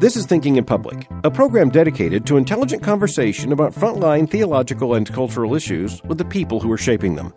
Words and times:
This 0.00 0.16
is 0.16 0.26
Thinking 0.26 0.56
in 0.56 0.64
Public, 0.64 1.06
a 1.24 1.30
program 1.30 1.68
dedicated 1.68 2.26
to 2.26 2.38
intelligent 2.38 2.82
conversation 2.82 3.52
about 3.52 3.74
frontline 3.74 4.28
theological 4.28 4.94
and 4.94 5.06
cultural 5.06 5.54
issues 5.54 6.02
with 6.04 6.16
the 6.16 6.24
people 6.24 6.58
who 6.58 6.72
are 6.72 6.78
shaping 6.78 7.16
them. 7.16 7.34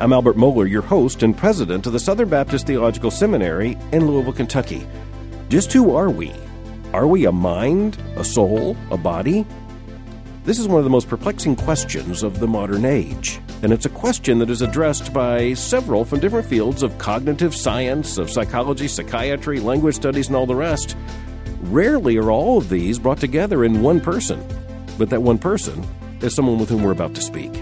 I'm 0.00 0.12
Albert 0.12 0.36
Mohler, 0.36 0.70
your 0.70 0.82
host 0.82 1.22
and 1.22 1.36
president 1.36 1.86
of 1.86 1.92
the 1.92 1.98
Southern 1.98 2.28
Baptist 2.28 2.66
Theological 2.66 3.10
Seminary 3.10 3.76
in 3.92 4.06
Louisville, 4.06 4.32
Kentucky. 4.32 4.86
Just 5.48 5.72
who 5.72 5.96
are 5.96 6.10
we? 6.10 6.32
Are 6.92 7.06
we 7.06 7.24
a 7.26 7.32
mind, 7.32 7.98
a 8.16 8.24
soul, 8.24 8.76
a 8.90 8.96
body? 8.96 9.44
This 10.46 10.60
is 10.60 10.68
one 10.68 10.78
of 10.78 10.84
the 10.84 10.90
most 10.90 11.08
perplexing 11.08 11.56
questions 11.56 12.22
of 12.22 12.38
the 12.38 12.46
modern 12.46 12.84
age, 12.84 13.40
and 13.64 13.72
it's 13.72 13.84
a 13.84 13.88
question 13.88 14.38
that 14.38 14.48
is 14.48 14.62
addressed 14.62 15.12
by 15.12 15.54
several 15.54 16.04
from 16.04 16.20
different 16.20 16.46
fields 16.46 16.84
of 16.84 16.96
cognitive 16.98 17.52
science, 17.52 18.16
of 18.16 18.30
psychology, 18.30 18.86
psychiatry, 18.86 19.58
language 19.58 19.96
studies, 19.96 20.28
and 20.28 20.36
all 20.36 20.46
the 20.46 20.54
rest. 20.54 20.96
Rarely 21.62 22.16
are 22.16 22.30
all 22.30 22.58
of 22.58 22.68
these 22.68 22.96
brought 22.96 23.18
together 23.18 23.64
in 23.64 23.82
one 23.82 24.00
person, 24.00 24.40
but 24.98 25.10
that 25.10 25.20
one 25.20 25.36
person 25.36 25.84
is 26.20 26.32
someone 26.32 26.60
with 26.60 26.68
whom 26.68 26.84
we're 26.84 26.92
about 26.92 27.16
to 27.16 27.20
speak. 27.20 27.52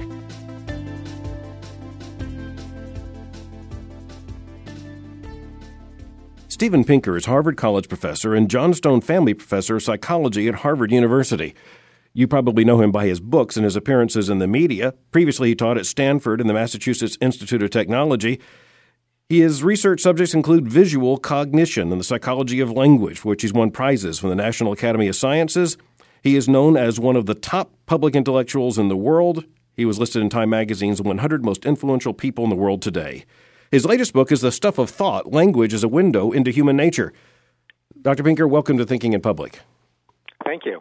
Steven 6.48 6.84
Pinker 6.84 7.16
is 7.16 7.24
Harvard 7.24 7.56
College 7.56 7.88
professor 7.88 8.34
and 8.34 8.50
Johnstone 8.50 9.00
Family 9.00 9.32
Professor 9.32 9.76
of 9.76 9.82
Psychology 9.82 10.48
at 10.48 10.56
Harvard 10.56 10.92
University. 10.92 11.54
You 12.16 12.28
probably 12.28 12.64
know 12.64 12.80
him 12.80 12.92
by 12.92 13.06
his 13.06 13.18
books 13.18 13.56
and 13.56 13.64
his 13.64 13.74
appearances 13.74 14.30
in 14.30 14.38
the 14.38 14.46
media. 14.46 14.94
Previously, 15.10 15.48
he 15.48 15.56
taught 15.56 15.76
at 15.76 15.84
Stanford 15.84 16.40
and 16.40 16.48
the 16.48 16.54
Massachusetts 16.54 17.18
Institute 17.20 17.60
of 17.60 17.70
Technology. 17.70 18.40
His 19.28 19.64
research 19.64 20.00
subjects 20.00 20.32
include 20.32 20.68
visual 20.68 21.18
cognition 21.18 21.90
and 21.90 22.00
the 22.00 22.04
psychology 22.04 22.60
of 22.60 22.70
language, 22.70 23.18
for 23.18 23.30
which 23.30 23.42
he's 23.42 23.52
won 23.52 23.72
prizes 23.72 24.20
from 24.20 24.28
the 24.28 24.36
National 24.36 24.72
Academy 24.72 25.08
of 25.08 25.16
Sciences. 25.16 25.76
He 26.22 26.36
is 26.36 26.48
known 26.48 26.76
as 26.76 27.00
one 27.00 27.16
of 27.16 27.26
the 27.26 27.34
top 27.34 27.72
public 27.86 28.14
intellectuals 28.14 28.78
in 28.78 28.86
the 28.86 28.96
world. 28.96 29.44
He 29.76 29.84
was 29.84 29.98
listed 29.98 30.22
in 30.22 30.30
Time 30.30 30.50
magazine's 30.50 31.02
100 31.02 31.44
most 31.44 31.66
influential 31.66 32.14
people 32.14 32.44
in 32.44 32.50
the 32.50 32.56
world 32.56 32.80
today. 32.80 33.24
His 33.72 33.84
latest 33.84 34.12
book 34.12 34.30
is 34.30 34.40
The 34.40 34.52
Stuff 34.52 34.78
of 34.78 34.88
Thought 34.88 35.32
Language 35.32 35.74
as 35.74 35.82
a 35.82 35.88
Window 35.88 36.30
into 36.30 36.52
Human 36.52 36.76
Nature. 36.76 37.12
Dr. 38.00 38.22
Pinker, 38.22 38.46
welcome 38.46 38.78
to 38.78 38.86
Thinking 38.86 39.14
in 39.14 39.20
Public. 39.20 39.62
Thank 40.44 40.64
you. 40.64 40.80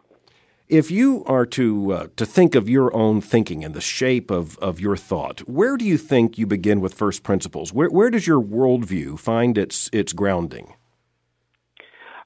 If 0.69 0.89
you 0.89 1.25
are 1.25 1.45
to 1.47 1.93
uh, 1.93 2.07
to 2.15 2.25
think 2.25 2.55
of 2.55 2.69
your 2.69 2.95
own 2.95 3.19
thinking 3.19 3.65
and 3.65 3.73
the 3.73 3.81
shape 3.81 4.31
of, 4.31 4.57
of 4.59 4.79
your 4.79 4.95
thought, 4.95 5.41
where 5.41 5.75
do 5.75 5.83
you 5.83 5.97
think 5.97 6.37
you 6.37 6.47
begin 6.47 6.79
with 6.79 6.93
first 6.93 7.21
principles? 7.21 7.73
Where 7.73 7.89
where 7.89 8.09
does 8.09 8.25
your 8.25 8.41
worldview 8.41 9.19
find 9.19 9.57
its 9.57 9.89
its 9.91 10.13
grounding? 10.13 10.73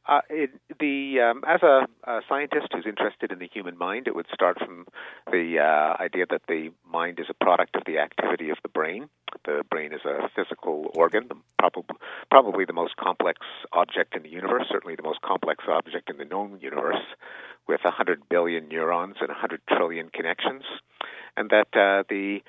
Uh, 0.08 0.22
it, 0.30 0.52
the 0.80 1.20
um, 1.20 1.44
as 1.46 1.62
a, 1.64 1.86
a, 2.06 2.22
scientist 2.30 2.68
who's 2.72 2.86
interested 2.86 3.30
in 3.32 3.40
the 3.40 3.50
human 3.52 3.78
mind, 3.78 4.08
it 4.08 4.16
would 4.16 4.28
start 4.34 4.58
from 4.58 4.86
the 5.32 5.60
uh, 5.60 6.02
idea 6.02 6.26
that 6.30 6.42
the 6.48 6.70
mind 6.90 7.20
is 7.20 7.26
a 7.30 7.34
product 7.44 7.76
of 7.76 7.84
the 7.86 7.98
activity 7.98 8.50
of 8.50 8.58
the 8.64 8.70
brain. 8.70 9.10
The 9.44 9.64
brain 9.70 9.92
is 9.92 10.00
a 10.06 10.30
physical 10.34 10.92
organ, 10.96 11.28
probably 11.60 11.98
probably 12.32 12.64
the 12.64 12.74
most 12.74 12.96
complex 12.96 13.40
object 13.74 14.16
in 14.16 14.24
the 14.24 14.30
universe, 14.30 14.64
certainly 14.72 14.96
the 14.96 15.04
most 15.04 15.22
complex 15.22 15.66
object 15.68 16.10
in 16.10 16.18
the 16.18 16.26
known 16.26 16.58
universe, 16.62 17.04
with 17.68 17.82
100 17.84 18.30
billion 18.30 18.70
neurons 18.70 19.16
and 19.20 19.28
100 19.28 19.60
trillion 19.68 20.10
connections, 20.10 20.64
and 21.36 21.50
that 21.50 21.68
uh, 21.76 22.04
the 22.10 22.40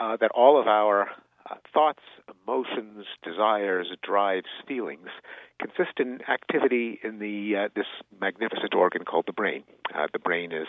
uh, 0.00 0.16
that 0.20 0.32
all 0.34 0.60
of 0.60 0.66
our 0.66 1.08
uh, 1.50 1.56
thoughts, 1.72 2.02
emotions, 2.46 3.06
desires, 3.22 3.88
drives, 4.02 4.46
feelings 4.66 5.08
consist 5.60 5.98
in 6.00 6.20
activity 6.28 6.98
in 7.02 7.18
the 7.18 7.56
uh, 7.56 7.68
this 7.74 7.86
magnificent 8.20 8.74
organ 8.74 9.04
called 9.04 9.24
the 9.26 9.32
brain. 9.32 9.62
Uh, 9.94 10.06
the 10.12 10.18
brain 10.18 10.52
is 10.52 10.66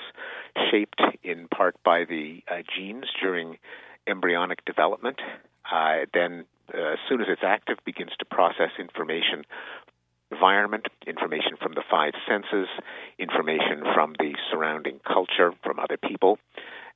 shaped 0.71 1.01
in 1.23 1.47
part 1.47 1.75
by 1.83 2.05
the 2.05 2.41
uh, 2.49 2.61
genes 2.75 3.05
during 3.21 3.57
embryonic 4.07 4.63
development. 4.65 5.19
Uh, 5.71 6.05
then, 6.13 6.45
as 6.69 6.99
soon 7.09 7.21
as 7.21 7.27
it's 7.29 7.41
active, 7.43 7.77
begins 7.85 8.11
to 8.19 8.25
process 8.25 8.69
information 8.79 9.43
environment, 10.35 10.85
information 11.07 11.55
from 11.61 11.73
the 11.73 11.83
five 11.89 12.13
senses, 12.27 12.67
information 13.17 13.77
from 13.93 14.13
the 14.19 14.31
surrounding 14.51 14.99
culture, 15.05 15.51
from 15.63 15.79
other 15.79 15.97
people, 15.97 16.37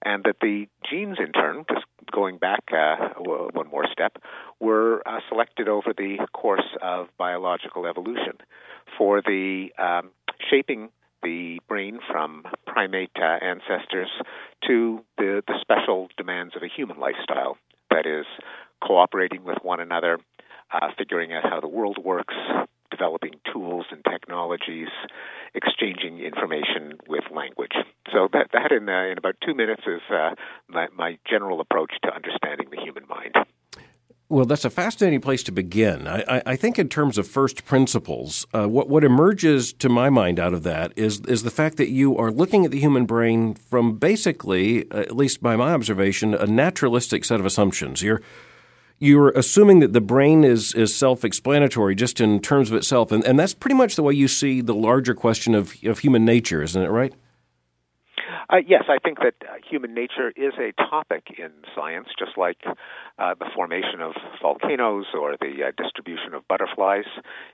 and 0.03 0.23
that 0.23 0.37
the 0.41 0.67
genes, 0.89 1.17
in 1.19 1.31
turn, 1.31 1.65
just 1.71 1.85
going 2.11 2.37
back 2.37 2.63
uh, 2.73 2.95
one 3.53 3.69
more 3.69 3.85
step, 3.91 4.13
were 4.59 5.01
uh, 5.05 5.19
selected 5.29 5.67
over 5.67 5.93
the 5.95 6.17
course 6.33 6.69
of 6.81 7.07
biological 7.17 7.85
evolution 7.85 8.35
for 8.97 9.21
the 9.21 9.69
um, 9.77 10.11
shaping 10.49 10.89
the 11.21 11.59
brain 11.67 11.99
from 12.09 12.43
primate 12.65 13.11
uh, 13.17 13.37
ancestors 13.43 14.09
to 14.65 15.03
the, 15.17 15.43
the 15.47 15.55
special 15.61 16.07
demands 16.17 16.55
of 16.55 16.63
a 16.63 16.67
human 16.67 16.97
lifestyle. 16.99 17.57
That 17.91 18.05
is, 18.05 18.25
cooperating 18.81 19.43
with 19.43 19.57
one 19.61 19.81
another, 19.81 20.19
uh, 20.71 20.87
figuring 20.97 21.33
out 21.33 21.43
how 21.43 21.59
the 21.59 21.67
world 21.67 21.97
works, 22.03 22.35
developing 22.89 23.28
tools 23.69 23.85
and 23.91 24.03
technologies, 24.09 24.87
exchanging 25.53 26.19
information 26.19 26.93
with 27.07 27.23
language. 27.33 27.73
So 28.11 28.27
that 28.33 28.47
that 28.53 28.71
in 28.71 28.87
uh, 28.89 29.11
in 29.11 29.17
about 29.17 29.35
two 29.45 29.53
minutes 29.53 29.83
is 29.85 30.01
uh, 30.11 30.35
my, 30.67 30.87
my 30.95 31.17
general 31.29 31.61
approach 31.61 31.91
to 32.03 32.13
understanding 32.13 32.67
the 32.71 32.81
human 32.81 33.07
mind. 33.07 33.35
Well, 34.31 34.45
that's 34.45 34.63
a 34.63 34.69
fascinating 34.69 35.21
place 35.21 35.41
to 35.43 35.51
begin. 35.51 36.07
I, 36.07 36.43
I 36.45 36.55
think, 36.55 36.77
in 36.77 36.87
terms 36.87 37.17
of 37.17 37.27
first 37.27 37.65
principles, 37.65 38.45
uh, 38.53 38.67
what 38.67 38.87
what 38.87 39.03
emerges 39.03 39.73
to 39.73 39.89
my 39.89 40.09
mind 40.09 40.39
out 40.39 40.53
of 40.53 40.63
that 40.63 40.93
is 40.95 41.21
is 41.21 41.41
the 41.43 41.51
fact 41.51 41.77
that 41.77 41.89
you 41.89 42.15
are 42.17 42.31
looking 42.31 42.63
at 42.63 42.71
the 42.71 42.79
human 42.79 43.05
brain 43.05 43.55
from 43.55 43.97
basically, 43.97 44.89
at 44.91 45.15
least 45.15 45.41
by 45.41 45.55
my 45.55 45.73
observation, 45.73 46.35
a 46.35 46.45
naturalistic 46.45 47.25
set 47.25 47.39
of 47.39 47.45
assumptions. 47.45 48.03
You're 48.03 48.21
you're 48.99 49.29
assuming 49.29 49.79
that 49.79 49.93
the 49.93 50.01
brain 50.01 50.43
is, 50.43 50.73
is 50.73 50.95
self 50.95 51.23
explanatory 51.23 51.95
just 51.95 52.19
in 52.21 52.39
terms 52.39 52.69
of 52.69 52.75
itself. 52.77 53.11
And, 53.11 53.23
and 53.23 53.39
that's 53.39 53.53
pretty 53.53 53.75
much 53.75 53.95
the 53.95 54.03
way 54.03 54.13
you 54.13 54.27
see 54.27 54.61
the 54.61 54.75
larger 54.75 55.15
question 55.15 55.55
of, 55.55 55.73
of 55.85 55.99
human 55.99 56.25
nature, 56.25 56.61
isn't 56.61 56.81
it 56.81 56.89
right? 56.89 57.13
Uh, 58.51 58.57
yes, 58.65 58.85
I 58.89 58.97
think 58.97 59.19
that 59.19 59.35
uh, 59.43 59.53
human 59.69 59.93
nature 59.93 60.33
is 60.35 60.53
a 60.57 60.71
topic 60.89 61.35
in 61.37 61.51
science, 61.75 62.07
just 62.17 62.35
like 62.35 62.57
uh, 63.19 63.35
the 63.39 63.45
formation 63.53 64.01
of 64.01 64.13
volcanoes 64.41 65.05
or 65.13 65.35
the 65.39 65.65
uh, 65.67 65.71
distribution 65.81 66.33
of 66.33 66.47
butterflies. 66.47 67.05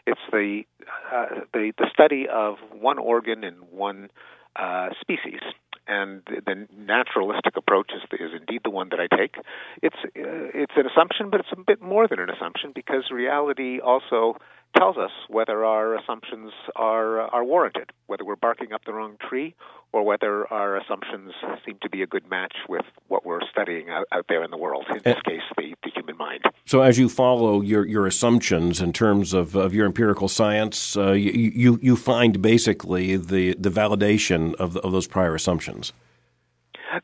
It's 0.08 0.22
the, 0.32 0.64
uh, 1.12 1.42
the 1.54 1.74
the 1.78 1.90
study 1.94 2.28
of 2.32 2.56
one 2.72 2.98
organ 2.98 3.44
in 3.44 3.56
one 3.72 4.10
uh, 4.56 4.90
species 5.02 5.42
and 5.88 6.22
the 6.26 6.68
naturalistic 6.76 7.58
approach 7.58 7.92
is, 7.96 8.02
is 8.20 8.32
indeed 8.40 8.62
the 8.64 8.70
one 8.70 8.90
that 8.90 9.00
I 9.00 9.08
take. 9.16 9.36
It's 9.82 9.96
uh, 10.04 10.10
it's 10.16 10.74
an 10.76 10.86
assumption, 10.88 11.30
but 11.30 11.40
it's 11.42 11.50
a 11.52 11.60
bit 11.60 11.82
more 11.82 12.08
than 12.08 12.20
an 12.20 12.30
assumption 12.30 12.72
because 12.74 13.12
reality 13.12 13.80
also 13.80 14.38
tells 14.78 14.98
us 14.98 15.12
whether 15.30 15.66
our 15.66 15.96
assumptions 15.96 16.52
are 16.76 17.22
are 17.22 17.44
warranted, 17.44 17.92
whether 18.08 18.26
we're 18.26 18.36
barking 18.36 18.74
up 18.74 18.84
the 18.86 18.94
wrong 18.94 19.18
tree, 19.28 19.56
or 19.92 20.04
whether 20.04 20.52
our 20.52 20.78
assumptions 20.78 21.32
seem 21.66 21.78
to 21.82 21.90
be 21.90 22.02
a 22.02 22.08
good 22.08 22.30
match 22.30 22.54
with 22.68 22.86
what 23.08 23.26
we're 23.26 23.40
studying 23.50 23.90
out, 23.90 24.06
out 24.12 24.26
there 24.28 24.44
in 24.44 24.52
the 24.52 24.58
world. 24.58 24.86
In 24.90 25.02
this 25.04 25.22
case, 25.26 25.42
the, 25.58 25.74
the 25.84 25.92
human 25.94 26.18
mind. 26.18 26.44
So, 26.66 26.82
as 26.82 27.00
you 27.00 27.08
follow 27.08 27.62
your, 27.62 27.86
your 27.86 28.06
assumptions 28.06 28.82
in 28.82 28.92
terms 28.92 29.34
of, 29.34 29.56
of 29.56 29.74
your 29.74 29.86
empirical 29.86 30.28
science, 30.28 30.98
uh, 30.98 31.14
you, 31.14 31.32
you 31.32 31.80
you 31.82 31.96
find 31.96 32.42
basically 32.42 33.16
the 33.16 33.56
the 33.56 33.70
validation 33.70 34.54
of 34.56 34.76
of 34.78 34.92
those 34.92 35.08
prior 35.08 35.34
assumptions. 35.34 35.94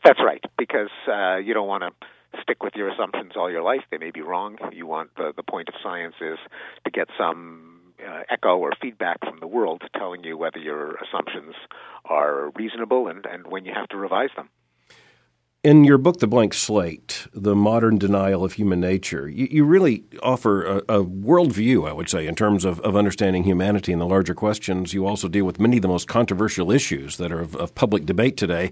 That's 0.03 0.19
right, 0.23 0.43
because 0.57 0.89
uh, 1.07 1.37
you 1.37 1.53
don't 1.53 1.67
want 1.67 1.83
to 1.83 2.07
stick 2.41 2.63
with 2.63 2.73
your 2.75 2.89
assumptions 2.89 3.33
all 3.35 3.51
your 3.51 3.63
life. 3.63 3.81
They 3.91 3.97
may 3.97 4.11
be 4.11 4.21
wrong. 4.21 4.57
You 4.71 4.87
want 4.87 5.15
the 5.15 5.33
the 5.35 5.43
point 5.43 5.69
of 5.69 5.75
science 5.83 6.15
is 6.21 6.37
to 6.85 6.91
get 6.91 7.07
some 7.17 7.71
uh, 8.07 8.23
echo 8.29 8.57
or 8.57 8.71
feedback 8.81 9.19
from 9.21 9.39
the 9.39 9.47
world 9.47 9.83
telling 9.97 10.23
you 10.23 10.37
whether 10.37 10.57
your 10.57 10.95
assumptions 10.95 11.55
are 12.05 12.51
reasonable 12.55 13.07
and, 13.07 13.25
and 13.25 13.47
when 13.47 13.65
you 13.65 13.73
have 13.73 13.87
to 13.89 13.97
revise 13.97 14.29
them. 14.35 14.49
In 15.63 15.83
your 15.83 15.99
book, 15.99 16.17
The 16.17 16.25
Blank 16.25 16.55
Slate, 16.55 17.27
The 17.35 17.55
Modern 17.55 17.99
Denial 17.99 18.43
of 18.43 18.53
Human 18.53 18.79
Nature, 18.79 19.29
you, 19.29 19.47
you 19.51 19.63
really 19.63 20.03
offer 20.23 20.65
a, 20.65 20.77
a, 20.77 21.05
worldview, 21.05 21.87
I 21.87 21.93
would 21.93 22.09
say, 22.09 22.25
in 22.25 22.33
terms 22.33 22.65
of, 22.65 22.79
of 22.79 22.95
understanding 22.95 23.43
humanity 23.43 23.91
and 23.91 24.01
the 24.01 24.07
larger 24.07 24.33
questions. 24.33 24.91
You 24.91 25.05
also 25.05 25.27
deal 25.27 25.45
with 25.45 25.59
many 25.59 25.77
of 25.77 25.83
the 25.83 25.87
most 25.87 26.07
controversial 26.07 26.71
issues 26.71 27.17
that 27.17 27.31
are 27.31 27.41
of, 27.41 27.55
of 27.55 27.75
public 27.75 28.07
debate 28.07 28.37
today. 28.37 28.71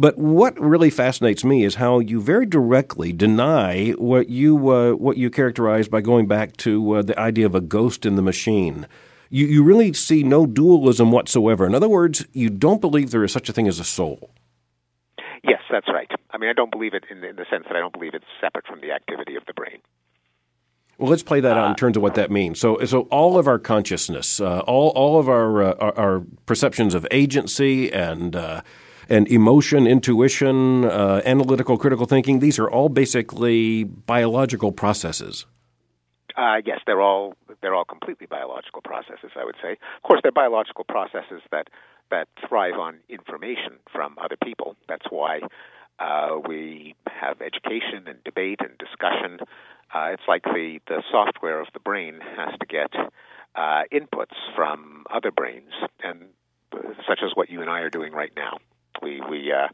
But 0.00 0.16
what 0.16 0.58
really 0.60 0.90
fascinates 0.90 1.42
me 1.42 1.64
is 1.64 1.74
how 1.74 1.98
you 1.98 2.20
very 2.20 2.46
directly 2.46 3.12
deny 3.12 3.90
what 3.98 4.28
you 4.28 4.70
uh, 4.70 4.92
what 4.92 5.16
you 5.16 5.28
characterize 5.28 5.88
by 5.88 6.00
going 6.00 6.28
back 6.28 6.56
to 6.58 6.92
uh, 6.92 7.02
the 7.02 7.18
idea 7.18 7.46
of 7.46 7.56
a 7.56 7.60
ghost 7.60 8.06
in 8.06 8.14
the 8.14 8.22
machine. 8.22 8.86
You, 9.28 9.46
you 9.46 9.64
really 9.64 9.92
see 9.92 10.22
no 10.22 10.46
dualism 10.46 11.10
whatsoever. 11.10 11.66
In 11.66 11.74
other 11.74 11.88
words, 11.88 12.24
you 12.32 12.48
don't 12.48 12.80
believe 12.80 13.10
there 13.10 13.24
is 13.24 13.32
such 13.32 13.48
a 13.48 13.52
thing 13.52 13.66
as 13.66 13.80
a 13.80 13.84
soul. 13.84 14.30
Yes, 15.42 15.60
that's 15.68 15.88
right. 15.88 16.10
I 16.30 16.38
mean, 16.38 16.48
I 16.48 16.52
don't 16.52 16.70
believe 16.70 16.94
it 16.94 17.04
in, 17.10 17.22
in 17.24 17.34
the 17.34 17.44
sense 17.50 17.64
that 17.66 17.76
I 17.76 17.80
don't 17.80 17.92
believe 17.92 18.14
it's 18.14 18.24
separate 18.40 18.66
from 18.66 18.80
the 18.80 18.92
activity 18.92 19.34
of 19.34 19.44
the 19.46 19.52
brain. 19.52 19.80
Well, 20.96 21.10
let's 21.10 21.24
play 21.24 21.40
that 21.40 21.56
out 21.56 21.66
in 21.66 21.72
uh, 21.72 21.74
terms 21.74 21.96
of 21.96 22.02
what 22.04 22.14
that 22.14 22.30
means. 22.30 22.60
So, 22.60 22.78
so 22.84 23.02
all 23.02 23.36
of 23.36 23.48
our 23.48 23.58
consciousness, 23.58 24.40
uh, 24.40 24.60
all 24.60 24.90
all 24.90 25.18
of 25.18 25.28
our, 25.28 25.62
uh, 25.62 25.74
our, 25.74 25.98
our 25.98 26.22
perceptions 26.46 26.94
of 26.94 27.06
agency 27.10 27.92
and 27.92 28.34
uh, 28.34 28.62
and 29.08 29.26
emotion, 29.28 29.86
intuition, 29.86 30.84
uh, 30.84 31.22
analytical, 31.24 31.78
critical 31.78 32.06
thinking, 32.06 32.40
these 32.40 32.58
are 32.58 32.68
all 32.68 32.88
basically 32.88 33.84
biological 33.84 34.72
processes. 34.72 35.46
Uh, 36.36 36.60
yes, 36.64 36.78
they're 36.86 37.00
all 37.00 37.34
they're 37.60 37.74
all 37.74 37.84
completely 37.84 38.26
biological 38.26 38.80
processes. 38.82 39.32
I 39.34 39.44
would 39.44 39.56
say. 39.60 39.72
Of 39.72 40.02
course, 40.04 40.20
they're 40.22 40.30
biological 40.30 40.84
processes 40.84 41.42
that 41.50 41.68
that 42.10 42.28
thrive 42.48 42.74
on 42.74 42.98
information 43.08 43.78
from 43.92 44.16
other 44.18 44.36
people. 44.42 44.76
That's 44.88 45.06
why 45.10 45.40
uh, 45.98 46.38
we 46.46 46.94
have 47.06 47.40
education 47.40 48.06
and 48.06 48.22
debate 48.24 48.60
and 48.60 48.76
discussion. 48.78 49.40
Uh, 49.94 50.10
it's 50.12 50.22
like 50.28 50.42
the, 50.44 50.78
the 50.86 51.02
software 51.10 51.60
of 51.60 51.68
the 51.72 51.80
brain 51.80 52.20
has 52.36 52.54
to 52.60 52.66
get 52.66 52.92
uh, 53.56 53.82
inputs 53.92 54.36
from 54.54 55.04
other 55.10 55.30
brains, 55.30 55.72
and 56.02 56.26
uh, 56.72 56.78
such 57.08 57.20
as 57.24 57.32
what 57.34 57.50
you 57.50 57.60
and 57.60 57.70
I 57.70 57.80
are 57.80 57.90
doing 57.90 58.12
right 58.12 58.32
now. 58.36 58.58
We 59.02 59.20
we 59.28 59.52
uh, 59.52 59.68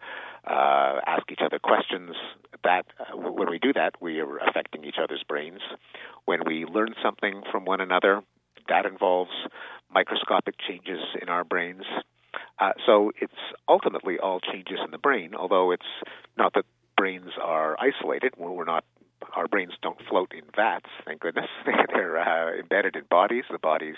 uh, 0.50 1.00
ask 1.06 1.30
each 1.30 1.40
other 1.44 1.58
questions. 1.58 2.14
That 2.62 2.86
uh, 2.98 3.16
when 3.16 3.50
we 3.50 3.58
do 3.58 3.72
that, 3.74 3.94
we 4.00 4.20
are 4.20 4.38
affecting 4.38 4.84
each 4.84 4.96
other's 5.02 5.22
brains. 5.28 5.60
When 6.24 6.40
we 6.46 6.64
learn 6.64 6.94
something 7.02 7.42
from 7.50 7.64
one 7.64 7.80
another, 7.80 8.22
that 8.68 8.86
involves 8.86 9.32
microscopic 9.92 10.54
changes 10.66 11.00
in 11.20 11.28
our 11.28 11.44
brains. 11.44 11.84
Uh, 12.58 12.72
so 12.86 13.12
it's 13.20 13.32
ultimately 13.68 14.18
all 14.18 14.40
changes 14.40 14.78
in 14.84 14.90
the 14.90 14.98
brain, 14.98 15.34
although 15.34 15.70
it's 15.72 15.82
not 16.36 16.54
that 16.54 16.64
brains 16.96 17.30
are 17.42 17.76
isolated. 17.78 18.32
We're 18.36 18.64
not 18.64 18.84
our 19.34 19.48
brains 19.48 19.72
don't 19.82 19.98
float 20.08 20.32
in 20.32 20.44
vats, 20.54 20.88
thank 21.04 21.20
goodness. 21.20 21.48
They're 21.92 22.18
uh, 22.18 22.58
embedded 22.58 22.96
in 22.96 23.04
bodies. 23.10 23.44
The 23.50 23.58
bodies 23.58 23.96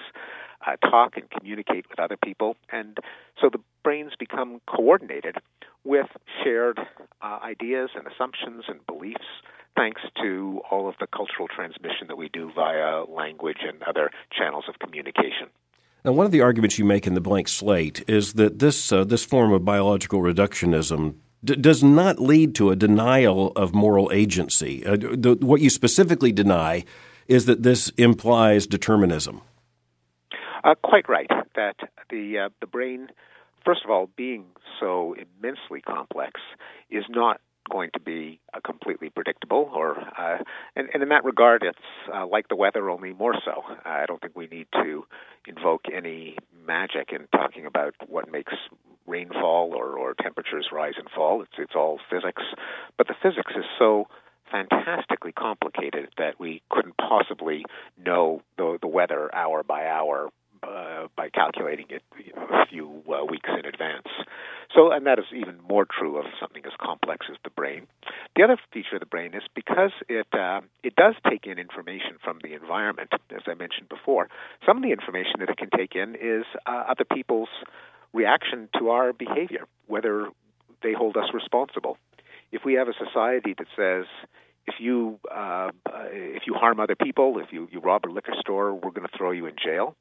uh, 0.66 0.76
talk 0.76 1.16
and 1.16 1.30
communicate 1.30 1.88
with 1.88 1.98
other 1.98 2.16
people, 2.16 2.56
and 2.70 2.98
so 3.40 3.48
the 3.50 3.60
brains 3.82 4.12
become 4.18 4.60
coordinated 4.66 5.36
with 5.84 6.06
shared 6.42 6.78
uh, 7.22 7.38
ideas 7.42 7.90
and 7.94 8.06
assumptions 8.06 8.64
and 8.68 8.84
beliefs. 8.86 9.24
Thanks 9.76 10.00
to 10.22 10.62
all 10.70 10.88
of 10.88 10.94
the 11.00 11.06
cultural 11.06 11.48
transmission 11.48 12.06
that 12.08 12.16
we 12.16 12.30
do 12.30 12.50
via 12.54 13.04
language 13.04 13.58
and 13.60 13.82
other 13.82 14.10
channels 14.36 14.64
of 14.68 14.78
communication. 14.78 15.48
Now, 16.04 16.12
one 16.12 16.24
of 16.24 16.32
the 16.32 16.40
arguments 16.40 16.78
you 16.78 16.84
make 16.84 17.06
in 17.06 17.14
the 17.14 17.20
blank 17.20 17.46
slate 17.48 18.02
is 18.08 18.34
that 18.34 18.58
this 18.58 18.92
uh, 18.92 19.04
this 19.04 19.24
form 19.24 19.52
of 19.52 19.64
biological 19.64 20.20
reductionism 20.20 21.16
d- 21.44 21.56
does 21.56 21.82
not 21.82 22.20
lead 22.20 22.54
to 22.54 22.70
a 22.70 22.76
denial 22.76 23.52
of 23.56 23.74
moral 23.74 24.10
agency. 24.12 24.86
Uh, 24.86 24.96
the, 24.96 25.36
what 25.40 25.60
you 25.60 25.68
specifically 25.68 26.32
deny 26.32 26.84
is 27.28 27.46
that 27.46 27.62
this 27.62 27.90
implies 27.98 28.66
determinism. 28.66 29.42
Uh, 30.66 30.74
quite 30.82 31.08
right. 31.08 31.30
That 31.54 31.76
the 32.10 32.46
uh, 32.46 32.48
the 32.60 32.66
brain, 32.66 33.08
first 33.64 33.82
of 33.84 33.90
all, 33.90 34.10
being 34.16 34.46
so 34.80 35.14
immensely 35.14 35.80
complex, 35.80 36.40
is 36.90 37.04
not 37.08 37.40
going 37.70 37.90
to 37.94 38.00
be 38.00 38.40
uh, 38.52 38.58
completely 38.64 39.08
predictable, 39.08 39.70
or 39.72 39.96
uh, 39.96 40.38
and, 40.74 40.88
and 40.92 41.04
in 41.04 41.08
that 41.10 41.24
regard, 41.24 41.62
it's 41.62 41.78
uh, 42.12 42.26
like 42.26 42.48
the 42.48 42.56
weather, 42.56 42.90
only 42.90 43.12
more 43.12 43.34
so. 43.44 43.62
I 43.84 44.06
don't 44.06 44.20
think 44.20 44.36
we 44.36 44.48
need 44.48 44.66
to 44.72 45.04
invoke 45.46 45.82
any 45.94 46.36
magic 46.66 47.10
in 47.12 47.28
talking 47.32 47.66
about 47.66 47.94
what 48.08 48.30
makes 48.30 48.52
rainfall 49.06 49.72
or, 49.72 49.96
or 49.96 50.14
temperatures 50.20 50.66
rise 50.72 50.94
and 50.98 51.08
fall. 51.14 51.42
It's 51.42 51.52
it's 51.58 51.76
all 51.76 52.00
physics, 52.10 52.42
but 52.98 53.06
the 53.06 53.14
physics 53.22 53.52
is 53.56 53.64
so 53.78 54.08
fantastically 54.50 55.32
complicated 55.32 56.08
that 56.18 56.40
we 56.40 56.62
couldn't 56.70 56.96
possibly 56.96 57.64
know 58.04 58.42
the 58.58 58.78
the 58.80 58.88
weather 58.88 59.32
hour 59.32 59.62
by 59.62 59.86
hour 59.86 60.28
uh, 60.66 61.08
by 61.16 61.28
calculating 61.30 61.86
it 61.90 62.02
a 62.36 62.66
few 62.66 63.02
uh, 63.08 63.24
weeks 63.24 63.48
in 63.58 63.66
advance. 63.66 64.08
So, 64.74 64.90
and 64.92 65.06
that 65.06 65.18
is 65.18 65.26
even 65.34 65.58
more 65.68 65.86
true 65.86 66.18
of 66.18 66.26
something 66.40 66.62
as 66.66 66.72
complex 66.80 67.26
as 67.30 67.36
the 67.44 67.50
brain. 67.50 67.86
The 68.34 68.42
other 68.42 68.56
feature 68.72 68.96
of 68.96 69.00
the 69.00 69.06
brain 69.06 69.34
is 69.34 69.42
because 69.54 69.92
it 70.08 70.26
uh, 70.32 70.60
it 70.82 70.96
does 70.96 71.14
take 71.28 71.46
in 71.46 71.58
information 71.58 72.18
from 72.22 72.38
the 72.42 72.54
environment, 72.54 73.10
as 73.30 73.42
I 73.46 73.54
mentioned 73.54 73.88
before. 73.88 74.28
Some 74.66 74.76
of 74.76 74.82
the 74.82 74.90
information 74.90 75.40
that 75.40 75.48
it 75.48 75.56
can 75.56 75.70
take 75.70 75.94
in 75.94 76.14
is 76.16 76.44
uh, 76.66 76.84
other 76.88 77.04
people's 77.04 77.48
reaction 78.12 78.68
to 78.78 78.90
our 78.90 79.12
behavior, 79.12 79.66
whether 79.86 80.28
they 80.82 80.92
hold 80.92 81.16
us 81.16 81.28
responsible. 81.32 81.98
If 82.52 82.64
we 82.64 82.74
have 82.74 82.88
a 82.88 82.94
society 82.94 83.54
that 83.58 83.66
says 83.76 84.06
if 84.66 84.74
you 84.80 85.18
uh, 85.32 85.70
if 86.12 86.42
you 86.46 86.54
harm 86.54 86.80
other 86.80 86.96
people, 86.96 87.38
if 87.38 87.52
you, 87.52 87.68
you 87.70 87.80
rob 87.80 88.02
a 88.04 88.10
liquor 88.10 88.34
store, 88.40 88.74
we're 88.74 88.90
going 88.90 89.06
to 89.06 89.16
throw 89.16 89.30
you 89.30 89.46
in 89.46 89.54
jail. 89.62 89.94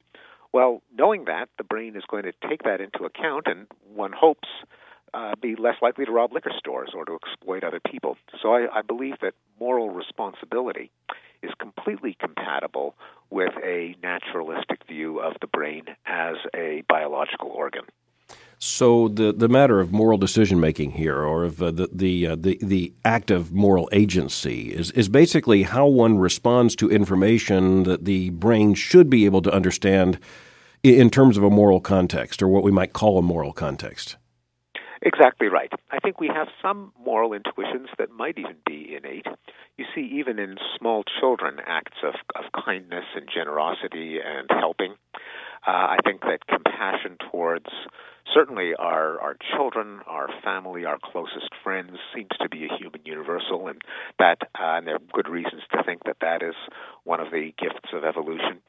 Well, 0.56 0.80
knowing 0.96 1.26
that, 1.26 1.50
the 1.58 1.64
brain 1.64 1.96
is 1.96 2.04
going 2.08 2.22
to 2.22 2.32
take 2.48 2.62
that 2.62 2.80
into 2.80 3.04
account, 3.04 3.46
and 3.46 3.66
one 3.94 4.12
hopes 4.12 4.48
uh, 5.12 5.34
be 5.38 5.54
less 5.54 5.74
likely 5.82 6.06
to 6.06 6.10
rob 6.10 6.32
liquor 6.32 6.52
stores 6.58 6.92
or 6.94 7.04
to 7.04 7.14
exploit 7.14 7.62
other 7.62 7.78
people. 7.78 8.16
So 8.40 8.54
I, 8.54 8.78
I 8.78 8.80
believe 8.80 9.16
that 9.20 9.34
moral 9.60 9.90
responsibility 9.90 10.90
is 11.42 11.50
completely 11.58 12.16
compatible 12.18 12.94
with 13.28 13.52
a 13.62 13.96
naturalistic 14.02 14.86
view 14.88 15.18
of 15.18 15.34
the 15.42 15.46
brain 15.46 15.84
as 16.06 16.36
a 16.54 16.82
biological 16.88 17.50
organ. 17.50 17.84
So 18.58 19.08
the 19.08 19.34
the 19.34 19.50
matter 19.50 19.78
of 19.80 19.92
moral 19.92 20.16
decision 20.16 20.58
making 20.58 20.92
here, 20.92 21.18
or 21.18 21.44
of 21.44 21.62
uh, 21.62 21.70
the 21.70 21.90
the, 21.92 22.26
uh, 22.28 22.36
the 22.36 22.58
the 22.62 22.94
act 23.04 23.30
of 23.30 23.52
moral 23.52 23.90
agency, 23.92 24.72
is 24.72 24.90
is 24.92 25.10
basically 25.10 25.64
how 25.64 25.86
one 25.86 26.16
responds 26.16 26.74
to 26.76 26.90
information 26.90 27.82
that 27.82 28.06
the 28.06 28.30
brain 28.30 28.72
should 28.72 29.10
be 29.10 29.26
able 29.26 29.42
to 29.42 29.52
understand 29.52 30.18
in 30.94 31.10
terms 31.10 31.36
of 31.36 31.44
a 31.44 31.50
moral 31.50 31.80
context, 31.80 32.42
or 32.42 32.48
what 32.48 32.62
we 32.62 32.70
might 32.70 32.92
call 32.92 33.18
a 33.18 33.22
moral 33.22 33.52
context. 33.52 34.16
Exactly 35.02 35.48
right. 35.48 35.70
I 35.90 35.98
think 35.98 36.20
we 36.20 36.28
have 36.28 36.48
some 36.62 36.92
moral 37.04 37.32
intuitions 37.32 37.88
that 37.98 38.10
might 38.10 38.38
even 38.38 38.56
be 38.64 38.96
innate. 38.96 39.26
You 39.76 39.84
see, 39.94 40.10
even 40.18 40.38
in 40.38 40.56
small 40.78 41.04
children, 41.20 41.58
acts 41.66 41.98
of, 42.02 42.14
of 42.34 42.50
kindness 42.64 43.04
and 43.14 43.28
generosity 43.32 44.18
and 44.24 44.48
helping. 44.48 44.94
Uh, 45.66 45.70
I 45.70 45.98
think 46.04 46.22
that 46.22 46.46
compassion 46.46 47.18
towards 47.30 47.66
certainly 48.32 48.72
our 48.78 49.20
our 49.20 49.36
children, 49.54 50.00
our 50.06 50.28
family, 50.42 50.84
our 50.84 50.98
closest 51.02 51.50
friends 51.62 51.98
seems 52.14 52.30
to 52.40 52.48
be 52.48 52.66
a 52.66 52.76
human 52.76 53.00
universal, 53.04 53.68
and 53.68 53.82
that 54.18 54.38
uh, 54.54 54.78
and 54.78 54.86
there 54.86 54.96
are 54.96 55.12
good 55.12 55.28
reasons 55.28 55.62
to 55.72 55.82
think 55.84 56.04
that 56.04 56.18
that 56.20 56.42
is 56.42 56.54
one 57.04 57.20
of 57.20 57.30
the 57.30 57.52
gifts 57.58 57.90
of 57.92 58.04
evolution. 58.04 58.60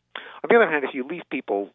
On 0.44 0.50
the 0.50 0.56
other 0.56 0.70
hand, 0.70 0.84
if 0.84 0.94
you 0.94 1.06
leave 1.08 1.24
people 1.30 1.70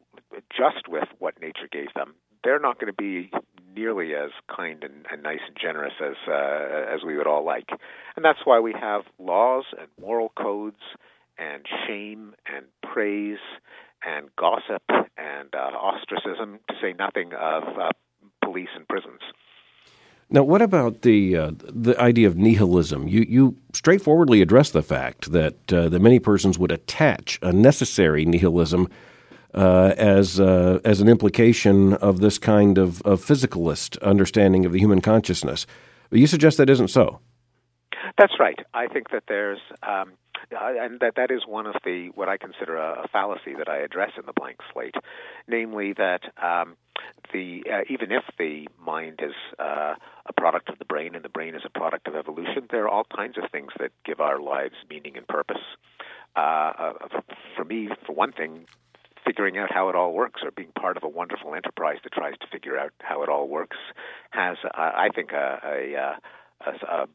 just 0.56 0.88
with 0.88 1.08
what 1.18 1.40
nature 1.40 1.68
gave 1.70 1.92
them, 1.94 2.14
they're 2.44 2.58
not 2.58 2.78
going 2.80 2.92
to 2.92 2.96
be 2.96 3.30
nearly 3.74 4.14
as 4.14 4.30
kind 4.54 4.84
and, 4.84 5.06
and 5.10 5.22
nice 5.22 5.40
and 5.46 5.56
generous 5.60 5.94
as 6.00 6.16
uh, 6.28 6.94
as 6.94 7.00
we 7.06 7.16
would 7.16 7.26
all 7.26 7.44
like, 7.44 7.68
and 8.16 8.24
that's 8.24 8.40
why 8.44 8.60
we 8.60 8.72
have 8.72 9.02
laws 9.18 9.64
and 9.78 9.88
moral 10.00 10.32
codes 10.36 10.82
and 11.38 11.64
shame 11.86 12.34
and 12.52 12.66
praise 12.82 13.38
and 14.04 14.28
gossip 14.36 14.82
and 15.16 15.54
uh, 15.54 15.76
ostracism, 15.76 16.58
to 16.68 16.74
say 16.80 16.92
nothing 16.98 17.32
of 17.34 17.62
uh, 17.78 17.90
police 18.42 18.68
and 18.74 18.86
prisons. 18.88 19.20
Now, 20.28 20.42
what 20.42 20.62
about 20.62 21.02
the 21.02 21.36
uh, 21.36 21.50
the 21.58 21.98
idea 22.00 22.26
of 22.26 22.36
nihilism? 22.36 23.06
You 23.06 23.24
you 23.28 23.56
straightforwardly 23.72 24.40
address 24.40 24.70
the 24.70 24.82
fact 24.82 25.32
that 25.32 25.72
uh, 25.72 25.88
that 25.90 26.00
many 26.00 26.18
persons 26.18 26.58
would 26.58 26.72
attach 26.72 27.38
a 27.42 27.52
necessary 27.52 28.24
nihilism 28.24 28.88
uh, 29.54 29.94
as 29.96 30.40
uh, 30.40 30.80
as 30.84 31.00
an 31.00 31.08
implication 31.08 31.94
of 31.94 32.20
this 32.20 32.38
kind 32.38 32.78
of, 32.78 33.02
of 33.02 33.24
physicalist 33.24 34.00
understanding 34.02 34.64
of 34.64 34.72
the 34.72 34.78
human 34.78 35.00
consciousness. 35.00 35.66
But 36.10 36.18
you 36.18 36.26
suggest 36.26 36.58
that 36.58 36.70
isn't 36.70 36.88
so. 36.88 37.20
That's 38.18 38.34
right. 38.38 38.58
I 38.74 38.88
think 38.88 39.10
that 39.10 39.24
there's 39.28 39.60
um, 39.82 40.12
uh, 40.52 40.72
and 40.80 41.00
that 41.00 41.14
that 41.16 41.30
is 41.30 41.46
one 41.46 41.66
of 41.66 41.74
the 41.84 42.10
what 42.14 42.28
I 42.28 42.36
consider 42.36 42.76
a, 42.76 43.04
a, 43.04 43.08
fallacy 43.08 43.54
that 43.56 43.68
I 43.68 43.78
address 43.78 44.10
in 44.18 44.26
the 44.26 44.32
blank 44.32 44.58
slate, 44.72 44.94
namely 45.48 45.92
that 45.94 46.22
um, 46.42 46.76
the 47.32 47.64
uh, 47.72 47.80
even 47.88 48.12
if 48.12 48.24
the 48.38 48.68
mind 48.84 49.20
is 49.22 49.34
uh, 49.58 49.94
a 50.26 50.32
product 50.36 50.68
of 50.68 50.78
the 50.78 50.84
brain 50.84 51.14
and 51.14 51.24
the 51.24 51.28
brain 51.28 51.54
is 51.54 51.62
a 51.64 51.70
product 51.70 52.08
of 52.08 52.14
evolution, 52.14 52.66
there 52.70 52.84
are 52.84 52.88
all 52.88 53.06
kinds 53.14 53.38
of 53.38 53.50
things 53.50 53.72
that 53.78 53.92
give 54.04 54.20
our 54.20 54.40
lives 54.40 54.74
meaning 54.90 55.16
and 55.16 55.26
purpose. 55.26 55.62
Uh, 56.34 56.40
uh, 56.40 56.92
for 57.56 57.64
me, 57.64 57.88
for 58.06 58.14
one 58.14 58.32
thing, 58.32 58.66
figuring 59.24 59.58
out 59.58 59.70
how 59.72 59.88
it 59.88 59.94
all 59.94 60.12
works 60.12 60.40
or 60.44 60.50
being 60.50 60.72
part 60.78 60.96
of 60.96 61.02
a 61.02 61.08
wonderful 61.08 61.54
enterprise 61.54 61.98
that 62.04 62.12
tries 62.12 62.34
to 62.38 62.46
figure 62.50 62.78
out 62.78 62.90
how 63.00 63.22
it 63.22 63.28
all 63.28 63.48
works 63.48 63.76
has, 64.30 64.56
uh, 64.64 64.70
I 64.76 65.08
think, 65.14 65.32
a, 65.32 65.58
a, 65.64 66.70
a, 66.70 66.86
uh, 66.92 67.06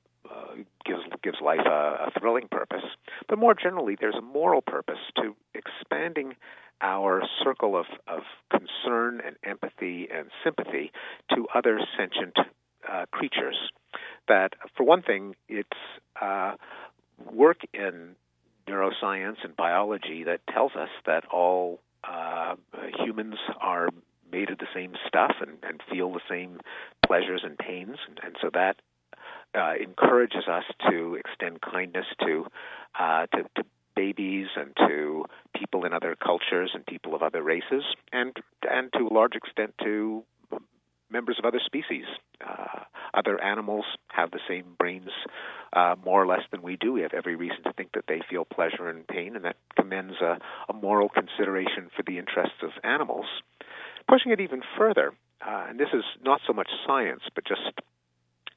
gives 0.86 1.02
gives 1.24 1.38
life 1.42 1.66
a, 1.66 2.08
a 2.08 2.12
thrilling 2.20 2.48
purpose. 2.50 2.84
But 3.28 3.38
more 3.38 3.54
generally, 3.54 3.98
there's 4.00 4.16
a 4.16 4.22
moral 4.22 4.62
purpose 4.62 5.00
to 5.18 5.36
expanding 5.54 6.36
our 6.82 7.24
circle 7.44 7.76
of, 7.76 7.86
of 8.08 8.22
concern 8.52 9.22
and 9.26 9.36
empathy 9.44 10.08
and 10.14 10.30
sympathy 10.44 10.92
to 11.34 11.48
other 11.56 11.80
sentient 11.98 12.38
uh, 12.92 13.06
creatures. 13.12 13.58
That, 14.28 14.54
for 14.76 14.84
one 14.84 15.02
thing, 15.02 15.36
it's 15.48 15.70
uh, 16.22 16.56
work 17.32 17.62
in 17.74 18.16
neuroscience 18.68 19.38
and 19.44 19.56
biology 19.56 20.24
that 20.24 20.42
tells 20.54 20.74
us 20.76 20.90
that 21.06 21.26
all 21.32 21.80
uh, 22.10 22.56
humans 23.04 23.36
are 23.60 23.90
made 24.32 24.50
of 24.50 24.58
the 24.58 24.68
same 24.74 24.94
stuff 25.08 25.36
and, 25.42 25.58
and 25.64 25.82
feel 25.92 26.12
the 26.12 26.22
same 26.30 26.60
pleasures 27.06 27.42
and 27.44 27.58
pains, 27.58 27.98
and, 28.08 28.20
and 28.24 28.36
so 28.42 28.50
that 28.54 28.78
uh, 29.58 29.74
encourages 29.82 30.48
us 30.48 30.64
to 30.90 31.16
extend 31.16 31.62
kindness 31.62 32.06
to, 32.22 32.46
uh, 33.00 33.26
to, 33.28 33.44
to 33.56 33.64
babies 33.96 34.48
and 34.56 34.76
to 34.78 35.26
people 35.56 35.86
in 35.86 35.94
other 35.94 36.16
cultures 36.16 36.72
and 36.74 36.86
people 36.86 37.16
of 37.16 37.24
other 37.24 37.42
races, 37.42 37.84
and 38.14 38.38
and 38.70 38.94
to 38.94 39.08
a 39.08 39.14
large 39.14 39.36
extent 39.36 39.74
to 39.84 40.24
members 41.10 41.38
of 41.40 41.46
other 41.46 41.62
species. 41.64 42.06
Uh, 42.46 42.84
other 43.14 43.42
animals 43.42 43.86
have 44.10 44.32
the 44.32 44.40
same 44.48 44.66
brains, 44.78 45.10
uh, 45.74 45.96
more 46.06 46.22
or 46.22 46.28
less, 46.28 46.42
than 46.52 46.62
we 46.62 46.76
do. 46.76 46.94
We 46.94 47.02
have 47.02 47.14
every 47.14 47.36
reason 47.36 47.64
to 47.64 47.74
think 47.74 47.94
that 47.94 48.06
they 48.08 48.22
feel 48.30 48.46
pleasure 48.46 48.90
and 48.90 49.08
pain, 49.08 49.36
and 49.36 49.46
that 49.46 49.56
commends 49.76 50.16
a, 50.22 50.38
a 50.70 50.74
moral 50.74 51.10
consideration 51.10 51.90
for 51.96 52.04
the 52.04 52.18
interests 52.18 52.58
of 52.62 52.72
animals. 52.84 53.26
Pushing 54.10 54.32
it 54.32 54.40
even 54.40 54.62
further, 54.78 55.14
uh, 55.46 55.66
and 55.70 55.80
this 55.80 55.90
is 55.94 56.04
not 56.24 56.42
so 56.46 56.54
much 56.54 56.70
science, 56.86 57.22
but 57.34 57.46
just 57.46 57.62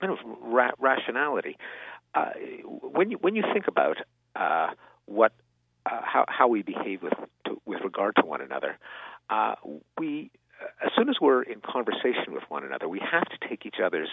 kind 0.01 0.13
of 0.13 0.19
ra- 0.43 0.71
rationality. 0.79 1.57
Uh, 2.15 2.31
when 2.65 3.11
you 3.11 3.19
when 3.19 3.37
you 3.37 3.45
think 3.53 3.67
about 3.69 3.97
uh, 4.37 4.69
what 5.07 5.33
uh, 5.87 6.01
how 6.03 6.25
how 6.29 6.49
we 6.49 6.63
behave 6.63 7.03
with 7.03 7.13
to, 7.47 7.61
with 7.67 7.81
regard 7.83 8.15
to 8.17 8.23
one 8.25 8.41
another, 8.41 8.79
we 9.99 10.31
as 10.85 10.91
soon 10.97 11.09
as 11.09 11.17
we're 11.21 11.43
in 11.43 11.61
conversation 11.61 12.33
with 12.33 12.45
one 12.49 12.65
another, 12.65 12.89
we 12.89 13.01
have 13.01 13.25
to 13.25 13.49
take 13.49 13.67
each 13.67 13.81
other's 13.83 14.11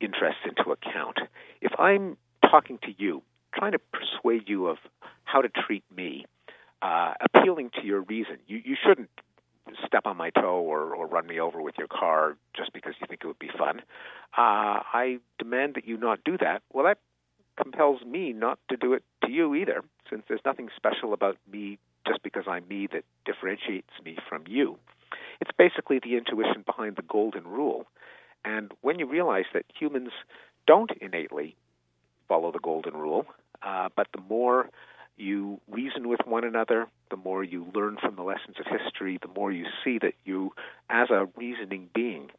interests 0.00 0.40
into 0.44 0.70
account. 0.70 1.18
If 1.60 1.72
I'm 1.78 2.16
talking 2.42 2.78
to 2.82 2.94
you, 2.96 3.22
trying 3.54 3.72
to 3.72 3.78
persuade 3.78 4.48
you 4.48 4.66
of 4.66 4.78
how 5.24 5.42
to 5.42 5.48
treat 5.48 5.84
me, 5.94 6.26
uh, 6.80 7.14
appealing 7.20 7.70
to 7.80 7.86
your 7.86 8.00
reason, 8.00 8.38
you, 8.46 8.60
you 8.64 8.76
shouldn't 8.82 9.10
step 9.86 10.06
on 10.06 10.16
my 10.16 10.30
toe 10.30 10.60
or, 10.60 10.94
or 10.94 11.06
run 11.06 11.26
me 11.26 11.38
over 11.38 11.62
with 11.62 11.76
your 11.78 11.86
car 11.86 12.36
just 12.56 12.72
because 12.72 12.94
you 13.00 13.06
think 13.06 13.20
it 13.22 13.26
would 13.26 13.38
be 13.38 13.50
fun. 13.56 13.80
Uh, 14.36 14.82
I 14.92 15.18
demand 15.38 15.74
that 15.74 15.86
you 15.86 15.96
not 15.96 16.24
do 16.24 16.36
that. 16.38 16.62
Well, 16.72 16.84
that 16.84 16.98
compels 17.62 18.02
me 18.02 18.32
not 18.32 18.58
to 18.70 18.76
do 18.76 18.94
it 18.94 19.04
to 19.24 19.30
you 19.30 19.54
either, 19.54 19.82
since 20.10 20.22
there's 20.28 20.40
nothing 20.44 20.68
special 20.76 21.12
about 21.12 21.36
me 21.50 21.78
just 22.06 22.22
because 22.22 22.44
I'm 22.48 22.66
me 22.66 22.88
that 22.92 23.04
differentiates 23.24 23.90
me 24.04 24.16
from 24.28 24.44
you. 24.48 24.78
It's 25.42 25.50
basically 25.58 25.98
the 25.98 26.16
intuition 26.16 26.62
behind 26.64 26.94
the 26.94 27.02
golden 27.02 27.42
rule. 27.42 27.86
And 28.44 28.70
when 28.80 29.00
you 29.00 29.06
realize 29.06 29.46
that 29.52 29.64
humans 29.76 30.12
don't 30.68 30.92
innately 31.00 31.56
follow 32.28 32.52
the 32.52 32.60
golden 32.60 32.94
rule, 32.94 33.26
uh, 33.60 33.88
but 33.96 34.06
the 34.14 34.20
more 34.20 34.70
you 35.16 35.60
reason 35.68 36.08
with 36.08 36.20
one 36.26 36.44
another, 36.44 36.86
the 37.10 37.16
more 37.16 37.42
you 37.42 37.66
learn 37.74 37.96
from 38.00 38.14
the 38.14 38.22
lessons 38.22 38.54
of 38.60 38.66
history, 38.66 39.18
the 39.20 39.26
more 39.36 39.50
you 39.50 39.66
see 39.84 39.98
that 39.98 40.14
you, 40.24 40.52
as 40.88 41.10
a 41.10 41.26
reasoning 41.36 41.90
being, 41.92 42.30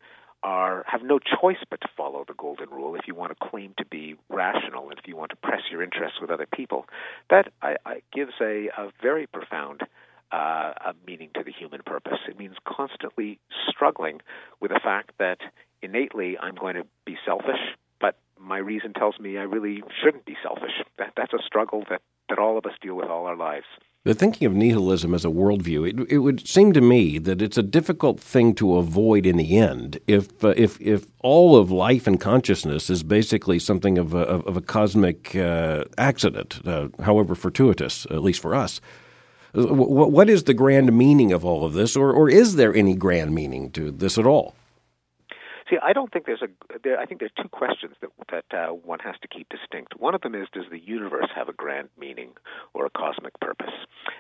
are 0.42 0.86
have 0.88 1.04
no 1.04 1.20
choice 1.20 1.64
but 1.70 1.82
to 1.82 1.90
follow 1.98 2.24
the 2.26 2.34
golden 2.36 2.70
rule 2.70 2.96
if 2.96 3.02
you 3.06 3.16
want 3.16 3.38
to 3.38 3.50
claim 3.50 3.74
to 3.78 3.86
be 3.86 4.16
rational 4.30 4.90
and 4.90 4.98
if 4.98 5.06
you 5.10 5.18
want 5.18 5.32
to 5.32 5.36
press 5.38 5.64
your 5.70 5.84
interests 5.84 6.22
with 6.22 6.30
other 6.30 6.48
people. 6.54 6.86
That 7.30 7.52
I, 7.62 7.76
I 7.86 8.02
gives 8.14 8.34
a, 8.40 8.70
a 8.78 8.92
very 9.02 9.28
profound 9.28 9.82
uh, 10.34 10.74
a 10.90 10.94
meaning 11.06 11.30
to 11.36 11.44
the 11.44 11.52
human 11.52 11.82
purpose. 11.86 12.18
It 12.28 12.40
means 12.40 12.56
constantly 12.66 13.40
struggling 13.70 14.22
with 14.60 14.72
the 14.72 14.80
fact 14.84 15.12
that 15.20 15.38
innately 15.84 16.38
I'm 16.40 16.56
going 16.56 16.76
to 16.76 16.86
be 17.06 17.18
selfish, 17.24 17.62
but 18.02 18.18
my 18.40 18.58
reason 18.58 18.94
tells 18.94 19.20
me 19.20 19.38
I 19.38 19.44
really 19.44 19.84
shouldn't 20.04 20.26
be 20.26 20.36
selfish. 20.42 20.72
That, 20.98 21.14
that's 21.16 21.34
a 21.34 21.44
struggle 21.46 21.84
that, 21.90 22.02
that 22.30 22.40
all 22.40 22.58
of 22.58 22.66
us 22.66 22.74
deal 22.82 22.96
with 22.96 23.10
all 23.10 23.28
our 23.28 23.36
lives. 23.36 23.66
But 24.06 24.18
thinking 24.18 24.48
of 24.48 24.54
nihilism 24.54 25.14
as 25.14 25.24
a 25.24 25.30
worldview, 25.30 25.88
it, 25.88 26.12
it 26.12 26.18
would 26.18 26.46
seem 26.46 26.74
to 26.74 26.82
me 26.82 27.20
that 27.20 27.42
it's 27.42 27.58
a 27.58 27.64
difficult 27.64 28.20
thing 28.20 28.54
to 28.56 28.78
avoid 28.78 29.26
in 29.26 29.38
the 29.38 29.58
end. 29.58 30.00
If 30.08 30.44
uh, 30.44 30.50
if 30.58 30.82
if 30.82 31.06
all 31.20 31.56
of 31.56 31.72
life 31.72 32.06
and 32.06 32.20
consciousness 32.20 32.90
is 32.90 33.02
basically 33.02 33.60
something 33.60 33.98
of 33.98 34.14
a, 34.14 34.24
of 34.24 34.58
a 34.58 34.62
cosmic 34.62 35.34
uh, 35.38 35.86
accident, 35.98 36.60
uh, 36.66 36.90
however 37.02 37.34
fortuitous, 37.34 38.06
at 38.10 38.22
least 38.22 38.42
for 38.42 38.54
us, 38.54 38.82
what 39.54 40.30
is 40.30 40.44
the 40.44 40.54
grand 40.54 40.92
meaning 40.98 41.32
of 41.32 41.46
all 41.46 41.64
of 41.64 41.74
this, 41.74 41.96
or, 41.96 42.12
or 42.12 42.30
is 42.30 42.56
there 42.56 42.74
any 42.74 42.96
grand 42.96 43.34
meaning 43.36 43.70
to 43.72 43.92
this 43.92 44.18
at 44.18 44.26
all? 44.26 44.56
See, 45.74 45.80
I 45.82 45.94
don't 45.94 46.12
think 46.12 46.26
there's 46.26 46.42
a. 46.42 46.48
There, 46.84 47.00
I 47.00 47.06
think 47.06 47.20
there's 47.20 47.32
two 47.42 47.50
questions 47.50 47.96
that 48.02 48.10
that 48.32 48.58
uh, 48.58 48.74
one 48.74 49.00
has 49.00 49.16
to 49.22 49.28
keep 49.28 49.50
distinct. 49.50 50.00
One 50.00 50.14
of 50.14 50.22
them 50.22 50.36
is, 50.36 50.48
does 50.54 50.66
the 50.70 50.80
universe 50.80 51.30
have 51.36 51.50
a 51.50 51.54
grand 51.54 51.90
meaning 52.00 52.32
or 52.74 52.86
a 52.86 52.90
cosmic 52.90 53.40
purpose? 53.40 53.74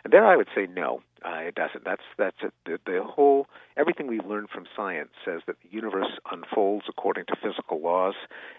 And 0.03 0.11
there, 0.11 0.25
I 0.25 0.35
would 0.35 0.47
say 0.55 0.67
no, 0.67 1.01
uh, 1.23 1.41
it 1.41 1.55
doesn't. 1.55 1.85
That's 1.85 2.01
that's 2.17 2.37
a, 2.41 2.51
the, 2.65 2.79
the 2.85 3.03
whole. 3.03 3.47
Everything 3.77 4.07
we 4.07 4.19
learn 4.19 4.47
from 4.51 4.65
science 4.75 5.11
says 5.23 5.41
that 5.47 5.57
the 5.61 5.69
universe 5.69 6.19
unfolds 6.31 6.85
according 6.89 7.25
to 7.25 7.35
physical 7.35 7.81
laws, 7.81 8.15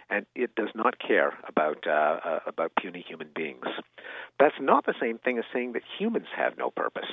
and 0.08 0.26
it 0.36 0.54
does 0.54 0.70
not 0.74 0.98
care 1.00 1.36
about 1.48 1.86
uh, 1.86 2.20
uh, 2.24 2.38
about 2.46 2.72
puny 2.80 3.04
human 3.06 3.28
beings. 3.34 3.66
That's 4.38 4.54
not 4.60 4.86
the 4.86 4.94
same 5.00 5.18
thing 5.18 5.38
as 5.38 5.44
saying 5.52 5.72
that 5.72 5.82
humans 5.98 6.28
have 6.36 6.56
no 6.58 6.70
purpose. 6.70 7.10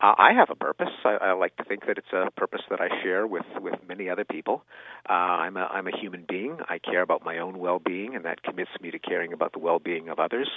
Uh, 0.00 0.14
I 0.18 0.32
have 0.34 0.50
a 0.50 0.54
purpose. 0.54 0.90
I, 1.04 1.16
I 1.20 1.32
like 1.32 1.56
to 1.56 1.64
think 1.64 1.86
that 1.86 1.98
it's 1.98 2.12
a 2.12 2.30
purpose 2.32 2.60
that 2.68 2.80
I 2.80 2.88
share 3.02 3.26
with 3.26 3.46
with 3.60 3.74
many 3.88 4.10
other 4.10 4.24
people. 4.24 4.62
Uh, 5.08 5.12
I'm 5.12 5.56
a 5.56 5.62
I'm 5.62 5.86
a 5.86 5.96
human 5.96 6.24
being. 6.28 6.58
I 6.68 6.78
care 6.78 7.02
about 7.02 7.24
my 7.24 7.38
own 7.38 7.58
well-being, 7.58 8.14
and 8.14 8.24
that 8.24 8.42
commits 8.42 8.70
me 8.80 8.90
to 8.90 8.98
caring 8.98 9.32
about 9.32 9.52
the 9.52 9.60
well-being 9.60 10.08
of 10.08 10.18
others. 10.18 10.48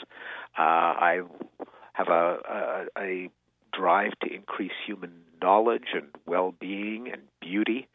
Uh, 0.57 0.61
I 0.61 1.21
have 1.93 2.07
a, 2.09 2.37
a, 2.97 3.01
a 3.01 3.29
drive 3.73 4.13
to 4.23 4.33
increase 4.33 4.71
human 4.85 5.11
knowledge 5.41 5.89
and 5.93 6.07
well-being 6.25 7.09
and 7.11 7.21
beauty. 7.39 7.87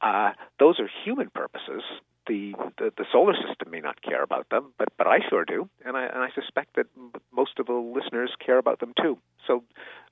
Uh, 0.00 0.30
those 0.58 0.78
are 0.80 0.88
human 1.04 1.30
purposes 1.30 1.82
the, 2.30 2.54
the, 2.78 2.92
the 2.96 3.04
solar 3.10 3.34
system 3.34 3.72
may 3.72 3.80
not 3.80 4.00
care 4.02 4.22
about 4.22 4.48
them, 4.50 4.72
but 4.78 4.88
but 4.96 5.08
I 5.08 5.18
sure 5.28 5.44
do, 5.44 5.68
and 5.84 5.96
I 5.96 6.04
and 6.04 6.18
I 6.18 6.28
suspect 6.32 6.76
that 6.76 6.86
most 7.32 7.58
of 7.58 7.66
the 7.66 7.72
listeners 7.72 8.30
care 8.44 8.58
about 8.58 8.78
them 8.78 8.92
too. 9.02 9.18
So 9.48 9.64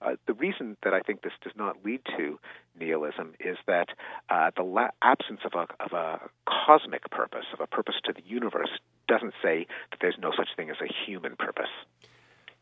uh, 0.03 0.17
the 0.27 0.35
reason 0.35 0.77
that 0.83 0.93
I 0.93 1.01
think 1.01 1.23
this 1.23 1.33
does 1.45 1.53
not 1.57 1.85
lead 1.85 2.01
to 2.17 2.41
nihilism 2.79 3.35
is 3.39 3.57
that 3.69 3.91
uh, 4.31 4.51
the 4.57 4.65
la- 4.65 4.91
absence 5.01 5.41
of 5.45 5.53
a 5.55 5.67
of 5.81 5.93
a 5.93 6.21
cosmic 6.67 7.09
purpose, 7.11 7.47
of 7.53 7.61
a 7.61 7.69
purpose 7.69 7.95
to 8.07 8.13
the 8.13 8.23
universe, 8.27 8.71
doesn't 9.07 9.35
say 9.41 9.69
that 9.91 9.99
there's 10.01 10.19
no 10.21 10.33
such 10.37 10.49
thing 10.57 10.71
as 10.71 10.77
a 10.83 10.93
human 11.07 11.37
purpose. 11.37 11.71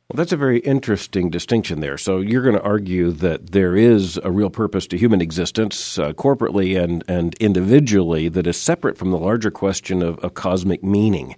Well, 0.08 0.18
that's 0.18 0.32
a 0.32 0.36
very 0.36 0.60
interesting 0.60 1.30
distinction 1.30 1.80
there. 1.80 1.98
So 1.98 2.20
you're 2.20 2.42
going 2.42 2.54
to 2.54 2.62
argue 2.62 3.10
that 3.10 3.50
there 3.50 3.74
is 3.74 4.20
a 4.22 4.30
real 4.30 4.50
purpose 4.50 4.86
to 4.88 4.96
human 4.96 5.20
existence, 5.20 5.98
uh, 5.98 6.12
corporately 6.12 6.80
and, 6.80 7.02
and 7.08 7.34
individually, 7.40 8.28
that 8.28 8.46
is 8.46 8.56
separate 8.56 8.96
from 8.96 9.10
the 9.10 9.18
larger 9.18 9.50
question 9.50 10.02
of, 10.02 10.20
of 10.20 10.34
cosmic 10.34 10.84
meaning. 10.84 11.34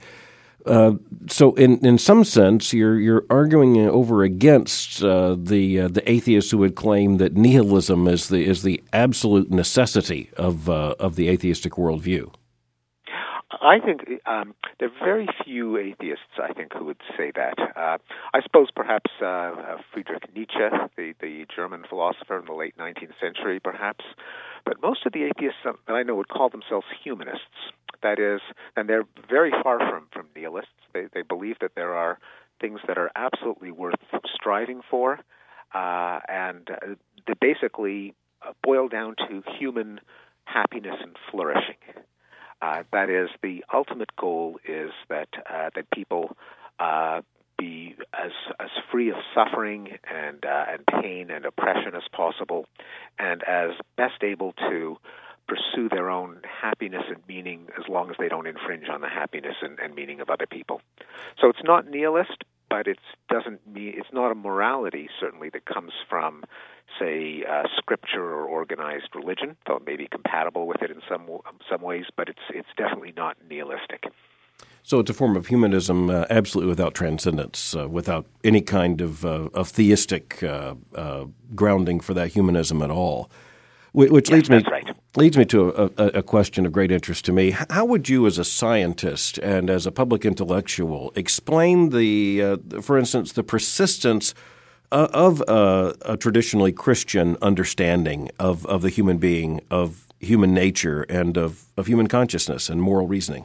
Uh, 0.67 0.97
so, 1.29 1.55
in, 1.55 1.79
in 1.85 1.97
some 1.97 2.25
sense, 2.25 2.75
you're 2.75 3.01
you're 3.01 3.25
arguing 3.31 3.79
over 3.79 4.23
against 4.23 5.03
uh, 5.03 5.35
the 5.39 5.81
uh, 5.81 5.89
the 5.89 6.11
atheists 6.11 6.51
who 6.51 6.59
would 6.59 6.75
claim 6.75 7.17
that 7.19 7.35
nihilism 7.37 8.07
is 8.07 8.29
the 8.29 8.45
is 8.45 8.63
the 8.65 8.83
absolute 8.93 9.51
necessity 9.51 10.29
of 10.37 10.69
uh, 10.69 10.95
of 10.99 11.17
the 11.17 11.29
atheistic 11.31 11.75
worldview. 11.75 12.31
I 13.61 13.81
think 13.81 14.03
um, 14.27 14.55
there 14.79 14.89
are 14.89 15.05
very 15.05 15.27
few 15.45 15.77
atheists, 15.79 16.39
I 16.43 16.53
think, 16.53 16.73
who 16.73 16.85
would 16.87 17.01
say 17.17 17.33
that. 17.35 17.55
Uh, 17.59 17.99
I 18.33 18.41
suppose 18.43 18.69
perhaps 18.75 19.11
uh, 19.21 19.27
uh, 19.27 19.77
Friedrich 19.93 20.25
Nietzsche, 20.35 20.59
the, 20.97 21.15
the 21.21 21.47
German 21.55 21.85
philosopher 21.89 22.39
in 22.39 22.45
the 22.45 22.53
late 22.53 22.77
19th 22.79 23.19
century, 23.21 23.59
perhaps. 23.59 24.05
But 24.65 24.81
most 24.83 25.07
of 25.07 25.13
the 25.13 25.25
atheists 25.25 25.59
that 25.65 25.75
I 25.89 26.03
know 26.03 26.15
would 26.17 26.29
call 26.29 26.51
themselves 26.51 26.87
humanists. 27.03 27.73
That 28.03 28.21
is, 28.21 28.41
and 28.77 28.89
they're 28.89 29.07
very 29.29 29.51
far 29.63 29.79
from, 29.79 30.07
from 30.13 30.29
nihilists. 30.37 30.71
They, 30.95 31.07
they 31.13 31.23
believe 31.23 31.57
that 31.61 31.73
there 31.75 31.95
are 31.95 32.19
things 32.61 32.81
that 32.87 32.97
are 32.97 33.11
absolutely 33.17 33.73
worth 33.73 33.97
striving 34.35 34.83
for, 34.89 35.19
uh, 35.75 36.21
and 36.29 36.69
uh, 36.71 36.95
they 37.27 37.35
basically 37.41 38.15
uh, 38.43 38.53
boil 38.63 38.89
down 38.89 39.17
to 39.29 39.43
human 39.59 40.01
happiness 40.45 40.95
and 41.01 41.17
flourishing. 41.31 41.77
Uh, 42.61 42.83
that 42.93 43.09
is, 43.09 43.29
the 43.43 43.65
ultimate 43.73 44.15
goal 44.17 44.59
is 44.67 44.91
that 45.09 45.29
uh, 45.49 45.71
that 45.75 45.89
people 45.91 46.37
uh, 46.81 47.21
be 47.57 47.95
as 48.13 48.33
as 48.59 48.71
free 48.91 49.11
of 49.11 49.17
suffering 49.35 49.99
and 50.13 50.45
uh, 50.45 50.65
and 50.71 50.85
pain 51.03 51.31
and 51.31 51.45
oppression 51.45 51.95
as 51.95 52.03
possible, 52.13 52.67
and 53.19 53.43
as 53.45 53.71
best 53.97 54.23
able 54.23 54.53
to 54.53 54.97
pursue 55.47 55.89
their 55.89 56.11
own 56.11 56.41
happiness 56.63 57.05
and 57.09 57.23
meaning 57.27 57.69
as 57.79 57.89
long 57.89 58.11
as 58.11 58.17
they 58.19 58.29
don't 58.29 58.47
infringe 58.47 58.89
on 58.91 59.01
the 59.01 59.09
happiness 59.09 59.55
and, 59.63 59.79
and 59.79 59.95
meaning 59.95 60.21
of 60.21 60.29
other 60.29 60.47
people. 60.47 60.81
So 61.41 61.49
it's 61.49 61.65
not 61.65 61.89
nihilist, 61.89 62.45
but 62.69 62.87
it 62.87 62.99
doesn't 63.29 63.67
mean 63.67 63.95
it's 63.97 64.13
not 64.13 64.31
a 64.31 64.35
morality 64.35 65.09
certainly 65.21 65.49
that 65.51 65.65
comes 65.65 65.93
from 66.09 66.45
say 66.99 67.45
uh, 67.49 67.65
scripture 67.77 68.23
or 68.23 68.45
organized 68.45 69.09
religion, 69.15 69.57
though 69.67 69.77
it 69.77 69.87
may 69.87 69.97
be 69.97 70.09
compatible 70.09 70.67
with 70.67 70.83
it 70.83 70.91
in 70.91 71.01
some 71.09 71.29
some 71.71 71.83
ways, 71.83 72.07
but 72.17 72.29
it's 72.29 72.41
it's 72.51 72.69
definitely 72.77 73.13
not 73.17 73.37
nihilistic. 73.49 74.05
So 74.83 75.01
it's 75.01 75.11
a 75.11 75.15
form 75.15 75.37
of 75.37 75.49
humanism 75.49 76.09
uh, 76.09 76.25
absolutely 76.31 76.71
without 76.71 76.95
transcendence, 76.95 77.77
uh, 77.77 77.89
without 77.89 78.27
any 78.43 78.63
kind 78.63 79.03
of, 79.03 79.23
uh, 79.23 79.51
of 79.53 79.69
theistic 79.69 80.43
uh, 80.43 80.77
uh, 80.95 81.27
grounding 81.55 82.01
for 82.01 82.15
that 82.15 82.29
humanism 82.29 82.81
at 82.83 82.91
all. 82.91 83.31
Which 83.93 84.31
yes, 84.31 84.49
leads 84.49 84.51
me 84.51 84.63
right. 84.71 84.97
Leads 85.19 85.37
me 85.37 85.45
to 85.45 85.71
a, 85.71 85.91
a, 85.97 86.07
a, 86.19 86.23
question 86.23 86.65
of 86.65 86.71
great 86.71 86.93
interest 86.93 87.25
to 87.25 87.33
me. 87.33 87.51
How 87.51 87.85
would 87.85 88.09
you, 88.09 88.25
as 88.27 88.39
a 88.39 88.45
scientist 88.45 89.37
and 89.39 89.69
as 89.69 89.85
a 89.85 89.91
public 89.91 90.25
intellectual, 90.25 91.13
explain 91.17 91.91
the, 91.91 92.43
uh, 92.43 92.81
for 92.81 92.97
instance, 92.97 93.33
the 93.33 93.43
persistence 93.43 94.33
of 94.91 95.43
a 95.49 96.17
traditionally 96.19 96.73
Christian 96.73 97.37
understanding 97.43 98.31
of, 98.39 98.65
of 98.67 98.81
the 98.81 98.89
human 98.89 99.19
being, 99.19 99.61
of 99.71 100.07
human 100.21 100.55
nature, 100.55 101.03
and 101.03 101.37
of, 101.37 101.67
of 101.77 101.89
human 101.89 102.07
consciousness 102.07 102.71
and 102.71 102.81
moral 102.81 103.07
reasoning? 103.07 103.45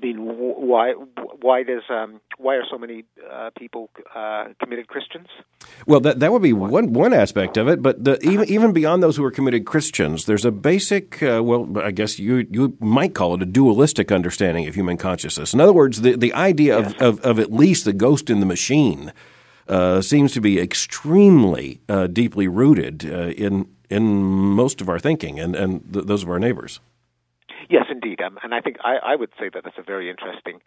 Mean, 0.00 0.27
why 0.68 0.92
why 1.40 1.62
does 1.62 1.82
um, 1.88 2.20
why 2.36 2.54
are 2.54 2.64
so 2.70 2.78
many 2.78 3.04
uh, 3.30 3.50
people 3.58 3.90
uh, 4.14 4.48
committed 4.60 4.86
Christians? 4.88 5.28
Well, 5.86 6.00
that 6.00 6.20
that 6.20 6.30
would 6.32 6.42
be 6.42 6.52
one 6.52 6.92
one 6.92 7.12
aspect 7.14 7.56
of 7.56 7.68
it, 7.68 7.82
but 7.82 8.04
the, 8.04 8.18
even 8.20 8.48
even 8.48 8.72
beyond 8.72 9.02
those 9.02 9.16
who 9.16 9.24
are 9.24 9.30
committed 9.30 9.64
Christians, 9.64 10.26
there's 10.26 10.44
a 10.44 10.50
basic, 10.50 11.22
uh, 11.22 11.42
well, 11.42 11.66
I 11.78 11.90
guess 11.90 12.18
you 12.18 12.46
you 12.50 12.76
might 12.80 13.14
call 13.14 13.34
it 13.34 13.42
a 13.42 13.46
dualistic 13.46 14.12
understanding 14.12 14.68
of 14.68 14.74
human 14.74 14.96
consciousness. 14.96 15.54
In 15.54 15.60
other 15.60 15.72
words, 15.72 16.02
the 16.02 16.16
the 16.16 16.32
idea 16.34 16.78
yes. 16.78 16.92
of, 16.94 17.00
of, 17.00 17.20
of 17.20 17.38
at 17.38 17.52
least 17.52 17.84
the 17.84 17.92
ghost 17.92 18.30
in 18.30 18.40
the 18.40 18.46
machine 18.46 19.12
uh, 19.68 20.00
seems 20.00 20.32
to 20.32 20.40
be 20.40 20.60
extremely 20.60 21.80
uh, 21.88 22.06
deeply 22.06 22.46
rooted 22.46 23.04
uh, 23.04 23.30
in 23.30 23.66
in 23.90 24.02
most 24.04 24.80
of 24.80 24.88
our 24.88 24.98
thinking 24.98 25.40
and 25.40 25.56
and 25.56 25.92
th- 25.92 26.06
those 26.06 26.22
of 26.22 26.28
our 26.28 26.38
neighbors. 26.38 26.80
Yes, 27.68 27.84
indeed, 27.90 28.20
um, 28.20 28.38
and 28.42 28.54
I 28.54 28.60
think 28.60 28.76
I, 28.84 28.96
I, 28.96 29.16
would 29.16 29.30
say 29.38 29.48
that 29.52 29.64
that's 29.64 29.78
a 29.78 29.82
very 29.82 30.10
interesting 30.10 30.60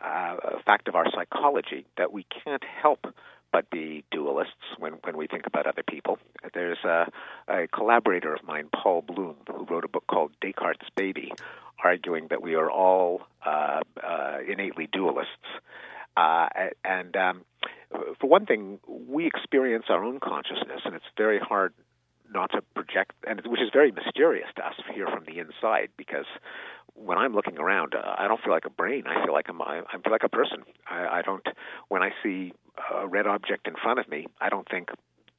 uh, 0.00 0.36
fact 0.64 0.88
of 0.88 0.94
our 0.94 1.06
psychology 1.10 1.86
that 1.96 2.12
we 2.12 2.26
can't 2.44 2.64
help 2.82 3.06
but 3.52 3.70
be 3.70 4.04
dualists 4.12 4.76
when, 4.78 4.94
when 5.04 5.16
we 5.16 5.26
think 5.26 5.46
about 5.46 5.66
other 5.66 5.82
people. 5.88 6.18
There's 6.54 6.78
a, 6.84 7.10
a 7.48 7.66
collaborator 7.68 8.34
of 8.34 8.44
mine, 8.44 8.68
Paul 8.74 9.02
Bloom, 9.02 9.36
who 9.48 9.64
wrote 9.64 9.84
a 9.84 9.88
book 9.88 10.04
called 10.06 10.32
Descartes' 10.40 10.88
Baby, 10.94 11.32
arguing 11.82 12.28
that 12.28 12.42
we 12.42 12.54
are 12.54 12.70
all 12.70 13.22
uh, 13.44 13.80
uh, 14.02 14.38
innately 14.46 14.86
dualists. 14.86 15.26
Uh, 16.16 16.48
and 16.84 17.16
um, 17.16 17.44
for 18.20 18.28
one 18.28 18.44
thing, 18.44 18.80
we 18.86 19.26
experience 19.26 19.84
our 19.88 20.04
own 20.04 20.20
consciousness, 20.20 20.80
and 20.84 20.94
it's 20.94 21.04
very 21.16 21.38
hard 21.38 21.72
not 22.32 22.50
to 22.52 22.62
project, 22.74 23.12
and 23.26 23.40
which 23.46 23.60
is 23.60 23.70
very 23.72 23.92
mysterious 23.92 24.48
to 24.56 24.66
us 24.66 24.74
here 24.94 25.06
from 25.06 25.24
the 25.24 25.38
inside 25.38 25.88
because 25.96 26.26
when 26.94 27.18
I'm 27.18 27.34
looking 27.34 27.58
around, 27.58 27.94
uh, 27.94 28.14
I 28.18 28.26
don't 28.28 28.40
feel 28.42 28.52
like 28.52 28.64
a 28.66 28.70
brain. 28.70 29.04
I 29.06 29.24
feel 29.24 29.32
like 29.32 29.46
I'm, 29.48 29.60
I, 29.62 29.82
feel 30.02 30.12
like 30.12 30.24
a 30.24 30.28
person. 30.28 30.64
I, 30.90 31.18
I 31.18 31.22
don't. 31.22 31.46
When 31.88 32.02
I 32.02 32.10
see 32.22 32.52
a 32.94 33.06
red 33.06 33.26
object 33.26 33.66
in 33.66 33.74
front 33.80 33.98
of 33.98 34.08
me, 34.08 34.26
I 34.40 34.48
don't 34.48 34.68
think 34.68 34.88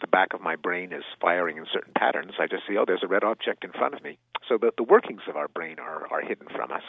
the 0.02 0.08
back 0.08 0.34
of 0.34 0.42
my 0.42 0.56
brain 0.56 0.94
is 0.94 1.04
firing 1.22 1.58
in 1.58 1.66
certain 1.72 1.94
patterns. 1.98 2.32
I 2.40 2.48
just 2.48 2.64
see, 2.68 2.78
oh, 2.78 2.86
there's 2.88 3.04
a 3.04 3.08
red 3.08 3.24
object 3.24 3.64
in 3.64 3.72
front 3.72 3.94
of 3.94 4.04
me. 4.04 4.18
So 4.48 4.58
the, 4.58 4.72
the 4.78 4.84
workings 4.84 5.22
of 5.28 5.36
our 5.36 5.48
brain 5.50 5.78
are, 5.80 6.08
are 6.12 6.22
hidden 6.22 6.48
from 6.56 6.72
us. 6.72 6.84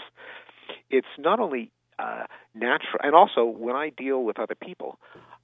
It's 0.89 1.09
not 1.19 1.41
only 1.41 1.73
uh, 1.99 2.25
natural, 2.55 3.01
and 3.03 3.15
also 3.15 3.45
when 3.45 3.75
I 3.75 3.91
deal 3.91 4.23
with 4.23 4.39
other 4.39 4.55
people, 4.55 4.99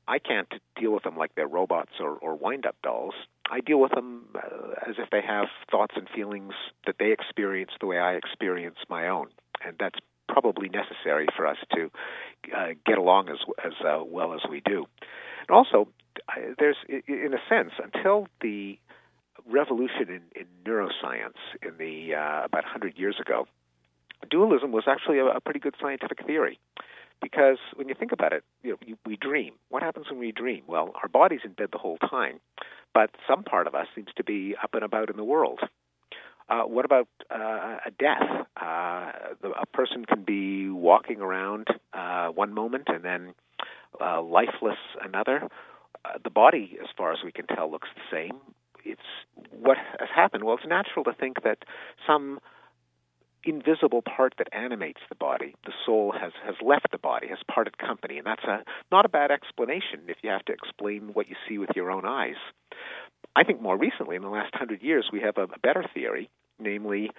I 0.09 0.19
can't 0.19 0.53
deal 0.81 0.93
with 0.93 1.03
them 1.03 1.17
like 1.17 1.35
they're 1.35 1.49
robots 1.49 1.93
or, 2.01 2.13
or 2.17 2.37
wind-up 2.37 2.77
dolls. 2.83 3.15
I 3.51 3.61
deal 3.61 3.81
with 3.81 3.93
them 3.93 4.27
uh, 4.35 4.89
as 4.89 4.97
if 4.99 5.11
they 5.11 5.23
have 5.23 5.47
thoughts 5.71 5.95
and 5.97 6.09
feelings 6.09 6.53
that 6.87 6.97
they 6.99 7.13
experience 7.13 7.73
the 7.81 7.87
way 7.87 7.99
I 7.99 8.15
experience 8.15 8.77
my 8.89 9.09
own, 9.09 9.29
and 9.65 9.77
that's 9.79 9.99
probably 10.29 10.69
necessary 10.69 11.27
for 11.37 11.47
us 11.47 11.57
to 11.75 11.91
uh, 12.57 12.69
get 12.85 12.99
along 12.99 13.29
as 13.29 13.39
as 13.65 13.73
uh, 13.85 14.03
well 14.05 14.35
as 14.35 14.41
we 14.51 14.61
do. 14.61 14.87
And 15.49 15.57
also, 15.57 15.89
there's 16.59 16.77
in 16.89 17.33
a 17.35 17.49
sense 17.49 17.73
until 17.83 18.27
the 18.41 18.79
revolution 19.49 20.09
in, 20.09 20.23
in 20.35 20.47
neuroscience 20.65 21.39
in 21.63 21.77
the 21.79 22.15
uh, 22.15 22.45
about 22.45 22.65
100 22.65 22.99
years 22.99 23.17
ago, 23.21 23.47
dualism 24.31 24.73
was 24.73 24.85
actually 24.89 25.19
a, 25.19 25.27
a 25.27 25.41
pretty 25.41 25.61
good 25.61 25.75
scientific 25.81 26.27
theory. 26.27 26.59
Because 27.23 27.59
when 27.75 27.89
you 27.89 27.95
think 27.99 28.13
about 28.13 28.33
it, 28.33 28.45
you 28.63 28.71
know, 28.71 28.77
you, 28.85 28.97
we 29.07 29.17
dream. 29.17 29.55
What 29.69 29.83
happens 29.83 30.07
when 30.11 30.19
we 30.21 30.33
dream? 30.33 30.63
Well, 30.67 30.93
our 31.03 31.09
body's 31.09 31.41
in 31.45 31.53
bed 31.53 31.69
the 31.73 31.79
whole 31.79 31.99
time, 31.99 32.41
but 32.95 33.11
some 33.29 33.43
part 33.43 33.67
of 33.67 33.75
us 33.75 33.87
seems 33.95 34.09
to 34.17 34.25
be 34.25 34.55
up 34.63 34.75
and 34.75 34.85
about 34.85 35.11
in 35.11 35.17
the 35.17 35.25
world. 35.25 35.61
Uh, 36.49 36.63
what 36.63 36.85
about 36.85 37.09
uh, 37.31 37.79
a 37.87 37.91
death? 37.99 38.47
Uh, 38.61 39.13
a 39.61 39.67
person 39.73 40.05
can 40.05 40.23
be 40.23 40.69
walking 40.69 41.21
around 41.21 41.67
uh, 41.93 42.29
one 42.29 42.55
moment 42.55 42.85
and 42.87 43.05
then 43.05 43.35
uh, 44.01 44.23
lifeless 44.23 44.79
another. 45.03 45.49
Uh, 46.05 46.19
the 46.23 46.31
body, 46.31 46.79
as 46.81 46.89
far 46.97 47.13
as 47.13 47.19
we 47.25 47.33
can 47.33 47.47
tell, 47.49 47.71
looks 47.71 47.89
the 47.97 48.17
same. 48.17 48.39
It's 48.85 49.01
what 49.51 49.77
has 49.99 50.09
happened. 50.15 50.45
Well, 50.45 50.55
it's 50.57 50.67
natural 50.69 51.05
to 51.07 51.13
think 51.13 51.43
that 51.43 51.59
some 52.07 52.39
invisible 53.47 54.03
part 54.03 54.35
that 54.39 54.49
animates 54.53 55.01
the 55.09 55.15
body. 55.15 55.55
The 55.65 55.73
soul 55.85 56.13
has, 56.21 56.33
has 56.45 56.57
left 56.61 56.91
the 56.91 56.99
body, 56.99 57.29
has 57.29 57.39
parted 57.51 57.79
company, 57.79 58.19
and 58.19 58.27
that's 58.27 58.45
a 58.45 58.65
not 58.91 59.05
a 59.05 59.09
bad 59.09 59.31
explanation 59.31 60.01
if 60.09 60.17
you 60.23 60.31
have 60.31 60.45
to 60.47 60.53
explain 60.53 61.11
what 61.13 61.29
you 61.29 61.37
see 61.49 61.59
with 61.59 61.71
your 61.75 61.91
own 61.91 62.05
eyes. 62.05 62.37
I 63.35 63.45
think 63.45 63.61
more 63.61 63.77
recently, 63.77 64.17
in 64.17 64.23
the 64.23 64.29
last 64.29 64.55
hundred 64.55 64.83
years, 64.83 65.09
we 65.13 65.21
have 65.21 65.37
a, 65.37 65.45
a 65.45 65.59
better 65.63 65.85
theory, 65.95 66.31
namely 66.59 67.11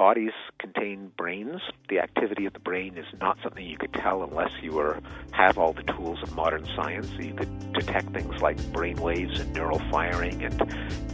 bodies 0.00 0.32
contain 0.58 1.12
brains. 1.14 1.60
The 1.90 2.00
activity 2.00 2.46
of 2.46 2.54
the 2.54 2.58
brain 2.58 2.96
is 2.96 3.04
not 3.20 3.36
something 3.42 3.62
you 3.62 3.76
could 3.76 3.92
tell 3.92 4.22
unless 4.22 4.50
you 4.62 4.72
were 4.72 4.98
have 5.32 5.58
all 5.58 5.74
the 5.74 5.82
tools 5.82 6.22
of 6.22 6.34
modern 6.34 6.64
science. 6.74 7.10
You 7.18 7.34
could 7.34 7.74
detect 7.74 8.08
things 8.14 8.40
like 8.40 8.56
brain 8.72 8.96
waves 8.96 9.38
and 9.38 9.52
neural 9.52 9.78
firing 9.90 10.42
and, 10.42 10.58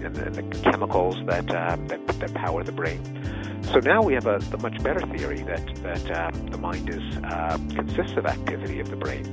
and 0.04 0.14
the, 0.14 0.30
the, 0.30 0.70
chemicals 0.70 1.16
that, 1.26 1.50
uh, 1.50 1.74
that 1.88 2.06
that 2.20 2.34
power 2.34 2.62
the 2.62 2.70
brain. 2.70 3.02
So 3.72 3.80
now 3.80 4.02
we 4.02 4.14
have 4.14 4.26
a, 4.26 4.36
a 4.52 4.58
much 4.58 4.80
better 4.84 5.04
theory 5.08 5.42
that 5.42 5.66
that 5.82 6.08
um, 6.16 6.46
the 6.46 6.58
mind 6.58 6.88
is 6.88 7.02
uh, 7.24 7.58
consists 7.74 8.16
of 8.16 8.24
activity 8.24 8.78
of 8.78 8.88
the 8.88 8.96
brain. 8.96 9.24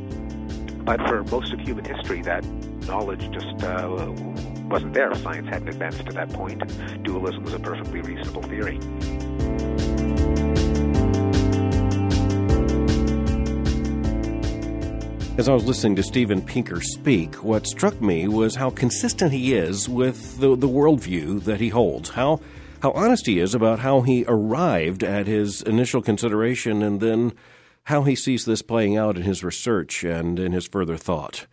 But 0.84 1.00
for 1.08 1.24
most 1.26 1.54
of 1.54 1.60
human 1.60 1.86
history, 1.86 2.24
that 2.24 2.44
knowledge 2.88 3.30
just 3.30 3.64
uh, 3.64 3.86
wasn't 4.70 4.94
there. 4.94 5.14
Science 5.16 5.48
hadn't 5.48 5.70
advanced 5.70 6.06
to 6.06 6.14
that 6.14 6.30
point. 6.30 6.62
Dualism 7.04 7.44
was 7.44 7.54
a 7.54 7.60
perfectly 7.60 8.02
reasonable 8.02 8.42
theory. 8.44 8.80
As 15.36 15.50
I 15.50 15.54
was 15.54 15.66
listening 15.66 15.96
to 15.96 16.04
Steven 16.04 16.44
Pinker 16.44 16.80
speak, 16.80 17.44
what 17.44 17.66
struck 17.66 18.00
me 18.00 18.28
was 18.28 18.56
how 18.56 18.70
consistent 18.70 19.34
he 19.34 19.56
is 19.56 19.90
with 19.90 20.38
the, 20.40 20.56
the 20.56 20.68
worldview 20.68 21.44
that 21.46 21.60
he 21.60 21.70
holds. 21.70 22.10
How 22.10 22.40
how 22.84 22.92
honest 22.92 23.26
he 23.26 23.40
is 23.40 23.56
about 23.56 23.80
how 23.80 24.02
he 24.02 24.26
arrived 24.28 25.04
at 25.04 25.26
his 25.26 25.62
initial 25.62 26.02
consideration 26.02 26.84
and 26.84 27.00
then 27.00 27.32
how 27.86 28.04
he 28.04 28.14
sees 28.14 28.44
this 28.44 28.62
playing 28.62 28.98
out 28.98 29.16
in 29.16 29.24
his 29.24 29.42
research 29.42 30.04
and 30.04 30.38
in 30.38 30.52
his 30.52 30.68
further 30.68 30.98
thought. 30.98 31.48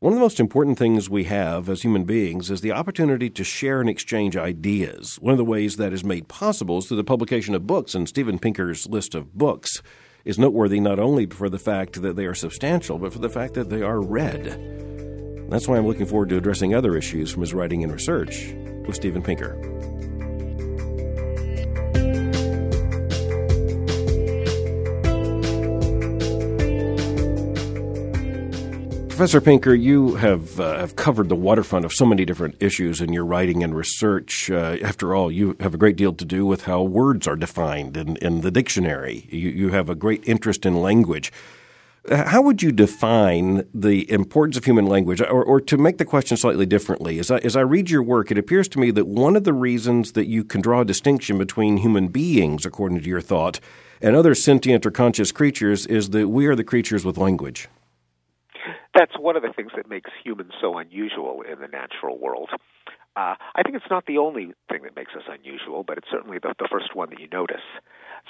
One 0.00 0.12
of 0.12 0.16
the 0.16 0.24
most 0.24 0.38
important 0.38 0.78
things 0.78 1.10
we 1.10 1.24
have 1.24 1.68
as 1.68 1.82
human 1.82 2.04
beings 2.04 2.52
is 2.52 2.60
the 2.60 2.70
opportunity 2.70 3.28
to 3.30 3.42
share 3.42 3.80
and 3.80 3.90
exchange 3.90 4.36
ideas. 4.36 5.16
One 5.16 5.32
of 5.32 5.38
the 5.38 5.44
ways 5.44 5.76
that 5.76 5.92
is 5.92 6.04
made 6.04 6.28
possible 6.28 6.78
is 6.78 6.86
through 6.86 6.98
the 6.98 7.04
publication 7.04 7.52
of 7.52 7.66
books, 7.66 7.96
and 7.96 8.08
Steven 8.08 8.38
Pinker's 8.38 8.86
list 8.86 9.16
of 9.16 9.34
books 9.34 9.82
is 10.24 10.38
noteworthy 10.38 10.78
not 10.78 11.00
only 11.00 11.26
for 11.26 11.48
the 11.48 11.58
fact 11.58 12.00
that 12.00 12.14
they 12.14 12.26
are 12.26 12.34
substantial, 12.34 12.96
but 12.96 13.12
for 13.12 13.18
the 13.18 13.28
fact 13.28 13.54
that 13.54 13.70
they 13.70 13.82
are 13.82 14.00
read. 14.00 14.44
That's 15.50 15.66
why 15.66 15.78
I'm 15.78 15.86
looking 15.88 16.06
forward 16.06 16.28
to 16.28 16.36
addressing 16.36 16.76
other 16.76 16.96
issues 16.96 17.32
from 17.32 17.40
his 17.40 17.52
writing 17.52 17.82
and 17.82 17.92
research 17.92 18.54
with 18.86 18.94
Steven 18.94 19.20
Pinker. 19.20 19.97
Professor 29.18 29.40
Pinker, 29.40 29.74
you 29.74 30.14
have 30.14 30.60
uh, 30.60 30.78
have 30.78 30.94
covered 30.94 31.28
the 31.28 31.34
waterfront 31.34 31.84
of 31.84 31.92
so 31.92 32.06
many 32.06 32.24
different 32.24 32.54
issues 32.60 33.00
in 33.00 33.12
your 33.12 33.24
writing 33.24 33.64
and 33.64 33.74
research. 33.74 34.48
Uh, 34.48 34.76
after 34.80 35.12
all, 35.12 35.28
you 35.28 35.56
have 35.58 35.74
a 35.74 35.76
great 35.76 35.96
deal 35.96 36.12
to 36.12 36.24
do 36.24 36.46
with 36.46 36.66
how 36.66 36.84
words 36.84 37.26
are 37.26 37.34
defined 37.34 37.96
in, 37.96 38.16
in 38.18 38.42
the 38.42 38.52
dictionary. 38.52 39.26
You, 39.28 39.48
you 39.48 39.70
have 39.70 39.88
a 39.88 39.96
great 39.96 40.22
interest 40.28 40.64
in 40.64 40.80
language. 40.80 41.32
Uh, 42.08 42.28
how 42.28 42.42
would 42.42 42.62
you 42.62 42.70
define 42.70 43.66
the 43.74 44.08
importance 44.08 44.56
of 44.56 44.64
human 44.64 44.86
language? 44.86 45.20
Or, 45.20 45.42
or 45.42 45.60
to 45.62 45.76
make 45.76 45.98
the 45.98 46.04
question 46.04 46.36
slightly 46.36 46.64
differently, 46.64 47.18
as 47.18 47.28
I, 47.32 47.38
as 47.38 47.56
I 47.56 47.62
read 47.62 47.90
your 47.90 48.04
work, 48.04 48.30
it 48.30 48.38
appears 48.38 48.68
to 48.68 48.78
me 48.78 48.92
that 48.92 49.08
one 49.08 49.34
of 49.34 49.42
the 49.42 49.52
reasons 49.52 50.12
that 50.12 50.28
you 50.28 50.44
can 50.44 50.60
draw 50.60 50.82
a 50.82 50.84
distinction 50.84 51.38
between 51.38 51.78
human 51.78 52.06
beings, 52.06 52.64
according 52.64 53.00
to 53.00 53.08
your 53.08 53.20
thought, 53.20 53.58
and 54.00 54.14
other 54.14 54.36
sentient 54.36 54.86
or 54.86 54.92
conscious 54.92 55.32
creatures 55.32 55.86
is 55.86 56.10
that 56.10 56.28
we 56.28 56.46
are 56.46 56.54
the 56.54 56.62
creatures 56.62 57.04
with 57.04 57.18
language 57.18 57.68
that's 58.94 59.18
one 59.18 59.36
of 59.36 59.42
the 59.42 59.52
things 59.52 59.72
that 59.76 59.88
makes 59.88 60.10
humans 60.24 60.52
so 60.60 60.78
unusual 60.78 61.42
in 61.42 61.60
the 61.60 61.68
natural 61.68 62.18
world. 62.18 62.50
Uh, 63.16 63.34
I 63.56 63.62
think 63.64 63.74
it's 63.74 63.90
not 63.90 64.06
the 64.06 64.18
only 64.18 64.54
thing 64.70 64.82
that 64.82 64.94
makes 64.94 65.12
us 65.16 65.24
unusual, 65.28 65.82
but 65.82 65.98
it's 65.98 66.06
certainly 66.08 66.38
the, 66.38 66.54
the 66.58 66.68
first 66.70 66.94
one 66.94 67.10
that 67.10 67.18
you 67.18 67.26
notice. 67.32 67.64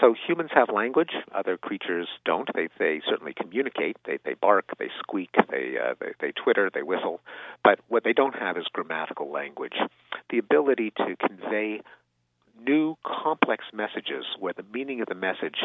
So 0.00 0.14
humans 0.26 0.50
have 0.54 0.68
language; 0.72 1.10
other 1.34 1.58
creatures 1.58 2.08
don't. 2.24 2.48
They 2.54 2.68
they 2.78 3.02
certainly 3.06 3.34
communicate. 3.34 3.98
They 4.06 4.18
they 4.24 4.34
bark, 4.34 4.64
they 4.78 4.88
squeak, 5.00 5.30
they 5.50 5.76
uh, 5.76 5.94
they, 6.00 6.12
they 6.20 6.32
twitter, 6.32 6.70
they 6.72 6.82
whistle. 6.82 7.20
But 7.62 7.80
what 7.88 8.04
they 8.04 8.14
don't 8.14 8.34
have 8.34 8.56
is 8.56 8.64
grammatical 8.72 9.30
language, 9.30 9.76
the 10.30 10.38
ability 10.38 10.92
to 10.96 11.16
convey 11.16 11.82
new 12.66 12.96
complex 13.04 13.64
messages 13.72 14.24
where 14.38 14.52
the 14.52 14.64
meaning 14.72 15.00
of 15.00 15.08
the 15.08 15.14
message 15.14 15.58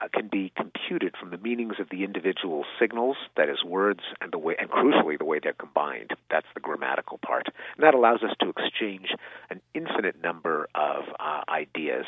uh, 0.00 0.08
can 0.12 0.28
be 0.28 0.52
computed 0.56 1.14
from 1.18 1.30
the 1.30 1.38
meanings 1.38 1.74
of 1.78 1.88
the 1.90 2.04
individual 2.04 2.64
signals, 2.78 3.16
that 3.36 3.48
is, 3.48 3.64
words, 3.64 4.00
and 4.20 4.32
the 4.32 4.38
way, 4.38 4.54
and 4.58 4.70
crucially, 4.70 5.18
the 5.18 5.24
way 5.24 5.38
they're 5.42 5.52
combined. 5.52 6.12
That's 6.30 6.46
the 6.54 6.60
grammatical 6.60 7.18
part, 7.18 7.46
and 7.76 7.84
that 7.84 7.94
allows 7.94 8.22
us 8.22 8.34
to 8.40 8.50
exchange 8.50 9.08
an 9.50 9.60
infinite 9.74 10.20
number 10.22 10.68
of 10.74 11.04
uh, 11.18 11.42
ideas 11.48 12.06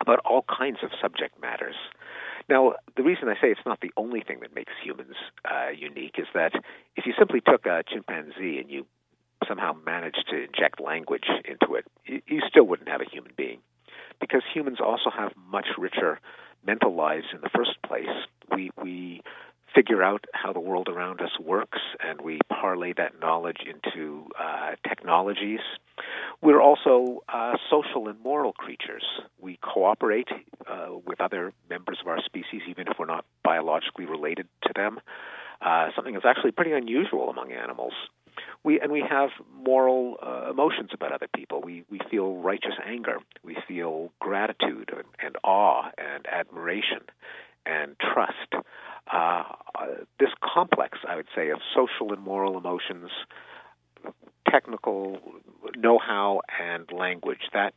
about 0.00 0.18
all 0.24 0.44
kinds 0.48 0.78
of 0.82 0.90
subject 1.00 1.40
matters. 1.40 1.76
Now, 2.48 2.74
the 2.96 3.02
reason 3.02 3.28
I 3.28 3.34
say 3.34 3.50
it's 3.50 3.60
not 3.64 3.80
the 3.80 3.92
only 3.96 4.20
thing 4.20 4.40
that 4.40 4.54
makes 4.54 4.72
humans 4.82 5.14
uh, 5.44 5.70
unique 5.70 6.16
is 6.18 6.26
that 6.34 6.52
if 6.96 7.06
you 7.06 7.14
simply 7.18 7.40
took 7.40 7.66
a 7.66 7.82
chimpanzee 7.88 8.58
and 8.58 8.70
you 8.70 8.86
somehow 9.46 9.72
managed 9.86 10.24
to 10.30 10.36
inject 10.36 10.80
language 10.80 11.26
into 11.44 11.74
it, 11.74 11.84
you, 12.04 12.20
you 12.26 12.40
still 12.48 12.64
wouldn't 12.64 12.88
have 12.88 13.00
a 13.00 13.10
human 13.10 13.32
being. 13.36 13.58
Because 14.20 14.42
humans 14.52 14.78
also 14.80 15.10
have 15.10 15.32
much 15.50 15.66
richer 15.78 16.20
mental 16.66 16.94
lives 16.94 17.26
in 17.32 17.40
the 17.40 17.50
first 17.54 17.80
place. 17.86 18.08
We, 18.54 18.70
we 18.82 19.22
figure 19.74 20.02
out 20.02 20.24
how 20.32 20.52
the 20.52 20.60
world 20.60 20.88
around 20.88 21.20
us 21.20 21.30
works 21.40 21.78
and 22.00 22.20
we 22.20 22.38
parlay 22.48 22.92
that 22.96 23.18
knowledge 23.20 23.58
into 23.66 24.26
uh, 24.38 24.72
technologies. 24.86 25.60
We're 26.42 26.60
also 26.60 27.22
uh, 27.28 27.54
social 27.70 28.08
and 28.08 28.20
moral 28.20 28.52
creatures. 28.52 29.04
We 29.40 29.58
cooperate 29.62 30.28
uh, 30.66 30.88
with 31.06 31.20
other 31.20 31.52
members 31.70 31.98
of 32.00 32.08
our 32.08 32.22
species, 32.22 32.62
even 32.68 32.88
if 32.88 32.98
we're 32.98 33.06
not 33.06 33.24
biologically 33.42 34.06
related 34.06 34.48
to 34.64 34.72
them. 34.74 35.00
Uh, 35.60 35.88
something 35.94 36.14
that's 36.14 36.26
actually 36.26 36.50
pretty 36.50 36.72
unusual 36.72 37.30
among 37.30 37.52
animals 37.52 37.92
we 38.64 38.80
and 38.80 38.92
we 38.92 39.04
have 39.08 39.30
moral 39.54 40.16
uh, 40.22 40.50
emotions 40.50 40.90
about 40.92 41.12
other 41.12 41.28
people. 41.34 41.60
We 41.60 41.84
we 41.90 42.00
feel 42.10 42.36
righteous 42.36 42.74
anger. 42.86 43.18
We 43.44 43.56
feel 43.66 44.12
gratitude 44.20 44.90
and, 44.94 45.06
and 45.22 45.36
awe 45.44 45.90
and 45.98 46.26
admiration 46.26 47.00
and 47.66 47.96
trust. 47.98 48.64
Uh, 49.12 49.42
this 50.18 50.30
complex, 50.42 50.98
I 51.08 51.16
would 51.16 51.26
say, 51.34 51.50
of 51.50 51.58
social 51.74 52.12
and 52.12 52.22
moral 52.22 52.56
emotions, 52.56 53.10
technical 54.48 55.18
know-how, 55.76 56.40
and 56.60 56.90
language. 56.92 57.40
That 57.52 57.74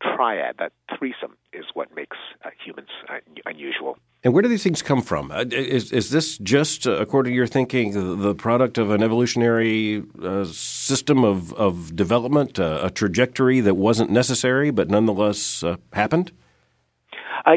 triad, 0.00 0.56
that 0.58 0.72
threesome, 0.96 1.36
is 1.52 1.64
what 1.74 1.94
makes 1.94 2.16
uh, 2.44 2.50
humans 2.64 2.88
uh, 3.08 3.18
unusual. 3.44 3.98
And 4.24 4.32
where 4.32 4.42
do 4.42 4.48
these 4.48 4.62
things 4.62 4.82
come 4.82 5.02
from? 5.02 5.32
Uh, 5.32 5.44
is, 5.50 5.90
is 5.90 6.10
this 6.10 6.38
just, 6.38 6.86
uh, 6.86 6.92
according 6.92 7.32
to 7.32 7.36
your 7.36 7.48
thinking, 7.48 8.20
the 8.20 8.34
product 8.34 8.78
of 8.78 8.90
an 8.90 9.02
evolutionary 9.02 10.04
uh, 10.22 10.44
system 10.44 11.24
of, 11.24 11.52
of 11.54 11.96
development, 11.96 12.60
uh, 12.60 12.80
a 12.84 12.90
trajectory 12.90 13.60
that 13.60 13.74
wasn't 13.74 14.10
necessary 14.10 14.70
but 14.70 14.88
nonetheless 14.88 15.64
happened? 15.92 16.30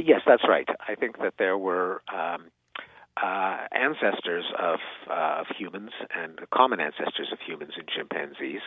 yes, 0.04 0.21
that's 0.25 0.43
right. 0.47 0.67
I 0.88 0.95
think 0.95 1.19
that 1.19 1.36
there 1.38 1.58
were 1.58 2.01
um, 2.12 2.45
uh, 3.21 3.67
ancestors 3.71 4.45
of, 4.60 4.80
uh, 5.10 5.38
of 5.39 5.47
humans 5.58 5.91
and 6.15 6.39
common 6.54 6.80
ancestors 6.80 7.30
of 7.32 7.39
humans 7.45 7.73
and 7.78 7.88
chimpanzees. 7.88 8.62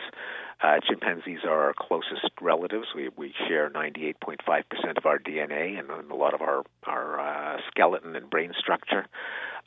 Uh, 0.61 0.79
chimpanzees 0.87 1.39
are 1.45 1.65
our 1.65 1.73
closest 1.77 2.31
relatives. 2.41 2.87
We, 2.95 3.09
we 3.15 3.33
share 3.47 3.69
98.5% 3.69 4.97
of 4.97 5.05
our 5.05 5.19
DNA 5.19 5.79
and, 5.79 5.89
and 5.91 6.11
a 6.11 6.15
lot 6.15 6.33
of 6.33 6.41
our, 6.41 6.63
our 6.85 7.19
uh, 7.19 7.57
skeleton 7.69 8.15
and 8.15 8.29
brain 8.29 8.53
structure. 8.57 9.05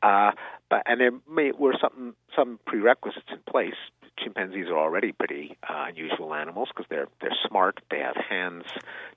Uh, 0.02 0.32
but, 0.68 0.82
and 0.86 1.00
there 1.00 1.12
may, 1.30 1.52
were 1.52 1.74
some, 1.80 2.16
some 2.34 2.58
prerequisites 2.66 3.28
in 3.30 3.38
place 3.48 3.74
chimpanzees 4.18 4.66
are 4.68 4.78
already 4.78 5.12
pretty 5.12 5.56
uh, 5.68 5.86
unusual 5.88 6.34
animals 6.34 6.68
because 6.68 6.86
they're 6.88 7.08
they're 7.20 7.36
smart. 7.48 7.80
They 7.90 7.98
have 7.98 8.16
hands. 8.16 8.64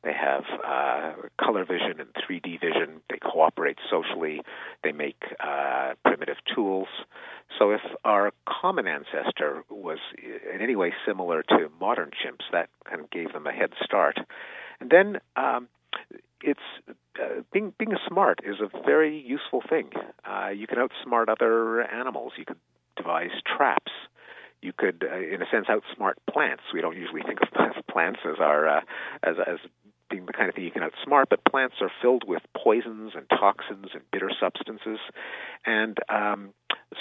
They 0.04 0.14
have 0.14 0.44
uh, 0.66 1.14
color 1.40 1.66
vision 1.66 2.00
and 2.00 2.10
3D 2.14 2.60
vision. 2.60 3.02
They 3.10 3.18
cooperate 3.18 3.78
socially. 3.90 4.42
They 4.84 4.92
make 4.92 5.22
uh, 5.40 5.94
primitive 6.04 6.38
tools. 6.54 6.88
So 7.60 7.72
if 7.72 7.82
our 8.04 8.32
common 8.48 8.88
ancestor 8.88 9.64
was 9.70 10.00
in 10.18 10.62
any 10.62 10.76
way 10.76 10.94
similar 11.06 11.44
to 11.44 11.70
modern 11.80 12.12
chimps, 12.12 12.46
that 12.52 12.70
kind 12.90 13.02
of 13.02 13.10
gave 13.10 13.34
them 13.34 13.48
a 13.48 13.52
head 13.52 13.72
start. 13.84 14.18
And 14.80 14.90
then 14.90 15.20
um, 15.36 15.68
it's 16.42 16.60
uh, 17.20 17.42
being 17.52 17.74
being 17.78 17.96
smart 18.08 18.40
is 18.44 18.58
a 18.60 18.84
very 18.86 19.18
useful 19.20 19.62
thing. 19.68 19.90
Uh, 20.30 20.50
you 20.50 20.68
can 20.68 20.78
outsmart 20.78 21.30
other 21.30 21.82
animals. 21.82 22.34
You 22.38 22.46
can 22.46 22.58
devise 22.98 23.32
traps 23.46 23.92
you 24.62 24.74
could, 24.74 25.08
uh, 25.10 25.16
in 25.16 25.42
a 25.42 25.46
sense, 25.52 25.68
outsmart 25.68 26.14
plants. 26.32 26.64
We 26.74 26.82
don't 26.82 26.98
usually 26.98 27.22
think 27.22 27.40
of 27.42 27.88
plants 27.92 28.20
as 28.26 28.40
our 28.40 28.68
uh, 28.68 28.82
as 29.24 29.36
as 29.46 29.60
being 30.10 30.26
the 30.26 30.34
kind 30.34 30.50
of 30.50 30.56
thing 30.56 30.64
you 30.64 30.72
can 30.72 30.84
outsmart, 30.84 31.26
but 31.30 31.44
plants 31.46 31.76
are 31.82 31.92
filled 32.02 32.24
with 32.28 32.42
poisons 32.56 33.14
and 33.16 33.28
toxins 33.30 33.88
and 33.94 34.04
bitter 34.12 34.30
substances, 34.40 35.00
and 35.66 35.98
um, 36.10 36.54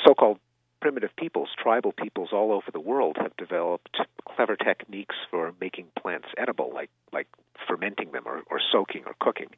so-called 0.05 0.39
primitive 0.81 1.17
peoples, 1.17 1.49
tribal 1.63 1.93
peoples 1.93 2.31
all 2.33 2.53
over 2.53 2.67
the 2.73 2.81
world 2.81 3.17
have 3.19 3.35
developed 3.37 3.97
clever 4.29 4.57
techniques 4.57 5.17
for 5.31 5.55
making 5.61 5.87
plants 5.99 6.29
edible, 6.37 6.71
like 6.75 6.91
like 7.13 7.27
fermenting 7.67 8.13
them 8.13 8.25
or, 8.27 8.43
or 8.51 8.61
soaking 8.73 9.03
or 9.07 9.15
cooking. 9.21 9.49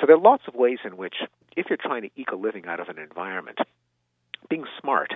So 0.00 0.06
there 0.06 0.16
are 0.16 0.20
lots 0.20 0.42
of 0.48 0.54
ways 0.54 0.78
in 0.84 0.96
which, 0.96 1.14
if 1.56 1.66
you're 1.68 1.78
trying 1.80 2.02
to 2.02 2.10
eke 2.16 2.32
a 2.32 2.36
living 2.36 2.66
out 2.66 2.80
of 2.80 2.88
an 2.88 2.98
environment, 2.98 3.58
being 4.48 4.64
smart 4.80 5.12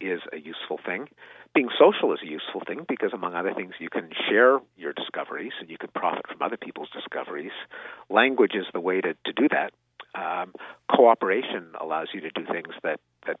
is 0.00 0.20
a 0.32 0.38
useful 0.38 0.78
thing. 0.84 1.08
Being 1.54 1.68
social 1.78 2.12
is 2.12 2.20
a 2.22 2.26
useful 2.26 2.62
thing 2.66 2.84
because, 2.88 3.12
among 3.12 3.34
other 3.34 3.52
things, 3.54 3.74
you 3.78 3.90
can 3.90 4.10
share 4.28 4.58
your 4.76 4.92
discoveries 4.92 5.52
and 5.60 5.68
you 5.68 5.78
can 5.78 5.90
profit 5.94 6.26
from 6.26 6.42
other 6.42 6.56
people's 6.56 6.88
discoveries. 6.90 7.52
Language 8.08 8.52
is 8.54 8.66
the 8.72 8.80
way 8.80 9.00
to, 9.00 9.14
to 9.24 9.32
do 9.32 9.48
that. 9.50 9.72
Um, 10.14 10.52
cooperation 10.90 11.72
allows 11.80 12.08
you 12.14 12.20
to 12.22 12.30
do 12.30 12.44
things 12.46 12.74
that, 12.82 13.00
that 13.26 13.36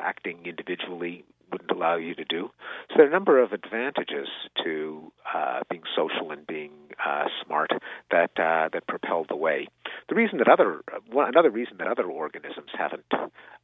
acting 0.00 0.46
individually 0.46 1.24
wouldn't 1.50 1.70
allow 1.70 1.96
you 1.96 2.14
to 2.14 2.24
do. 2.24 2.50
So 2.90 2.94
there 2.96 3.06
are 3.06 3.08
a 3.08 3.12
number 3.12 3.42
of 3.42 3.52
advantages 3.52 4.28
to 4.64 5.12
uh, 5.34 5.60
being 5.70 5.82
social 5.96 6.30
and 6.30 6.46
being 6.46 6.72
uh, 7.04 7.24
smart 7.44 7.70
that 8.10 8.30
uh, 8.38 8.68
that 8.72 8.86
propelled 8.86 9.26
the 9.28 9.36
way. 9.36 9.68
The 10.08 10.14
reason 10.14 10.38
that 10.38 10.48
other 10.48 10.80
one, 11.10 11.28
another 11.28 11.50
reason 11.50 11.76
that 11.78 11.88
other 11.88 12.04
organisms 12.04 12.70
haven't 12.76 13.12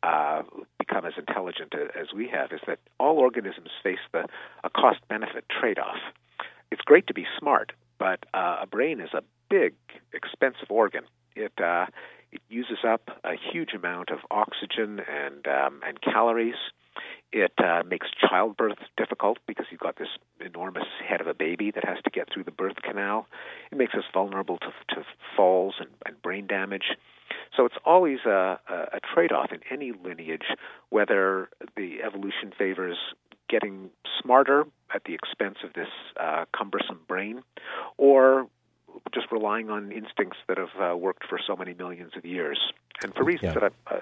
uh, 0.02 0.42
become 0.78 1.04
as 1.04 1.14
intelligent 1.16 1.74
as 1.74 2.08
we 2.14 2.28
have 2.28 2.52
is 2.52 2.60
that 2.66 2.78
all 2.98 3.18
organisms 3.18 3.70
face 3.82 3.98
the 4.12 4.26
a 4.62 4.70
cost 4.70 5.00
benefit 5.08 5.44
trade 5.48 5.78
off. 5.78 5.98
It's 6.70 6.82
great 6.82 7.06
to 7.06 7.14
be 7.14 7.26
smart, 7.38 7.72
but 7.98 8.24
uh, 8.34 8.58
a 8.62 8.66
brain 8.66 9.00
is 9.00 9.10
a 9.14 9.22
big, 9.48 9.74
expensive 10.12 10.70
organ. 10.70 11.04
It 11.36 11.52
uh, 11.60 11.86
it 12.32 12.42
uses 12.48 12.78
up 12.86 13.10
a 13.24 13.34
huge 13.52 13.74
amount 13.74 14.10
of 14.10 14.18
oxygen 14.30 15.00
and 15.08 15.46
um, 15.46 15.80
and 15.86 16.00
calories. 16.00 16.56
It 17.34 17.52
uh, 17.58 17.82
makes 17.84 18.06
childbirth 18.30 18.78
difficult 18.96 19.38
because 19.48 19.66
you've 19.72 19.80
got 19.80 19.96
this 19.96 20.06
enormous 20.38 20.86
head 21.04 21.20
of 21.20 21.26
a 21.26 21.34
baby 21.34 21.72
that 21.72 21.84
has 21.84 21.98
to 22.04 22.10
get 22.10 22.28
through 22.32 22.44
the 22.44 22.52
birth 22.52 22.76
canal. 22.80 23.26
It 23.72 23.76
makes 23.76 23.92
us 23.94 24.04
vulnerable 24.12 24.58
to, 24.58 24.94
to 24.94 25.02
falls 25.36 25.74
and, 25.80 25.88
and 26.06 26.22
brain 26.22 26.46
damage. 26.46 26.92
So 27.56 27.66
it's 27.66 27.74
always 27.84 28.20
a, 28.24 28.60
a 28.68 29.00
trade 29.12 29.32
off 29.32 29.50
in 29.50 29.58
any 29.68 29.90
lineage, 29.90 30.46
whether 30.90 31.48
the 31.76 32.02
evolution 32.06 32.52
favors 32.56 32.98
getting 33.48 33.90
smarter 34.22 34.64
at 34.94 35.02
the 35.04 35.14
expense 35.14 35.58
of 35.64 35.72
this 35.72 35.88
uh, 36.20 36.44
cumbersome 36.56 37.00
brain, 37.08 37.42
or 37.96 38.46
just 39.12 39.26
relying 39.32 39.70
on 39.70 39.90
instincts 39.90 40.38
that 40.46 40.56
have 40.56 40.68
uh, 40.80 40.96
worked 40.96 41.24
for 41.28 41.40
so 41.44 41.56
many 41.56 41.74
millions 41.74 42.12
of 42.16 42.24
years. 42.24 42.60
And 43.02 43.12
for 43.12 43.24
reasons 43.24 43.54
yeah. 43.54 43.60
that 43.60 43.72
I, 43.88 43.94
uh, 43.96 44.00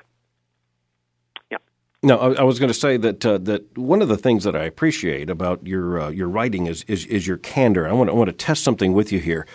no, 2.03 2.19
I, 2.19 2.33
I 2.41 2.43
was 2.43 2.59
going 2.59 2.69
to 2.69 2.79
say 2.79 2.97
that 2.97 3.25
uh, 3.25 3.39
that 3.39 3.79
one 3.79 4.03
of 4.03 4.09
the 4.09 4.17
things 4.17 4.45
that 4.45 4.57
I 4.57 4.65
appreciate 4.65 5.31
about 5.31 5.67
your 5.67 6.01
uh, 6.01 6.09
your 6.11 6.29
writing 6.29 6.67
is, 6.67 6.85
is, 6.89 7.07
is 7.07 7.27
your 7.27 7.39
candor. 7.39 7.89
I 7.89 7.93
want 7.93 8.11
I 8.11 8.13
want 8.13 8.29
to 8.29 8.33
test 8.33 8.65
something 8.65 8.93
with 8.93 9.13
you 9.13 9.21
here. 9.21 9.47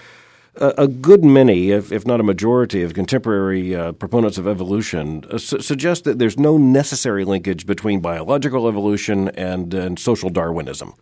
A 0.59 0.87
good 0.87 1.23
many, 1.23 1.69
if, 1.69 1.91
if 1.91 2.07
not 2.07 2.19
a 2.19 2.23
majority, 2.23 2.81
of 2.81 2.95
contemporary 2.95 3.75
uh, 3.75 3.91
proponents 3.91 4.39
of 4.39 4.47
evolution 4.47 5.23
uh, 5.29 5.37
su- 5.37 5.59
suggest 5.59 6.03
that 6.05 6.17
there's 6.17 6.39
no 6.39 6.57
necessary 6.57 7.25
linkage 7.25 7.67
between 7.67 7.99
biological 7.99 8.67
evolution 8.67 9.29
and, 9.29 9.71
and 9.75 9.99
social 9.99 10.31
Darwinism. 10.31 10.95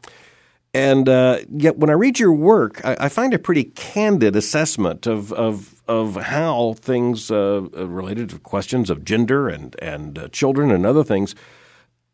And 0.73 1.07
uh, 1.07 1.39
yet, 1.49 1.77
when 1.77 1.89
I 1.89 1.93
read 1.93 2.19
your 2.19 2.33
work, 2.33 2.83
I, 2.83 2.97
I, 2.99 3.07
find 3.07 3.33
a 3.33 3.39
pretty 3.39 3.63
candid 3.63 4.35
assessment 4.35 5.07
of 5.07 5.31
of, 5.31 5.74
of 5.87 6.15
how 6.15 6.73
things 6.73 7.31
uh, 7.31 7.61
related 7.73 8.29
to 8.29 8.39
questions 8.39 8.89
of 8.89 9.03
gender 9.03 9.49
and 9.49 9.75
and 9.81 10.17
uh, 10.17 10.27
children 10.29 10.71
and 10.71 10.85
other 10.85 11.03
things 11.03 11.35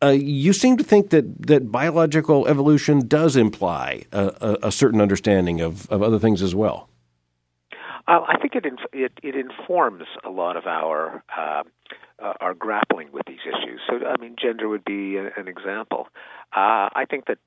Uh, 0.02 0.08
you 0.08 0.52
seem 0.52 0.76
to 0.76 0.82
think 0.82 1.10
that, 1.10 1.24
that 1.46 1.70
biological 1.70 2.48
evolution 2.48 3.06
does 3.06 3.36
imply 3.36 4.02
a, 4.10 4.24
a, 4.40 4.68
a 4.68 4.72
certain 4.72 5.00
understanding 5.00 5.62
of, 5.62 5.88
of 5.90 6.02
other 6.02 6.18
things 6.18 6.42
as 6.42 6.54
well. 6.54 6.88
Uh, 8.08 8.20
I 8.26 8.36
think 8.40 8.56
it, 8.56 8.66
it, 8.92 9.12
it 9.22 9.36
informs 9.36 10.06
a 10.24 10.30
lot 10.30 10.56
of 10.56 10.66
our 10.66 11.22
uh, 11.38 11.62
uh, 12.18 12.32
are 12.40 12.54
grappling 12.54 13.12
with 13.12 13.26
these 13.26 13.44
issues. 13.46 13.80
So, 13.88 14.04
I 14.04 14.20
mean, 14.20 14.34
gender 14.34 14.66
would 14.68 14.84
be 14.84 15.18
an 15.18 15.46
example. 15.46 16.08
Uh, 16.50 16.90
I 17.02 17.04
think 17.08 17.26
that 17.26 17.38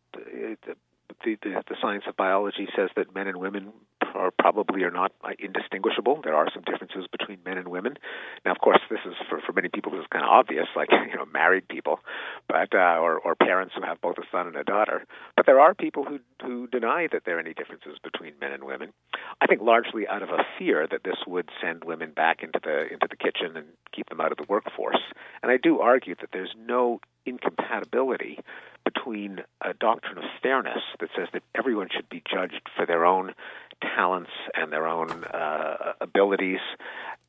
the, 1.23 1.37
the, 1.41 1.63
the 1.67 1.75
science 1.81 2.03
of 2.07 2.15
biology 2.15 2.67
says 2.75 2.89
that 2.95 3.13
men 3.13 3.27
and 3.27 3.37
women 3.37 3.71
are 4.15 4.31
probably 4.31 4.83
are 4.83 4.91
not 4.91 5.11
indistinguishable. 5.39 6.21
There 6.23 6.35
are 6.35 6.47
some 6.53 6.63
differences 6.63 7.05
between 7.11 7.39
men 7.45 7.57
and 7.57 7.67
women. 7.67 7.97
Now, 8.45 8.51
of 8.51 8.59
course, 8.59 8.79
this 8.89 8.99
is 9.05 9.13
for 9.29 9.41
for 9.45 9.53
many 9.53 9.69
people 9.69 9.91
this 9.91 10.01
is 10.01 10.07
kind 10.11 10.23
of 10.23 10.29
obvious, 10.29 10.67
like 10.75 10.89
you 11.11 11.15
know, 11.15 11.25
married 11.25 11.67
people, 11.67 11.99
but 12.47 12.73
uh, 12.73 12.97
or 12.99 13.19
or 13.19 13.35
parents 13.35 13.73
who 13.75 13.83
have 13.83 14.01
both 14.01 14.17
a 14.17 14.23
son 14.31 14.47
and 14.47 14.55
a 14.55 14.63
daughter. 14.63 15.05
But 15.35 15.45
there 15.45 15.59
are 15.59 15.73
people 15.73 16.05
who 16.05 16.19
who 16.41 16.67
deny 16.67 17.07
that 17.11 17.23
there 17.25 17.37
are 17.37 17.39
any 17.39 17.53
differences 17.53 17.97
between 18.03 18.33
men 18.39 18.51
and 18.51 18.63
women. 18.63 18.93
I 19.41 19.47
think 19.47 19.61
largely 19.61 20.07
out 20.07 20.23
of 20.23 20.29
a 20.29 20.43
fear 20.57 20.87
that 20.89 21.03
this 21.03 21.17
would 21.27 21.49
send 21.61 21.83
women 21.83 22.11
back 22.11 22.41
into 22.41 22.59
the 22.63 22.87
into 22.91 23.07
the 23.09 23.17
kitchen 23.17 23.57
and 23.57 23.67
keep 23.93 24.09
them 24.09 24.21
out 24.21 24.31
of 24.31 24.37
the 24.37 24.45
workforce. 24.47 25.01
And 25.43 25.51
I 25.51 25.57
do 25.57 25.79
argue 25.79 26.15
that 26.21 26.29
there's 26.31 26.53
no 26.57 26.99
incompatibility 27.25 28.39
between 28.85 29.41
a 29.61 29.73
doctrine 29.73 30.17
of 30.17 30.23
fairness 30.41 30.81
that 30.99 31.09
says 31.17 31.27
that 31.33 31.43
everyone 31.53 31.89
should 31.93 32.07
be 32.07 32.21
judged 32.31 32.69
for 32.77 32.85
their 32.85 33.05
own 33.05 33.33
talents 33.81 34.31
and 34.53 34.71
their 34.71 34.87
own 34.87 35.25
uh, 35.25 35.93
abilities, 35.99 36.61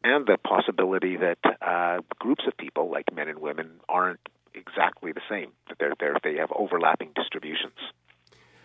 and 0.04 0.26
the 0.26 0.38
possibility 0.38 1.16
that 1.16 1.38
uh, 1.60 1.98
groups 2.18 2.44
of 2.46 2.56
people, 2.56 2.90
like 2.90 3.12
men 3.12 3.28
and 3.28 3.40
women, 3.40 3.70
aren't 3.88 4.20
exactly 4.54 5.12
the 5.12 5.22
same. 5.28 5.50
That 5.68 5.78
they're, 5.80 5.94
they're, 5.98 6.16
they 6.22 6.36
have 6.36 6.52
overlapping 6.54 7.10
distributions. 7.16 7.74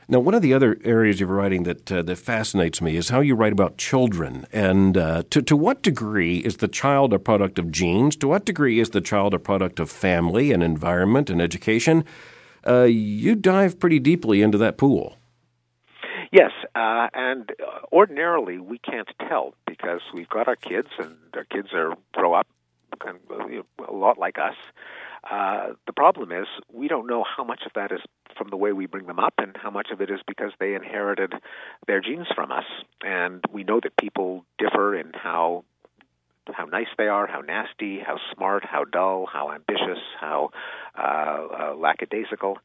Now, 0.08 0.20
one 0.20 0.34
of 0.34 0.42
the 0.42 0.54
other 0.54 0.78
areas 0.84 1.22
of 1.22 1.30
writing 1.30 1.64
that 1.64 1.90
uh, 1.92 2.02
that 2.02 2.18
fascinates 2.18 2.82
me 2.82 2.98
is 2.98 3.10
how 3.10 3.22
you 3.22 3.34
write 3.34 3.54
about 3.54 3.78
children, 3.78 4.46
and 4.52 4.98
uh, 4.98 5.24
to 5.30 5.42
to 5.42 5.56
what 5.56 5.82
degree 5.82 6.40
is 6.40 6.58
the 6.58 6.68
child 6.68 7.14
a 7.14 7.20
product 7.20 7.58
of 7.58 7.72
genes? 7.72 8.18
To 8.18 8.28
what 8.28 8.46
degree 8.46 8.80
is 8.80 8.90
the 8.90 9.00
child 9.00 9.34
a 9.34 9.40
product 9.40 9.80
of 9.80 9.90
family 9.90 10.52
and 10.52 10.62
environment 10.62 11.30
and 11.30 11.42
education? 11.42 12.04
Uh, 12.66 12.84
you 12.84 13.36
dive 13.36 13.80
pretty 13.80 14.00
deeply 14.00 14.42
into 14.42 14.58
that 14.58 14.78
pool. 14.78 15.18
Yes, 16.32 16.52
uh, 16.76 17.08
and 17.14 17.52
ordinarily 17.92 18.58
we 18.58 18.78
can't 18.78 19.10
tell 19.28 19.54
because 19.68 20.02
we've 20.14 20.30
got 20.30 20.48
our 20.48 20.56
kids, 20.56 20.88
and 20.98 21.16
our 21.34 21.44
kids 21.44 21.70
are 21.74 21.96
grow 22.14 22.34
up 22.34 22.48
kind 23.00 23.18
of, 23.30 23.66
a 23.88 23.94
lot 23.94 24.18
like 24.18 24.38
us. 24.38 24.56
Uh, 25.30 25.74
the 25.86 25.94
problem 25.94 26.32
is 26.32 26.48
we 26.72 26.88
don't 26.88 27.08
know 27.08 27.24
how 27.24 27.44
much 27.44 27.62
of 27.66 27.74
that 27.74 27.92
is 27.92 28.00
from 28.38 28.50
the 28.50 28.58
way 28.58 28.72
we 28.72 28.86
bring 28.86 29.06
them 29.08 29.20
up 29.20 29.34
and 29.38 29.56
how 29.62 29.70
much 29.70 29.90
of 29.92 30.02
it 30.02 30.10
is 30.10 30.20
because 30.28 30.52
they 30.60 30.74
inherited 30.74 31.34
their 31.86 32.02
genes 32.02 32.28
from 32.34 32.52
us. 32.52 32.64
And 33.04 33.44
we 33.52 33.64
know 33.64 33.80
that 33.84 33.96
people 33.98 34.46
differ 34.58 34.96
in 34.96 35.12
how 35.14 35.64
how 36.52 36.66
nice 36.66 36.88
they 36.98 37.08
are, 37.08 37.28
how 37.28 37.42
nasty, 37.42 38.00
how 38.00 38.18
smart, 38.34 38.66
how 38.66 38.84
dull, 38.84 39.28
how 39.32 39.52
ambitious, 39.52 40.00
how 40.20 40.50
uh, 40.91 40.91
uh, 40.91 40.91
lackadaisical. 41.82 42.58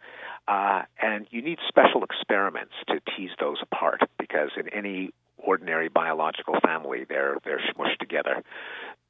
Uh, 0.46 0.83
and 1.00 1.26
you 1.31 1.42
need 1.42 1.59
special 1.68 2.05
experiments 2.05 2.72
to 2.88 3.00
tease 3.16 3.31
those 3.40 3.59
apart 3.62 4.00
because 4.18 4.50
in 4.57 4.68
any 4.68 5.12
ordinary 5.38 5.88
biological 5.88 6.55
family, 6.64 7.05
they're 7.09 7.37
they're 7.44 7.61
smushed 7.74 7.98
together. 7.98 8.42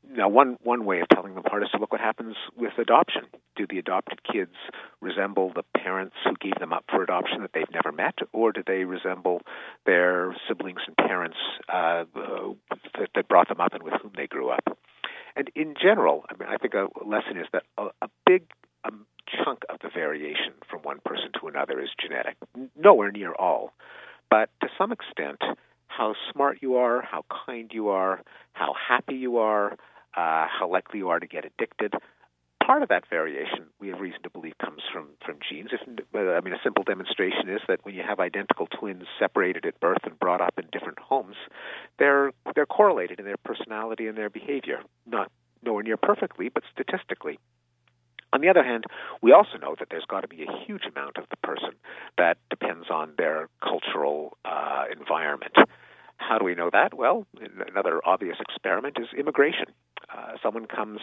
Now, 0.08 0.28
one 0.28 0.56
one 0.62 0.84
way 0.84 1.00
of 1.00 1.08
telling 1.08 1.34
them 1.34 1.44
apart 1.44 1.62
is 1.64 1.68
to 1.70 1.78
look 1.78 1.92
what 1.92 2.00
happens 2.00 2.36
with 2.56 2.72
adoption. 2.78 3.24
Do 3.56 3.66
the 3.68 3.78
adopted 3.78 4.20
kids 4.22 4.54
resemble 5.00 5.52
the 5.54 5.64
parents 5.76 6.14
who 6.24 6.34
gave 6.40 6.58
them 6.60 6.72
up 6.72 6.84
for 6.88 7.02
adoption 7.02 7.42
that 7.42 7.50
they've 7.52 7.70
never 7.72 7.90
met, 7.90 8.14
or 8.32 8.52
do 8.52 8.62
they 8.64 8.84
resemble 8.84 9.40
their 9.84 10.36
siblings 10.46 10.80
and 10.86 10.96
parents 10.96 11.38
uh, 11.68 12.04
that, 12.14 13.08
that 13.14 13.28
brought 13.28 13.48
them 13.48 13.60
up 13.60 13.74
and 13.74 13.82
with 13.82 13.94
whom 14.00 14.12
they 14.16 14.26
grew 14.26 14.50
up? 14.50 14.78
And 15.34 15.50
in 15.54 15.74
general, 15.80 16.24
I 16.30 16.34
mean, 16.38 16.48
I 16.48 16.56
think 16.56 16.74
a 16.74 16.88
lesson 17.04 17.36
is 17.36 17.46
that 17.52 17.64
a, 17.76 17.88
a 18.00 18.08
big 18.24 18.44
um, 18.86 19.06
chunk 19.44 19.62
of 19.68 19.78
the 19.82 19.88
variation 19.92 20.54
from 20.70 20.80
one 20.82 20.98
person 21.04 21.30
to 21.40 21.48
another 21.48 21.80
is 21.80 21.90
genetic. 22.00 22.36
Nowhere 22.76 23.10
near 23.10 23.32
all, 23.32 23.72
but 24.30 24.50
to 24.60 24.68
some 24.78 24.92
extent, 24.92 25.40
how 25.88 26.14
smart 26.32 26.58
you 26.60 26.76
are, 26.76 27.02
how 27.02 27.24
kind 27.46 27.70
you 27.72 27.88
are, 27.88 28.22
how 28.52 28.74
happy 28.74 29.14
you 29.14 29.38
are, 29.38 29.72
uh, 29.72 30.46
how 30.48 30.68
likely 30.70 30.98
you 30.98 31.08
are 31.08 31.20
to 31.20 31.26
get 31.26 31.44
addicted. 31.44 31.94
Part 32.64 32.82
of 32.82 32.88
that 32.88 33.04
variation, 33.08 33.66
we 33.80 33.88
have 33.88 34.00
reason 34.00 34.22
to 34.24 34.30
believe, 34.30 34.58
comes 34.58 34.82
from 34.92 35.10
from 35.24 35.36
genes. 35.48 35.70
If, 35.72 35.80
I 36.14 36.40
mean, 36.40 36.52
a 36.52 36.58
simple 36.64 36.82
demonstration 36.82 37.48
is 37.48 37.60
that 37.68 37.84
when 37.84 37.94
you 37.94 38.02
have 38.02 38.18
identical 38.18 38.66
twins 38.66 39.04
separated 39.20 39.64
at 39.66 39.78
birth 39.78 40.02
and 40.02 40.18
brought 40.18 40.40
up 40.40 40.54
in 40.58 40.66
different 40.72 40.98
homes, 40.98 41.36
they're 41.98 42.32
they're 42.54 42.66
correlated 42.66 43.20
in 43.20 43.24
their 43.24 43.36
personality 43.36 44.08
and 44.08 44.18
their 44.18 44.30
behavior. 44.30 44.80
Not 45.06 45.30
nowhere 45.62 45.84
near 45.84 45.96
perfectly, 45.96 46.48
but 46.48 46.64
statistically. 46.72 47.38
On 48.32 48.40
the 48.40 48.48
other 48.48 48.64
hand, 48.64 48.84
we 49.22 49.32
also 49.32 49.56
know 49.60 49.74
that 49.78 49.88
there's 49.90 50.04
got 50.04 50.20
to 50.20 50.28
be 50.28 50.42
a 50.42 50.64
huge 50.66 50.84
amount 50.84 51.16
of 51.16 51.24
the 51.30 51.36
person 51.38 51.70
that 52.18 52.38
depends 52.50 52.90
on 52.90 53.12
their 53.16 53.48
cultural 53.62 54.36
uh, 54.44 54.84
environment. 54.92 55.56
How 56.18 56.38
do 56.38 56.44
we 56.44 56.54
know 56.54 56.70
that? 56.72 56.94
Well, 56.94 57.26
another 57.68 58.00
obvious 58.04 58.36
experiment 58.40 58.96
is 59.00 59.08
immigration. 59.16 59.66
Uh, 60.10 60.32
someone 60.42 60.66
comes 60.66 61.00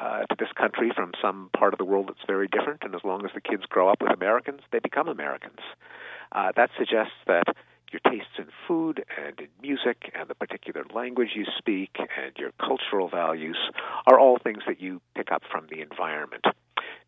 uh, 0.00 0.20
to 0.20 0.36
this 0.38 0.48
country 0.56 0.92
from 0.94 1.12
some 1.20 1.50
part 1.56 1.74
of 1.74 1.78
the 1.78 1.84
world 1.84 2.08
that's 2.08 2.26
very 2.26 2.48
different, 2.48 2.82
and 2.82 2.94
as 2.94 3.02
long 3.04 3.24
as 3.24 3.32
the 3.34 3.40
kids 3.40 3.64
grow 3.68 3.88
up 3.88 4.00
with 4.00 4.12
Americans, 4.12 4.60
they 4.70 4.78
become 4.78 5.08
Americans. 5.08 5.58
Uh, 6.32 6.52
that 6.56 6.70
suggests 6.78 7.14
that 7.26 7.44
your 7.92 8.00
tastes 8.10 8.38
in 8.38 8.46
food 8.66 9.04
and 9.22 9.38
in 9.38 9.48
music 9.60 10.10
and 10.18 10.28
the 10.28 10.34
particular 10.34 10.84
language 10.94 11.30
you 11.34 11.44
speak 11.58 11.96
and 11.98 12.32
your 12.38 12.50
cultural 12.58 13.08
values 13.08 13.58
are 14.06 14.18
all 14.18 14.38
things 14.42 14.62
that 14.66 14.80
you 14.80 15.00
pick 15.14 15.30
up 15.30 15.42
from 15.50 15.66
the 15.70 15.80
environment. 15.80 16.44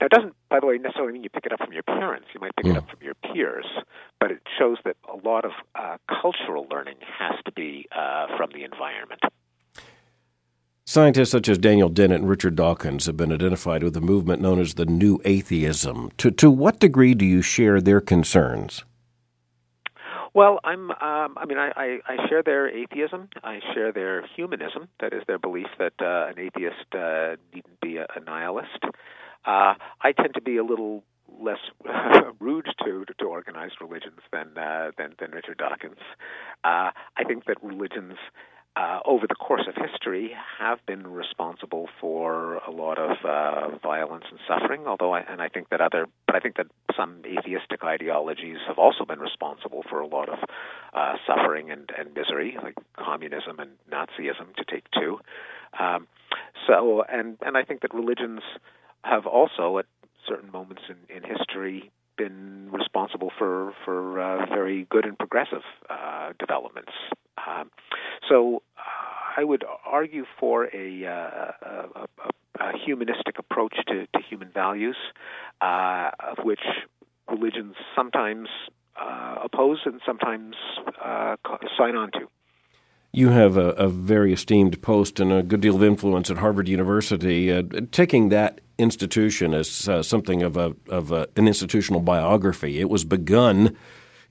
Now, 0.00 0.06
it 0.06 0.12
doesn't, 0.12 0.34
by 0.48 0.60
the 0.60 0.66
way, 0.66 0.78
necessarily 0.78 1.12
mean 1.12 1.22
you 1.22 1.30
pick 1.30 1.46
it 1.46 1.52
up 1.52 1.60
from 1.60 1.72
your 1.72 1.82
parents. 1.82 2.28
You 2.34 2.40
might 2.40 2.56
pick 2.56 2.66
it 2.66 2.76
up 2.76 2.88
from 2.90 2.98
your 3.02 3.14
peers, 3.14 3.66
but 4.20 4.30
it 4.30 4.40
shows 4.58 4.78
that 4.84 4.96
a 5.12 5.16
lot 5.26 5.44
of 5.44 5.52
uh, 5.74 5.96
cultural 6.08 6.66
learning 6.70 6.96
has 7.18 7.36
to 7.44 7.52
be 7.52 7.86
uh, 7.92 8.26
from 8.36 8.50
the 8.52 8.64
environment. 8.64 9.20
Scientists 10.86 11.30
such 11.30 11.48
as 11.48 11.56
Daniel 11.56 11.88
Dennett 11.88 12.20
and 12.20 12.28
Richard 12.28 12.56
Dawkins 12.56 13.06
have 13.06 13.16
been 13.16 13.32
identified 13.32 13.82
with 13.82 13.96
a 13.96 14.02
movement 14.02 14.42
known 14.42 14.60
as 14.60 14.74
the 14.74 14.84
New 14.84 15.18
Atheism. 15.24 16.10
To, 16.18 16.30
to 16.32 16.50
what 16.50 16.78
degree 16.78 17.14
do 17.14 17.24
you 17.24 17.40
share 17.40 17.80
their 17.80 18.00
concerns? 18.00 18.84
Well, 20.34 20.58
I'm. 20.64 20.90
Um, 20.90 21.38
I 21.38 21.44
mean, 21.46 21.58
I, 21.58 21.70
I, 21.76 21.98
I 22.06 22.28
share 22.28 22.42
their 22.42 22.68
atheism. 22.68 23.28
I 23.44 23.60
share 23.72 23.92
their 23.92 24.26
humanism. 24.36 24.88
That 25.00 25.14
is 25.14 25.22
their 25.28 25.38
belief 25.38 25.68
that 25.78 25.92
uh, 26.00 26.26
an 26.28 26.40
atheist 26.40 26.92
uh, 26.92 27.36
needn't 27.54 27.80
be 27.80 27.98
a, 27.98 28.06
a 28.16 28.20
nihilist. 28.20 28.84
Uh, 29.46 29.74
I 30.00 30.12
tend 30.12 30.34
to 30.34 30.40
be 30.40 30.56
a 30.56 30.64
little 30.64 31.04
less 31.40 31.58
rude 32.40 32.66
to, 32.84 33.04
to, 33.04 33.14
to 33.18 33.24
organized 33.24 33.76
religions 33.80 34.20
than 34.32 34.56
uh, 34.56 34.90
than 34.96 35.14
than 35.18 35.32
Richard 35.32 35.58
Dawkins. 35.58 36.00
Uh, 36.64 36.90
I 37.16 37.24
think 37.26 37.44
that 37.46 37.62
religions 37.62 38.16
uh, 38.76 38.98
over 39.04 39.26
the 39.28 39.36
course 39.36 39.68
of 39.68 39.74
history 39.76 40.32
have 40.58 40.84
been 40.86 41.06
responsible 41.06 41.88
for 42.00 42.56
a 42.66 42.70
lot 42.70 42.98
of 42.98 43.16
uh, 43.24 43.76
violence 43.78 44.24
and 44.30 44.40
suffering. 44.48 44.82
Although, 44.86 45.14
I, 45.14 45.20
and 45.20 45.40
I 45.40 45.48
think 45.48 45.68
that 45.68 45.80
other, 45.80 46.06
but 46.26 46.34
I 46.34 46.40
think 46.40 46.56
that 46.56 46.66
some 46.96 47.22
atheistic 47.24 47.84
ideologies 47.84 48.58
have 48.66 48.78
also 48.78 49.04
been 49.04 49.20
responsible 49.20 49.84
for 49.88 50.00
a 50.00 50.06
lot 50.06 50.28
of 50.28 50.38
uh, 50.92 51.14
suffering 51.26 51.70
and, 51.70 51.88
and 51.96 52.14
misery, 52.14 52.56
like 52.62 52.74
communism 52.96 53.60
and 53.60 53.70
Nazism, 53.90 54.54
to 54.56 54.64
take 54.68 54.84
two. 54.90 55.20
Um, 55.78 56.08
so, 56.66 57.04
and 57.08 57.36
and 57.42 57.56
I 57.56 57.62
think 57.62 57.82
that 57.82 57.94
religions 57.94 58.40
have 59.04 59.26
also, 59.26 59.78
at 59.78 59.86
certain 60.26 60.50
moments 60.50 60.82
in, 60.88 61.16
in 61.16 61.22
history, 61.22 61.90
been 62.16 62.68
responsible 62.72 63.30
for 63.38 63.72
for 63.84 64.20
uh, 64.20 64.46
very 64.46 64.86
good 64.90 65.04
and 65.04 65.18
progressive 65.18 65.62
uh, 65.90 66.32
developments. 66.38 66.92
Um, 67.46 67.70
so 68.28 68.62
uh, 68.78 69.40
I 69.40 69.44
would 69.44 69.64
argue 69.84 70.24
for 70.38 70.68
a, 70.72 71.06
uh, 71.06 71.10
a, 71.10 71.88
a, 71.96 72.06
a 72.60 72.72
humanistic 72.84 73.38
approach 73.38 73.74
to, 73.88 74.06
to 74.06 74.22
human 74.28 74.50
values, 74.54 74.96
uh, 75.60 76.10
of 76.20 76.44
which 76.44 76.60
religions 77.28 77.74
sometimes 77.96 78.48
uh, 79.00 79.36
oppose 79.44 79.80
and 79.84 80.00
sometimes 80.06 80.54
sign 81.76 81.96
on 81.96 82.12
to. 82.12 82.28
You 83.14 83.28
have 83.28 83.56
a, 83.56 83.68
a, 83.70 83.88
very 83.88 84.32
esteemed 84.32 84.82
post 84.82 85.20
and 85.20 85.32
a 85.32 85.44
good 85.44 85.60
deal 85.60 85.76
of 85.76 85.84
influence 85.84 86.32
at 86.32 86.38
Harvard 86.38 86.66
University. 86.66 87.52
Uh, 87.52 87.62
taking 87.92 88.30
that 88.30 88.60
institution 88.76 89.54
as 89.54 89.88
uh, 89.88 90.02
something 90.02 90.42
of 90.42 90.56
a 90.56 90.74
of 90.88 91.12
a, 91.12 91.28
an 91.36 91.46
institutional 91.46 92.00
biography, 92.00 92.80
it 92.80 92.90
was 92.90 93.04
begun 93.04 93.76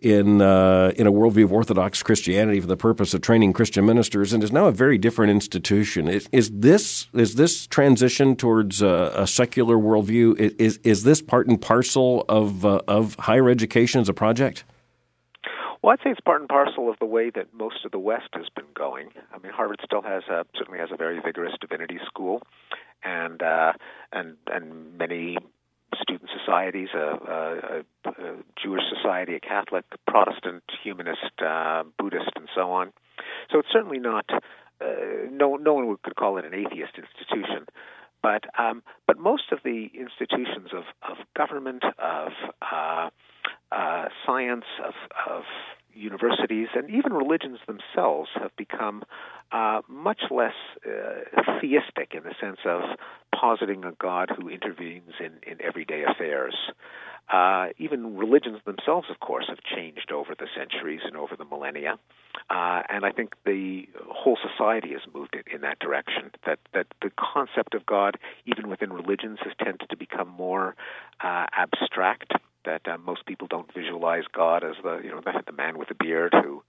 in 0.02 0.42
uh, 0.42 0.92
in 0.98 1.08
a 1.08 1.14
worldview 1.14 1.46
of 1.46 1.54
Orthodox 1.54 2.04
Christianity 2.04 2.60
for 2.60 2.68
the 2.68 2.76
purpose 2.76 3.14
of 3.14 3.22
training 3.22 3.54
Christian 3.54 3.86
ministers, 3.86 4.34
and 4.34 4.44
is 4.44 4.52
now 4.52 4.66
a 4.66 4.72
very 4.74 4.98
different 4.98 5.32
institution. 5.32 6.10
Is, 6.10 6.28
is 6.34 6.52
this 6.52 7.08
is 7.14 7.36
this 7.36 7.66
transition 7.68 8.36
towards 8.36 8.82
a, 8.82 9.14
a, 9.16 9.28
secular 9.28 9.78
worldview? 9.78 10.38
Is 10.60 10.78
is 10.84 11.04
this 11.04 11.22
part 11.22 11.48
and 11.48 11.62
parcel 11.62 12.26
of 12.28 12.66
uh, 12.66 12.82
of 12.90 13.16
higher 13.16 13.50
education 13.50 14.02
as 14.02 14.10
a 14.10 14.14
project? 14.14 14.66
Well, 15.84 15.92
I'd 15.92 16.00
say 16.02 16.12
it's 16.12 16.22
part 16.22 16.40
and 16.40 16.48
parcel 16.48 16.90
of 16.90 16.98
the 17.00 17.06
way 17.06 17.30
that 17.30 17.54
most 17.54 17.84
of 17.84 17.92
the 17.92 18.00
West 18.00 18.30
has 18.32 18.46
been 18.56 18.72
going. 18.74 19.10
I 19.34 19.38
mean, 19.40 19.52
Harvard 19.52 19.82
still 19.84 20.02
has 20.02 20.24
a, 20.30 20.46
certainly 20.56 20.80
has 20.80 20.90
a 20.94 20.96
very 20.96 21.20
vigorous 21.20 21.52
divinity 21.60 22.00
school, 22.08 22.42
and 23.04 23.44
uh, 23.44 23.74
and 24.14 24.38
and 24.48 24.98
many 24.98 25.38
student 26.02 26.30
societies, 26.40 26.88
a, 26.96 27.84
a, 28.06 28.10
a 28.10 28.36
Jewish 28.64 28.84
society, 28.96 29.36
a 29.36 29.42
Catholic, 29.42 29.84
Protestant, 30.08 30.64
humanist, 30.82 31.42
uh, 31.46 31.84
Buddhist, 32.00 32.32
and 32.38 32.48
so 32.56 32.72
on. 32.72 32.94
So 33.52 33.60
it's 33.60 33.70
certainly 33.72 34.00
not. 34.00 34.26
Uh, 34.80 34.86
no, 35.32 35.58
no 35.58 35.74
one 35.74 35.98
could 36.02 36.16
call 36.16 36.38
it 36.38 36.46
an 36.46 36.54
atheist 36.54 36.94
institution, 36.96 37.66
but 38.22 38.46
um, 38.58 38.84
but 39.06 39.20
most 39.20 39.52
of 39.52 39.60
the 39.66 39.92
institutions 39.94 40.70
of 40.72 40.84
of 41.04 41.18
government, 41.36 41.84
of 42.00 42.32
uh, 42.62 43.10
uh, 43.72 44.06
science, 44.26 44.66
of 44.86 44.94
of 45.30 45.44
universities, 45.96 46.68
and 46.76 46.90
even 46.90 47.14
religions 47.14 47.60
themselves 47.68 48.30
have 48.36 48.56
become 48.56 49.04
uh, 49.52 49.82
much 49.88 50.22
less 50.32 50.54
uh, 50.86 51.42
theistic 51.62 52.14
in 52.14 52.24
the 52.24 52.34
sense 52.42 52.60
of 52.66 52.82
positing 53.40 53.84
a 53.84 53.92
God 54.00 54.32
who 54.36 54.50
intervenes 54.50 55.14
in, 55.20 55.34
in 55.50 55.62
everyday 55.62 56.04
affairs. 56.04 56.56
Uh, 57.32 57.68
even 57.78 58.18
religions 58.18 58.60
themselves, 58.66 59.08
of 59.10 59.20
course, 59.20 59.46
have 59.48 59.60
changed 59.64 60.12
over 60.12 60.36
the 60.38 60.48
centuries 60.58 61.00
and 61.06 61.16
over 61.16 61.36
the 61.38 61.46
millennia, 61.46 61.98
uh, 62.50 62.82
and 62.90 63.06
I 63.06 63.12
think 63.12 63.36
the 63.46 63.88
whole 64.10 64.38
society 64.42 64.92
has 64.92 65.02
moved 65.14 65.34
in, 65.36 65.56
in 65.56 65.62
that 65.62 65.80
direction. 65.80 66.32
That 66.46 66.60
that 66.74 66.88
the 67.02 67.12
concept 67.18 67.76
of 67.76 67.86
God, 67.86 68.18
even 68.46 68.70
within 68.70 68.92
religions, 68.92 69.40
has 69.44 69.54
tended 69.58 69.90
to 69.90 69.96
become 69.96 70.28
more 70.28 70.76
uh, 71.24 71.46
abstract 71.54 72.34
that 72.66 72.88
uh, 72.88 72.98
most 72.98 73.26
people 73.26 73.48
don't 73.48 73.72
visualize 73.74 74.24
God 74.32 74.64
as 74.64 74.76
the 74.84 75.02
you 75.04 75.10
know 75.10 75.22
the, 75.24 75.44
the 75.46 75.52
man 75.52 75.78
with 75.78 75.90
the 75.90 75.96
beard 75.96 76.34
who, 76.34 76.64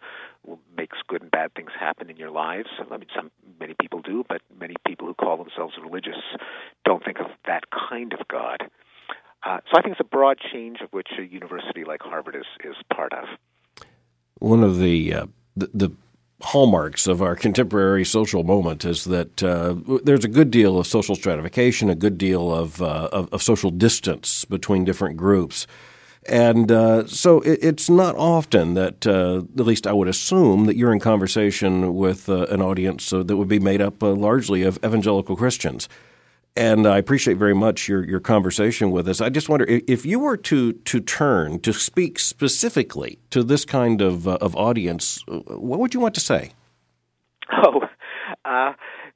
who 0.47 0.59
makes 0.77 0.99
good 1.07 1.23
and 1.23 1.31
bad 1.31 1.55
things 1.55 1.71
happen 1.79 2.11
in 2.11 2.17
your 2.17 2.31
lives. 2.31 2.69
I 2.79 2.97
mean, 2.97 3.09
some 3.15 3.31
many 3.59 3.75
people 3.81 4.01
do, 4.01 4.25
but 4.29 4.41
many 4.59 4.75
people 4.87 5.07
who 5.07 5.15
call 5.15 5.37
themselves 5.37 5.75
religious 5.83 6.21
don't 6.85 7.05
think 7.05 7.21
of 7.21 7.27
that 7.47 7.65
kind 7.71 8.13
of 8.13 8.27
God. 8.29 8.65
Uh, 9.45 9.59
so 9.71 9.79
I 9.79 9.83
think 9.83 9.93
it's 9.93 10.01
a 10.01 10.05
broad 10.05 10.39
change 10.53 10.81
of 10.81 10.91
which 10.93 11.09
a 11.19 11.23
university 11.23 11.85
like 11.85 12.01
Harvard 12.03 12.37
is 12.37 12.47
is 12.65 12.77
part 12.95 13.13
of. 13.13 13.25
One 14.39 14.63
of 14.63 14.79
the 14.79 15.15
uh, 15.15 15.27
the, 15.57 15.71
the 15.75 15.93
hallmarks 16.43 17.07
of 17.07 17.23
our 17.23 17.37
contemporary 17.37 18.05
social 18.05 18.45
moment 18.45 18.85
is 18.85 19.05
that 19.05 19.43
uh, 19.43 19.75
there's 20.05 20.25
a 20.25 20.29
good 20.29 20.51
deal 20.51 20.79
of 20.79 20.87
social 20.87 21.15
stratification, 21.15 21.89
a 21.89 21.95
good 21.95 22.19
deal 22.19 22.53
of, 22.53 22.83
uh, 22.83 23.09
of, 23.13 23.33
of, 23.33 23.43
social 23.43 23.71
distance 23.71 24.45
between 24.45 24.85
different 24.85 25.17
groups. 25.17 25.67
And 26.27 26.71
uh, 26.73 27.07
so 27.07 27.41
it, 27.41 27.61
it's 27.63 27.89
not 27.89 28.17
often 28.17 28.75
that, 28.75 29.07
uh, 29.07 29.39
at 29.59 29.67
least 29.67 29.87
I 29.87 29.93
would 29.93 30.09
assume, 30.09 30.67
that 30.67 30.77
you're 30.77 30.93
in 30.93 31.01
conversation 31.01 31.95
with 31.95 32.29
uh, 32.29 32.47
an 32.47 32.61
audience 32.61 33.13
uh, 33.13 33.23
that 33.23 33.37
would 33.37 33.49
be 33.49 33.61
made 33.61 33.81
up 33.81 34.03
largely 34.03 34.63
of 34.63 34.79
evangelical 34.85 35.37
Christians 35.37 35.89
and 36.57 36.87
I 36.87 36.99
appreciate 36.99 37.37
very 37.37 37.55
much 37.55 37.89
your, 37.89 38.05
your 38.05 38.21
conversation 38.21 38.91
with 38.91 39.09
us. 39.09 39.21
I 39.21 39.29
just 39.29 39.49
wonder 39.49 39.67
if 39.69 40.07
you 40.07 40.19
were 40.19 40.37
to 40.39 40.73
to 40.73 41.01
turn 41.01 41.61
to 41.61 41.73
speak 41.73 42.19
specifically 42.19 43.19
to 43.31 43.43
this 43.43 43.65
kind 43.65 44.01
of 44.01 44.29
uh, 44.29 44.39
of 44.41 44.55
audience, 44.57 45.23
uh, 45.29 45.39
what 45.57 45.81
would 45.81 45.95
you 45.95 46.01
want 46.01 46.15
to 46.15 46.21
say? 46.21 46.53
Oh, 47.53 47.83
uh, 48.45 48.73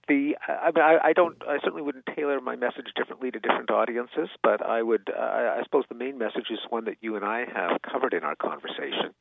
the 0.08 0.36
I 0.48 0.70
mean 0.74 0.84
I, 0.84 0.98
I, 1.08 1.12
don't 1.12 1.36
I 1.46 1.58
certainly 1.62 1.82
wouldn't 1.82 2.06
tailor 2.14 2.40
my 2.40 2.56
message 2.56 2.88
differently 2.96 3.30
to 3.30 3.38
different 3.38 3.70
audiences, 3.70 4.28
but 4.42 4.64
I 4.64 4.82
would 4.82 5.08
uh, 5.16 5.20
I 5.20 5.60
suppose 5.64 5.84
the 5.88 5.94
main 5.94 6.18
message 6.18 6.46
is 6.50 6.58
one 6.68 6.84
that 6.86 6.96
you 7.00 7.16
and 7.16 7.24
I 7.24 7.44
have 7.54 7.80
covered 7.82 8.14
in 8.14 8.24
our 8.24 8.36
conversation, 8.36 9.14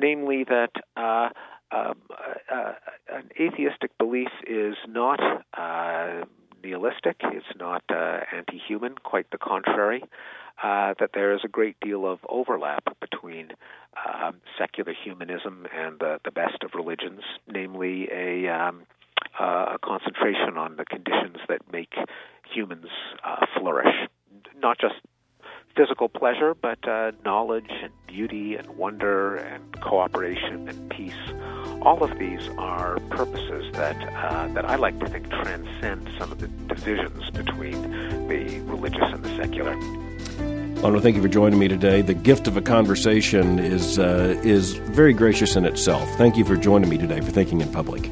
namely 0.00 0.44
that. 0.44 0.70
Uh, 0.96 1.30
um, 1.72 2.00
uh, 2.48 2.74
an 3.12 3.28
atheistic 3.40 3.90
belief 3.98 4.28
is 4.46 4.76
not 4.86 5.18
It's 7.20 7.46
not 7.58 7.82
uh, 7.90 8.20
anti 8.34 8.60
human, 8.66 8.96
quite 8.96 9.30
the 9.30 9.38
contrary. 9.38 10.02
Uh, 10.62 10.94
that 10.98 11.10
there 11.12 11.34
is 11.34 11.40
a 11.44 11.48
great 11.48 11.76
deal 11.80 12.10
of 12.10 12.18
overlap 12.30 12.84
between 12.98 13.48
uh, 13.94 14.32
secular 14.58 14.94
humanism 15.04 15.66
and 15.74 15.98
the, 15.98 16.18
the 16.24 16.30
best 16.30 16.56
of 16.64 16.70
religions, 16.74 17.20
namely 17.46 18.08
a, 18.10 18.48
um, 18.48 18.84
uh, 19.38 19.74
a 19.74 19.78
concentration 19.84 20.56
on 20.56 20.76
the 20.76 20.86
conditions 20.86 21.36
that 21.48 21.60
make 21.70 21.92
humans 22.50 22.86
uh, 23.22 23.44
flourish. 23.58 24.08
Not 24.58 24.78
just 24.78 24.94
physical 25.76 26.08
pleasure, 26.08 26.54
but 26.54 26.88
uh, 26.88 27.12
knowledge 27.22 27.70
and 27.82 27.92
beauty 28.06 28.56
and 28.56 28.66
wonder 28.78 29.36
and 29.36 29.78
cooperation 29.82 30.70
and 30.70 30.90
peace 30.90 31.12
all 31.82 32.02
of 32.02 32.18
these 32.18 32.48
are 32.58 32.98
purposes 33.10 33.72
that 33.72 33.96
uh, 34.14 34.48
that 34.48 34.64
I 34.64 34.76
like 34.76 34.98
to 35.00 35.08
think 35.08 35.30
transcend 35.30 36.08
some 36.18 36.32
of 36.32 36.38
the 36.38 36.48
divisions 36.48 37.30
between 37.30 38.28
the 38.28 38.60
religious 38.60 39.02
and 39.12 39.24
the 39.24 39.36
secular. 39.36 39.74
To 40.82 41.00
thank 41.00 41.16
you 41.16 41.22
for 41.22 41.28
joining 41.28 41.58
me 41.58 41.66
today. 41.66 42.00
The 42.00 42.14
gift 42.14 42.46
of 42.46 42.56
a 42.56 42.62
conversation 42.62 43.58
is 43.58 43.98
uh, 43.98 44.40
is 44.44 44.74
very 44.74 45.12
gracious 45.12 45.56
in 45.56 45.64
itself. 45.64 46.08
Thank 46.16 46.36
you 46.36 46.44
for 46.44 46.56
joining 46.56 46.88
me 46.88 46.96
today 46.96 47.20
for 47.20 47.32
Thinking 47.32 47.60
in 47.60 47.72
Public. 47.72 48.08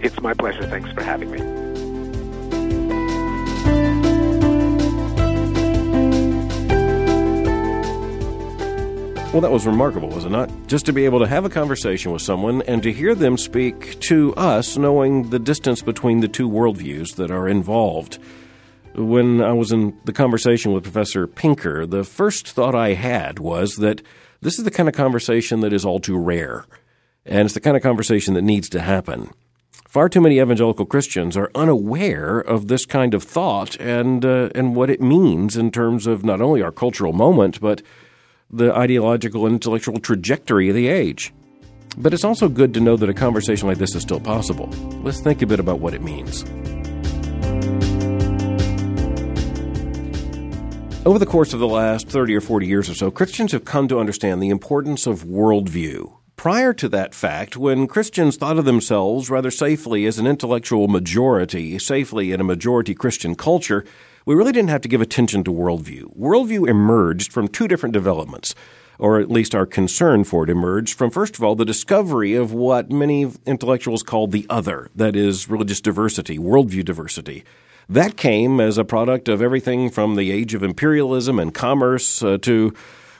It's 0.00 0.20
my 0.20 0.32
pleasure. 0.32 0.62
Thanks 0.62 0.92
for 0.92 1.02
having 1.02 1.30
me. 1.32 1.57
Well, 9.30 9.42
that 9.42 9.52
was 9.52 9.66
remarkable, 9.66 10.08
was 10.08 10.24
it 10.24 10.30
not? 10.30 10.50
Just 10.68 10.86
to 10.86 10.92
be 10.92 11.04
able 11.04 11.18
to 11.18 11.26
have 11.26 11.44
a 11.44 11.50
conversation 11.50 12.12
with 12.12 12.22
someone 12.22 12.62
and 12.62 12.82
to 12.82 12.90
hear 12.90 13.14
them 13.14 13.36
speak 13.36 14.00
to 14.00 14.34
us, 14.36 14.78
knowing 14.78 15.28
the 15.28 15.38
distance 15.38 15.82
between 15.82 16.20
the 16.20 16.28
two 16.28 16.48
worldviews 16.48 17.16
that 17.16 17.30
are 17.30 17.46
involved. 17.46 18.18
When 18.94 19.42
I 19.42 19.52
was 19.52 19.70
in 19.70 19.94
the 20.06 20.14
conversation 20.14 20.72
with 20.72 20.82
Professor 20.82 21.26
Pinker, 21.26 21.84
the 21.84 22.04
first 22.04 22.48
thought 22.48 22.74
I 22.74 22.94
had 22.94 23.38
was 23.38 23.76
that 23.76 24.00
this 24.40 24.58
is 24.58 24.64
the 24.64 24.70
kind 24.70 24.88
of 24.88 24.94
conversation 24.94 25.60
that 25.60 25.74
is 25.74 25.84
all 25.84 26.00
too 26.00 26.18
rare, 26.18 26.64
and 27.26 27.44
it's 27.44 27.54
the 27.54 27.60
kind 27.60 27.76
of 27.76 27.82
conversation 27.82 28.32
that 28.32 28.42
needs 28.42 28.70
to 28.70 28.80
happen. 28.80 29.30
Far 29.86 30.08
too 30.08 30.22
many 30.22 30.40
evangelical 30.40 30.86
Christians 30.86 31.36
are 31.36 31.50
unaware 31.54 32.38
of 32.38 32.68
this 32.68 32.86
kind 32.86 33.12
of 33.12 33.24
thought 33.24 33.76
and 33.78 34.24
uh, 34.24 34.48
and 34.54 34.74
what 34.74 34.88
it 34.88 35.02
means 35.02 35.54
in 35.54 35.70
terms 35.70 36.06
of 36.06 36.24
not 36.24 36.40
only 36.40 36.62
our 36.62 36.72
cultural 36.72 37.12
moment, 37.12 37.60
but 37.60 37.82
the 38.50 38.74
ideological 38.74 39.46
and 39.46 39.54
intellectual 39.54 39.98
trajectory 40.00 40.68
of 40.68 40.74
the 40.74 40.88
age. 40.88 41.32
But 41.96 42.14
it's 42.14 42.24
also 42.24 42.48
good 42.48 42.72
to 42.74 42.80
know 42.80 42.96
that 42.96 43.08
a 43.08 43.14
conversation 43.14 43.68
like 43.68 43.78
this 43.78 43.94
is 43.94 44.02
still 44.02 44.20
possible. 44.20 44.68
Let's 45.02 45.20
think 45.20 45.42
a 45.42 45.46
bit 45.46 45.60
about 45.60 45.80
what 45.80 45.94
it 45.94 46.02
means. 46.02 46.44
Over 51.04 51.18
the 51.18 51.26
course 51.26 51.52
of 51.54 51.60
the 51.60 51.66
last 51.66 52.08
30 52.08 52.36
or 52.36 52.40
40 52.40 52.66
years 52.66 52.90
or 52.90 52.94
so, 52.94 53.10
Christians 53.10 53.52
have 53.52 53.64
come 53.64 53.88
to 53.88 53.98
understand 53.98 54.42
the 54.42 54.50
importance 54.50 55.06
of 55.06 55.24
worldview. 55.24 56.12
Prior 56.36 56.72
to 56.74 56.88
that 56.90 57.14
fact, 57.14 57.56
when 57.56 57.86
Christians 57.86 58.36
thought 58.36 58.58
of 58.58 58.64
themselves 58.64 59.28
rather 59.28 59.50
safely 59.50 60.06
as 60.06 60.18
an 60.18 60.26
intellectual 60.26 60.86
majority, 60.86 61.78
safely 61.78 62.30
in 62.30 62.40
a 62.40 62.44
majority 62.44 62.94
Christian 62.94 63.34
culture, 63.34 63.84
we 64.28 64.34
really 64.34 64.52
didn't 64.52 64.68
have 64.68 64.82
to 64.82 64.88
give 64.88 65.00
attention 65.00 65.42
to 65.42 65.50
worldview. 65.50 66.14
Worldview 66.14 66.68
emerged 66.68 67.32
from 67.32 67.48
two 67.48 67.66
different 67.66 67.94
developments 67.94 68.54
or 68.98 69.18
at 69.18 69.30
least 69.30 69.54
our 69.54 69.64
concern 69.64 70.22
for 70.22 70.44
it 70.44 70.50
emerged 70.50 70.98
from, 70.98 71.10
first 71.10 71.36
of 71.36 71.42
all, 71.42 71.54
the 71.54 71.64
discovery 71.64 72.34
of 72.34 72.52
what 72.52 72.90
many 72.90 73.32
intellectuals 73.46 74.02
call 74.02 74.26
the 74.26 74.44
other, 74.50 74.90
that 74.94 75.16
is, 75.16 75.48
religious 75.48 75.80
diversity, 75.80 76.36
worldview 76.38 76.84
diversity. 76.84 77.42
That 77.88 78.18
came 78.18 78.60
as 78.60 78.76
a 78.76 78.84
product 78.84 79.30
of 79.30 79.40
everything 79.40 79.88
from 79.88 80.16
the 80.16 80.30
age 80.30 80.52
of 80.52 80.62
imperialism 80.62 81.38
and 81.38 81.54
commerce 81.54 82.22
uh, 82.22 82.36
to 82.42 82.74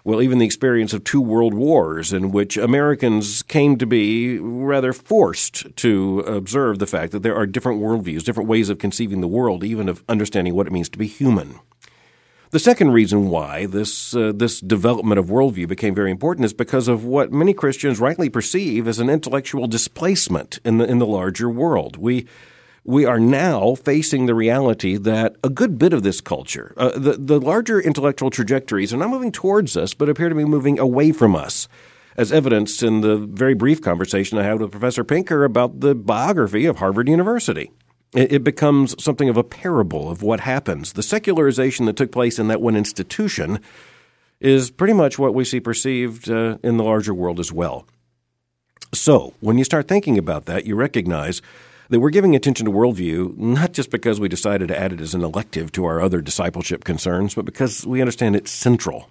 well, 0.08 0.22
even 0.22 0.38
the 0.38 0.46
experience 0.46 0.94
of 0.94 1.04
two 1.04 1.20
world 1.20 1.52
wars 1.52 2.14
in 2.14 2.32
which 2.32 2.56
Americans 2.56 3.42
came 3.42 3.76
to 3.76 3.84
be 3.84 4.38
rather 4.38 4.94
forced 4.94 5.76
to 5.76 6.20
observe 6.20 6.78
the 6.78 6.86
fact 6.86 7.12
that 7.12 7.22
there 7.22 7.36
are 7.36 7.44
different 7.44 7.82
worldviews, 7.82 8.24
different 8.24 8.48
ways 8.48 8.70
of 8.70 8.78
conceiving 8.78 9.20
the 9.20 9.28
world, 9.28 9.62
even 9.62 9.86
of 9.86 10.02
understanding 10.08 10.54
what 10.54 10.66
it 10.66 10.72
means 10.72 10.88
to 10.88 10.96
be 10.96 11.06
human. 11.06 11.60
The 12.52 12.58
second 12.58 12.92
reason 12.92 13.28
why 13.28 13.66
this 13.66 14.16
uh, 14.16 14.32
this 14.34 14.60
development 14.62 15.18
of 15.18 15.26
worldview 15.26 15.68
became 15.68 15.94
very 15.94 16.10
important 16.10 16.46
is 16.46 16.54
because 16.54 16.88
of 16.88 17.04
what 17.04 17.30
many 17.30 17.52
Christians 17.52 18.00
rightly 18.00 18.30
perceive 18.30 18.88
as 18.88 19.00
an 19.00 19.10
intellectual 19.10 19.66
displacement 19.66 20.58
in 20.64 20.78
the 20.78 20.86
in 20.86 21.00
the 21.00 21.06
larger 21.06 21.50
world. 21.50 21.98
We 21.98 22.26
we 22.84 23.04
are 23.04 23.20
now 23.20 23.74
facing 23.74 24.26
the 24.26 24.34
reality 24.34 24.96
that 24.96 25.36
a 25.44 25.48
good 25.48 25.78
bit 25.78 25.92
of 25.92 26.02
this 26.02 26.20
culture, 26.20 26.74
uh, 26.76 26.90
the, 26.98 27.12
the 27.18 27.40
larger 27.40 27.80
intellectual 27.80 28.30
trajectories, 28.30 28.92
are 28.92 28.98
not 28.98 29.10
moving 29.10 29.32
towards 29.32 29.76
us, 29.76 29.94
but 29.94 30.08
appear 30.08 30.28
to 30.28 30.34
be 30.34 30.44
moving 30.44 30.78
away 30.78 31.12
from 31.12 31.34
us. 31.36 31.68
as 32.16 32.32
evidenced 32.32 32.82
in 32.82 33.00
the 33.00 33.16
very 33.16 33.54
brief 33.54 33.80
conversation 33.80 34.38
I 34.38 34.42
had 34.42 34.60
with 34.60 34.72
Professor 34.72 35.04
Pinker 35.04 35.44
about 35.44 35.78
the 35.80 35.94
biography 35.94 36.66
of 36.66 36.78
Harvard 36.78 37.08
University. 37.08 37.70
It 38.12 38.42
becomes 38.42 39.00
something 39.02 39.28
of 39.28 39.36
a 39.36 39.44
parable 39.44 40.10
of 40.10 40.22
what 40.22 40.40
happens. 40.40 40.94
The 40.94 41.02
secularization 41.02 41.86
that 41.86 41.96
took 41.96 42.10
place 42.10 42.38
in 42.38 42.48
that 42.48 42.60
one 42.60 42.74
institution 42.74 43.60
is 44.40 44.70
pretty 44.70 44.94
much 44.94 45.18
what 45.18 45.34
we 45.34 45.44
see 45.44 45.60
perceived 45.60 46.28
uh, 46.30 46.58
in 46.64 46.76
the 46.76 46.84
larger 46.84 47.14
world 47.14 47.38
as 47.38 47.52
well. 47.52 47.86
So, 48.94 49.34
when 49.40 49.58
you 49.58 49.64
start 49.64 49.86
thinking 49.86 50.16
about 50.16 50.46
that, 50.46 50.64
you 50.64 50.74
recognize 50.74 51.42
that 51.90 52.00
we're 52.00 52.10
giving 52.10 52.36
attention 52.36 52.66
to 52.66 52.72
worldview 52.72 53.36
not 53.36 53.72
just 53.72 53.90
because 53.90 54.20
we 54.20 54.28
decided 54.28 54.68
to 54.68 54.78
add 54.78 54.92
it 54.92 55.00
as 55.00 55.14
an 55.14 55.24
elective 55.24 55.72
to 55.72 55.84
our 55.84 56.00
other 56.00 56.20
discipleship 56.20 56.84
concerns, 56.84 57.34
but 57.34 57.44
because 57.44 57.86
we 57.86 58.00
understand 58.00 58.36
it's 58.36 58.50
central. 58.50 59.08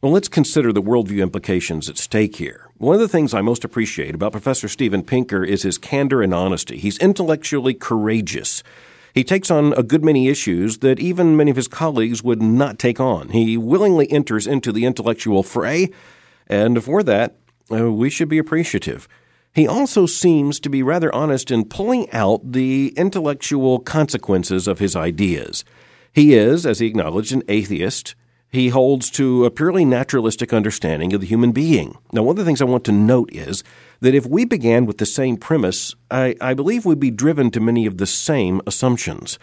Well, 0.00 0.10
let's 0.10 0.28
consider 0.28 0.72
the 0.72 0.82
worldview 0.82 1.22
implications 1.22 1.88
at 1.88 1.96
stake 1.96 2.36
here. 2.36 2.68
One 2.78 2.94
of 2.94 3.00
the 3.00 3.06
things 3.06 3.32
I 3.32 3.40
most 3.40 3.64
appreciate 3.64 4.16
about 4.16 4.32
Professor 4.32 4.66
Steven 4.66 5.04
Pinker 5.04 5.44
is 5.44 5.62
his 5.62 5.78
candor 5.78 6.22
and 6.22 6.34
honesty. 6.34 6.76
He's 6.76 6.98
intellectually 6.98 7.74
courageous. 7.74 8.64
He 9.14 9.22
takes 9.22 9.48
on 9.48 9.72
a 9.74 9.84
good 9.84 10.04
many 10.04 10.28
issues 10.28 10.78
that 10.78 10.98
even 10.98 11.36
many 11.36 11.52
of 11.52 11.56
his 11.56 11.68
colleagues 11.68 12.20
would 12.24 12.42
not 12.42 12.80
take 12.80 12.98
on. 12.98 13.28
He 13.28 13.56
willingly 13.56 14.10
enters 14.10 14.48
into 14.48 14.72
the 14.72 14.86
intellectual 14.86 15.44
fray, 15.44 15.90
and 16.48 16.82
for 16.82 17.04
that, 17.04 17.36
uh, 17.70 17.92
we 17.92 18.10
should 18.10 18.28
be 18.28 18.38
appreciative. 18.38 19.06
He 19.54 19.66
also 19.66 20.06
seems 20.06 20.58
to 20.60 20.70
be 20.70 20.82
rather 20.82 21.14
honest 21.14 21.50
in 21.50 21.66
pulling 21.66 22.10
out 22.10 22.52
the 22.52 22.94
intellectual 22.96 23.80
consequences 23.80 24.66
of 24.66 24.78
his 24.78 24.96
ideas. 24.96 25.64
He 26.12 26.34
is, 26.34 26.64
as 26.64 26.78
he 26.78 26.86
acknowledged, 26.86 27.32
an 27.32 27.42
atheist. 27.48 28.14
He 28.50 28.68
holds 28.68 29.10
to 29.12 29.44
a 29.44 29.50
purely 29.50 29.84
naturalistic 29.84 30.52
understanding 30.52 31.12
of 31.12 31.20
the 31.20 31.26
human 31.26 31.52
being. 31.52 31.96
Now, 32.12 32.22
one 32.22 32.34
of 32.34 32.36
the 32.38 32.44
things 32.44 32.62
I 32.62 32.66
want 32.66 32.84
to 32.84 32.92
note 32.92 33.30
is 33.32 33.62
that 34.00 34.14
if 34.14 34.26
we 34.26 34.44
began 34.44 34.86
with 34.86 34.98
the 34.98 35.06
same 35.06 35.36
premise, 35.36 35.94
I, 36.10 36.34
I 36.40 36.54
believe 36.54 36.84
we'd 36.84 37.00
be 37.00 37.10
driven 37.10 37.50
to 37.50 37.60
many 37.60 37.86
of 37.86 37.98
the 37.98 38.06
same 38.06 38.60
assumptions. 38.66 39.38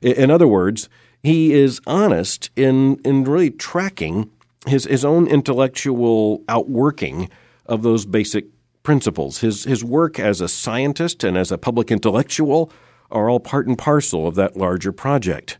In 0.00 0.30
other 0.30 0.48
words, 0.48 0.88
he 1.22 1.52
is 1.52 1.80
honest 1.86 2.50
in, 2.56 3.00
in 3.04 3.24
really 3.24 3.50
tracking 3.50 4.30
his, 4.66 4.84
his 4.84 5.04
own 5.04 5.28
intellectual 5.28 6.42
outworking 6.48 7.28
of 7.66 7.82
those 7.82 8.06
basic 8.06 8.51
principles. 8.82 9.38
His, 9.38 9.64
his 9.64 9.84
work 9.84 10.18
as 10.18 10.40
a 10.40 10.48
scientist 10.48 11.24
and 11.24 11.36
as 11.36 11.52
a 11.52 11.58
public 11.58 11.90
intellectual 11.90 12.72
are 13.10 13.28
all 13.28 13.40
part 13.40 13.66
and 13.66 13.78
parcel 13.78 14.26
of 14.26 14.34
that 14.36 14.56
larger 14.56 14.92
project. 14.92 15.58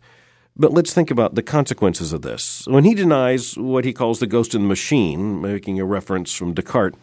But 0.57 0.73
let's 0.73 0.93
think 0.93 1.11
about 1.11 1.35
the 1.35 1.43
consequences 1.43 2.13
of 2.13 2.23
this. 2.23 2.65
When 2.67 2.85
he 2.85 2.95
denies 2.95 3.57
what 3.57 3.85
he 3.85 3.93
calls 3.93 4.19
the 4.19 4.27
ghost 4.27 4.55
in 4.55 4.63
the 4.63 4.69
machine, 4.69 5.41
making 5.41 5.81
a 5.81 5.85
reference 5.85 6.33
from 6.35 6.53
Descartes, 6.53 6.97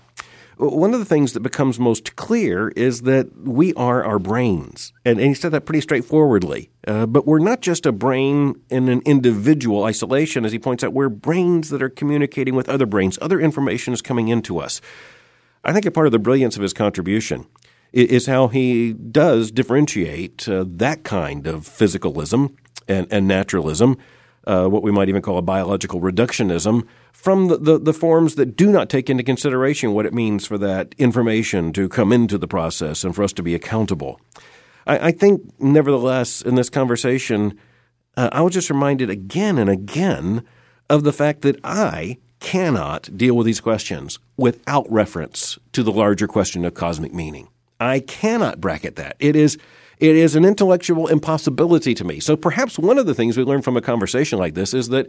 one 0.58 0.94
of 0.94 1.00
the 1.00 1.06
things 1.06 1.32
that 1.34 1.40
becomes 1.40 1.80
most 1.80 2.18
clear 2.18 2.68
is 2.76 3.04
that 3.04 3.48
we 3.48 3.74
are 3.76 4.04
our 4.04 4.20
brains. 4.20 4.92
And, 5.06 5.18
and 5.18 5.30
he 5.30 5.34
said 5.34 5.54
that 5.54 5.66
pretty 5.66 5.80
straightforwardly. 5.80 6.70
Uh, 6.86 7.06
but 7.06 7.26
we're 7.26 7.40
not 7.40 7.62
just 7.62 7.86
a 7.86 7.94
brain 7.94 8.62
in 8.70 8.90
an 8.90 9.02
individual 9.06 9.86
isolation, 9.86 10.44
as 10.44 10.52
he 10.52 10.60
points 10.60 10.84
out. 10.84 10.92
We're 10.92 11.08
brains 11.08 11.70
that 11.70 11.82
are 11.82 11.90
communicating 11.90 12.56
with 12.56 12.68
other 12.68 12.86
brains. 12.86 13.18
Other 13.22 13.40
information 13.40 13.94
is 13.94 14.02
coming 14.02 14.28
into 14.28 14.60
us. 14.60 14.82
I 15.64 15.74
think 15.74 15.86
a 15.86 15.92
part 15.92 16.06
of 16.06 16.12
the 16.12 16.20
brilliance 16.20 16.56
of 16.56 16.62
his 16.62 16.74
contribution 16.74 17.46
is 17.92 18.28
how 18.28 18.48
he 18.48 18.94
does 18.94 19.52
differentiate 19.52 20.48
uh, 20.48 20.64
that 20.68 21.04
kind 21.04 21.48
of 21.48 21.64
physicalism 21.68 22.56
and, 22.88 23.08
and 23.12 23.28
naturalism, 23.28 23.98
uh, 24.46 24.68
what 24.68 24.84
we 24.84 24.92
might 24.92 25.10
even 25.10 25.22
call 25.22 25.38
a 25.38 25.42
biological 25.42 26.00
reductionism, 26.00 26.86
from 27.12 27.48
the, 27.48 27.58
the, 27.58 27.80
the, 27.80 27.94
forms 27.94 28.36
that 28.36 28.56
do 28.56 28.72
not 28.72 28.90
take 28.90 29.10
into 29.10 29.24
consideration 29.24 29.94
what 29.94 30.06
it 30.06 30.14
means 30.14 30.46
for 30.46 30.58
that 30.58 30.94
information 30.98 31.74
to 31.74 31.90
come 31.90 32.14
into 32.14 32.38
the 32.38 32.48
process 32.48 33.04
and 33.04 33.16
for 33.16 33.24
us 33.24 33.34
to 33.34 33.44
be 33.44 33.56
accountable. 33.56 34.22
I, 34.88 35.08
I 35.08 35.12
think, 35.12 35.42
nevertheless, 35.60 36.42
in 36.42 36.56
this 36.56 36.70
conversation, 36.70 37.58
uh, 38.16 38.30
I 38.32 38.42
was 38.42 38.54
just 38.54 38.70
reminded 38.70 39.10
again 39.10 39.58
and 39.58 39.70
again 39.70 40.44
of 40.90 41.04
the 41.04 41.14
fact 41.14 41.42
that 41.42 41.60
I 41.64 42.18
cannot 42.40 43.16
deal 43.18 43.36
with 43.36 43.46
these 43.46 43.62
questions 43.62 44.20
without 44.38 44.90
reference 44.92 45.58
to 45.74 45.84
the 45.84 45.92
larger 45.92 46.28
question 46.28 46.66
of 46.66 46.74
cosmic 46.74 47.14
meaning. 47.14 47.48
I 47.80 48.00
cannot 48.00 48.62
bracket 48.62 48.96
that. 48.98 49.16
It 49.20 49.36
is 49.36 49.58
it 50.00 50.16
is 50.16 50.36
an 50.36 50.46
intellectual 50.46 51.08
impossibility 51.08 51.94
to 51.94 52.06
me. 52.06 52.22
So 52.22 52.38
perhaps 52.38 52.80
one 52.80 52.98
of 52.98 53.06
the 53.06 53.14
things 53.14 53.38
we 53.38 53.44
learn 53.44 53.62
from 53.62 53.76
a 53.76 53.82
conversation 53.82 54.40
like 54.40 54.54
this 54.54 54.74
is 54.74 54.88
that 54.90 55.08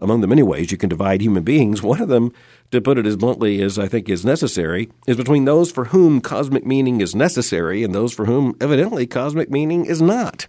among 0.00 0.22
the 0.22 0.26
many 0.26 0.42
ways 0.42 0.72
you 0.72 0.78
can 0.78 0.88
divide 0.88 1.20
human 1.20 1.42
beings, 1.42 1.82
one 1.82 2.00
of 2.00 2.08
them, 2.08 2.32
to 2.70 2.80
put 2.80 2.96
it 2.96 3.06
as 3.06 3.16
bluntly 3.16 3.60
as 3.60 3.78
I 3.78 3.86
think 3.86 4.08
is 4.08 4.24
necessary, 4.24 4.88
is 5.06 5.18
between 5.18 5.44
those 5.44 5.70
for 5.70 5.86
whom 5.86 6.22
cosmic 6.22 6.64
meaning 6.64 7.02
is 7.02 7.14
necessary 7.14 7.84
and 7.84 7.94
those 7.94 8.14
for 8.14 8.24
whom 8.24 8.56
evidently 8.62 9.06
cosmic 9.06 9.50
meaning 9.50 9.84
is 9.84 10.00
not. 10.00 10.46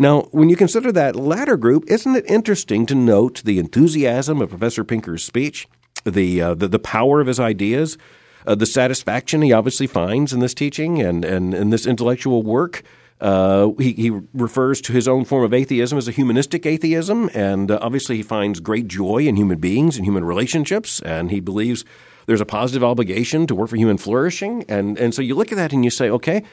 Now, 0.00 0.22
when 0.30 0.48
you 0.48 0.54
consider 0.54 0.92
that 0.92 1.16
latter 1.16 1.56
group, 1.56 1.90
isn't 1.90 2.14
it 2.14 2.24
interesting 2.30 2.86
to 2.86 2.94
note 2.94 3.42
the 3.44 3.58
enthusiasm 3.58 4.40
of 4.40 4.50
Professor 4.50 4.84
Pinker's 4.84 5.24
speech, 5.24 5.68
the 6.04 6.40
uh, 6.40 6.54
the, 6.54 6.68
the, 6.68 6.78
power 6.78 7.20
of 7.20 7.26
his 7.26 7.40
ideas, 7.40 7.98
uh, 8.46 8.54
the 8.54 8.64
satisfaction 8.64 9.42
he 9.42 9.52
obviously 9.52 9.88
finds 9.88 10.32
in 10.32 10.38
this 10.38 10.54
teaching 10.54 11.02
and 11.02 11.24
and 11.24 11.52
in 11.52 11.70
this 11.70 11.84
intellectual 11.84 12.44
work? 12.44 12.84
Uh, 13.20 13.70
he, 13.80 13.92
he, 13.94 14.10
refers 14.32 14.80
to 14.80 14.92
his 14.92 15.08
own 15.08 15.24
form 15.24 15.42
of 15.42 15.52
atheism 15.52 15.98
as 15.98 16.06
a 16.06 16.12
humanistic 16.12 16.64
atheism, 16.64 17.28
and 17.34 17.72
uh, 17.72 17.78
obviously 17.82 18.16
he 18.16 18.22
finds 18.22 18.60
great 18.60 18.86
joy 18.86 19.26
in 19.26 19.34
human 19.34 19.58
beings 19.58 19.96
and 19.96 20.06
human 20.06 20.24
relationships, 20.24 21.02
and 21.02 21.32
he 21.32 21.40
believes 21.40 21.84
there's 22.26 22.40
a 22.40 22.46
positive 22.46 22.84
obligation 22.84 23.46
to 23.48 23.56
work 23.56 23.70
for 23.70 23.76
human 23.76 23.98
flourishing. 23.98 24.62
And, 24.68 24.96
and 24.98 25.12
so 25.12 25.20
you 25.20 25.34
look 25.34 25.50
at 25.50 25.56
that 25.56 25.72
and 25.72 25.82
you 25.82 25.90
say, 25.90 26.10
okay, 26.10 26.44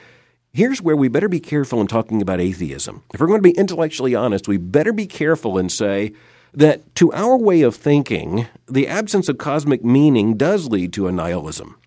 Here's 0.56 0.82
where 0.82 0.96
we 0.96 1.10
better 1.10 1.28
be 1.28 1.42
careful 1.42 1.82
in 1.82 1.88
talking 1.88 2.22
about 2.22 2.40
atheism. 2.40 3.04
If 3.14 3.20
we're 3.20 3.28
going 3.28 3.44
to 3.44 3.50
be 3.50 3.60
intellectually 3.60 4.16
honest, 4.16 4.48
we 4.48 4.56
better 4.56 4.94
be 4.94 5.06
careful 5.06 5.58
and 5.58 5.70
say 5.70 6.14
that 6.54 6.96
to 6.96 7.12
our 7.12 7.36
way 7.36 7.62
of 7.62 7.76
thinking, 7.76 8.48
the 8.66 8.88
absence 8.88 9.28
of 9.28 9.38
cosmic 9.38 9.84
meaning 9.84 10.38
does 10.38 10.70
lead 10.70 10.94
to 10.94 11.10
a 11.10 11.12
nihilism. 11.12 11.78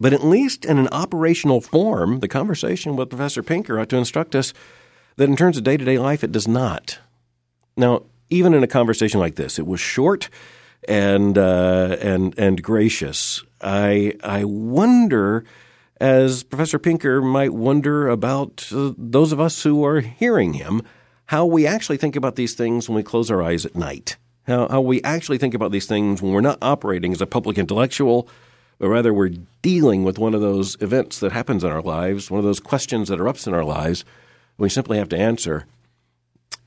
But 0.00 0.14
at 0.14 0.24
least 0.24 0.64
in 0.64 0.78
an 0.78 0.88
operational 0.88 1.60
form, 1.60 2.20
the 2.20 2.28
conversation 2.28 2.96
with 2.96 3.10
Professor 3.10 3.42
Pinker 3.42 3.78
ought 3.78 3.90
to 3.90 3.98
instruct 3.98 4.34
us 4.34 4.54
that 5.16 5.28
in 5.28 5.36
terms 5.36 5.58
of 5.58 5.64
day 5.64 5.76
to 5.76 5.84
day 5.84 5.98
life, 5.98 6.24
it 6.24 6.32
does 6.32 6.48
not. 6.48 6.98
Now, 7.76 8.04
even 8.30 8.54
in 8.54 8.62
a 8.62 8.68
conversation 8.68 9.20
like 9.20 9.34
this, 9.34 9.58
it 9.58 9.66
was 9.66 9.80
short 9.80 10.30
and 10.88 11.36
uh, 11.36 11.98
and 12.00 12.34
and 12.38 12.62
gracious. 12.62 13.44
I 13.60 14.14
I 14.24 14.44
wonder 14.44 15.44
as 16.00 16.42
Professor 16.42 16.78
Pinker 16.78 17.20
might 17.20 17.52
wonder 17.52 18.08
about 18.08 18.68
uh, 18.72 18.92
those 18.96 19.32
of 19.32 19.40
us 19.40 19.62
who 19.62 19.84
are 19.84 20.00
hearing 20.00 20.54
him, 20.54 20.82
how 21.26 21.44
we 21.44 21.66
actually 21.66 21.98
think 21.98 22.16
about 22.16 22.36
these 22.36 22.54
things 22.54 22.88
when 22.88 22.96
we 22.96 23.02
close 23.02 23.30
our 23.30 23.42
eyes 23.42 23.66
at 23.66 23.76
night. 23.76 24.16
How, 24.46 24.66
how 24.68 24.80
we 24.80 25.02
actually 25.02 25.38
think 25.38 25.52
about 25.52 25.72
these 25.72 25.86
things 25.86 26.22
when 26.22 26.32
we're 26.32 26.40
not 26.40 26.58
operating 26.62 27.12
as 27.12 27.20
a 27.20 27.26
public 27.26 27.58
intellectual, 27.58 28.26
but 28.78 28.88
rather 28.88 29.12
we're 29.12 29.34
dealing 29.60 30.02
with 30.02 30.18
one 30.18 30.34
of 30.34 30.40
those 30.40 30.76
events 30.80 31.20
that 31.20 31.32
happens 31.32 31.62
in 31.62 31.70
our 31.70 31.82
lives, 31.82 32.30
one 32.30 32.38
of 32.38 32.44
those 32.44 32.60
questions 32.60 33.08
that 33.08 33.18
erupts 33.18 33.46
in 33.46 33.52
our 33.52 33.64
lives, 33.64 34.04
we 34.56 34.70
simply 34.70 34.96
have 34.96 35.10
to 35.10 35.18
answer. 35.18 35.66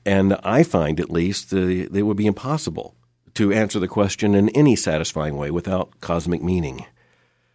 And 0.06 0.38
I 0.44 0.62
find, 0.62 1.00
at 1.00 1.10
least, 1.10 1.50
that 1.50 1.68
it 1.92 2.02
would 2.02 2.16
be 2.16 2.26
impossible 2.26 2.94
to 3.34 3.52
answer 3.52 3.80
the 3.80 3.88
question 3.88 4.34
in 4.34 4.48
any 4.50 4.76
satisfying 4.76 5.36
way 5.36 5.50
without 5.50 6.00
cosmic 6.00 6.40
meaning 6.40 6.86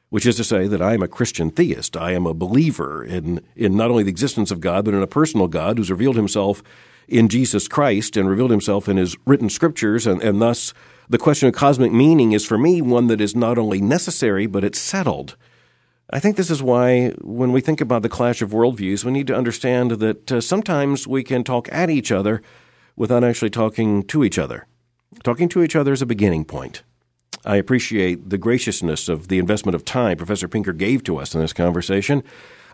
which 0.09 0.25
is 0.25 0.35
to 0.37 0.43
say 0.43 0.67
that 0.67 0.81
I 0.81 0.93
am 0.93 1.03
a 1.03 1.07
Christian 1.07 1.51
theist. 1.51 1.95
I 1.95 2.11
am 2.13 2.25
a 2.25 2.33
believer 2.33 3.03
in, 3.03 3.41
in 3.55 3.77
not 3.77 3.91
only 3.91 4.03
the 4.03 4.09
existence 4.09 4.51
of 4.51 4.59
God, 4.59 4.85
but 4.85 4.93
in 4.93 5.03
a 5.03 5.07
personal 5.07 5.47
God 5.47 5.77
who's 5.77 5.91
revealed 5.91 6.15
himself 6.15 6.63
in 7.07 7.27
Jesus 7.27 7.67
Christ 7.67 8.17
and 8.17 8.29
revealed 8.29 8.51
himself 8.51 8.87
in 8.87 8.97
his 8.97 9.15
written 9.25 9.49
scriptures. 9.49 10.07
And, 10.07 10.21
and 10.21 10.41
thus, 10.41 10.73
the 11.09 11.17
question 11.17 11.47
of 11.47 11.55
cosmic 11.55 11.91
meaning 11.91 12.31
is 12.31 12.45
for 12.45 12.57
me 12.57 12.81
one 12.81 13.07
that 13.07 13.21
is 13.21 13.35
not 13.35 13.57
only 13.57 13.81
necessary, 13.81 14.47
but 14.47 14.63
it's 14.63 14.79
settled. 14.79 15.35
I 16.11 16.19
think 16.19 16.37
this 16.37 16.49
is 16.49 16.63
why, 16.63 17.09
when 17.21 17.51
we 17.51 17.61
think 17.61 17.81
about 17.81 18.01
the 18.01 18.09
clash 18.09 18.41
of 18.41 18.49
worldviews, 18.49 19.03
we 19.03 19.11
need 19.11 19.27
to 19.27 19.35
understand 19.35 19.91
that 19.91 20.31
uh, 20.31 20.41
sometimes 20.41 21.07
we 21.07 21.23
can 21.23 21.43
talk 21.43 21.69
at 21.71 21.91
each 21.91 22.11
other 22.11 22.41
without 22.95 23.23
actually 23.23 23.51
talking 23.51 24.03
to 24.03 24.23
each 24.23 24.39
other. 24.39 24.65
Talking 25.23 25.49
to 25.49 25.61
each 25.61 25.75
other 25.75 25.93
is 25.93 26.01
a 26.01 26.07
beginning 26.07 26.45
point. 26.45 26.83
I 27.45 27.55
appreciate 27.55 28.29
the 28.29 28.37
graciousness 28.37 29.09
of 29.09 29.27
the 29.27 29.39
investment 29.39 29.75
of 29.75 29.85
time 29.85 30.17
Professor 30.17 30.47
Pinker 30.47 30.73
gave 30.73 31.03
to 31.05 31.17
us 31.17 31.33
in 31.33 31.41
this 31.41 31.53
conversation. 31.53 32.23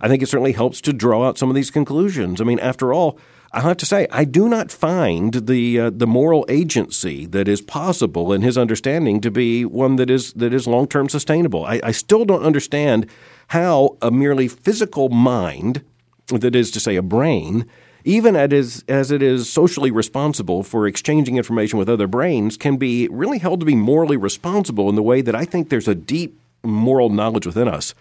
I 0.02 0.08
think 0.08 0.22
it 0.22 0.28
certainly 0.28 0.52
helps 0.52 0.82
to 0.82 0.94
draw 0.94 1.28
out 1.28 1.38
some 1.38 1.50
of 1.50 1.56
these 1.56 1.72
conclusions. 1.72 2.42
I 2.42 2.44
mean, 2.44 2.60
after 2.60 2.94
all, 2.94 3.18
I 3.52 3.62
have 3.62 3.78
to 3.78 3.86
say, 3.86 4.06
I 4.12 4.26
do 4.26 4.50
not 4.50 4.70
find 4.70 5.34
the 5.34 5.80
uh, 5.80 5.90
the 5.90 6.08
moral 6.08 6.46
agency 6.50 7.26
that 7.28 7.48
is 7.48 7.62
possible 7.62 8.34
in 8.34 8.42
his 8.42 8.58
understanding 8.58 9.22
to 9.22 9.32
be 9.32 9.64
one 9.64 9.96
that 9.96 10.10
is 10.10 10.34
that 10.34 10.54
is 10.54 10.68
long 10.68 10.88
term 10.88 11.08
sustainable. 11.08 11.64
I, 11.66 11.80
I 11.82 11.92
still 11.92 12.26
don't 12.26 12.44
understand 12.44 13.10
how 13.50 13.98
a 14.02 14.12
merely 14.12 14.50
physical 14.50 15.08
mind, 15.08 15.86
that 16.28 16.56
is 16.56 16.70
to 16.72 16.82
say, 16.82 16.98
a 16.98 17.02
brain, 17.02 17.66
even 18.06 18.36
as, 18.36 18.86
as 18.88 19.12
it 19.12 19.22
is 19.22 19.52
socially 19.52 19.92
responsible 19.92 20.64
for 20.64 20.88
exchanging 20.88 21.38
information 21.38 21.80
with 21.80 21.90
other 21.90 22.08
brains, 22.08 22.56
can 22.56 22.78
be 22.78 23.08
really 23.10 23.40
held 23.40 23.60
to 23.60 23.66
be 23.66 23.76
morally 23.76 24.16
responsible 24.16 24.88
in 24.88 24.96
the 24.96 25.04
way 25.04 25.22
that 25.22 25.36
I 25.36 25.44
think 25.44 25.70
there's 25.70 25.88
a 25.88 25.96
deep 25.96 26.40
moral 26.64 27.10
knowledge 27.10 27.48
within 27.48 27.68
us 27.68 27.96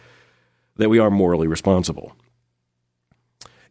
that 0.77 0.91
we 0.91 0.99
are 0.99 1.11
morally 1.11 1.49
responsible 1.49 2.15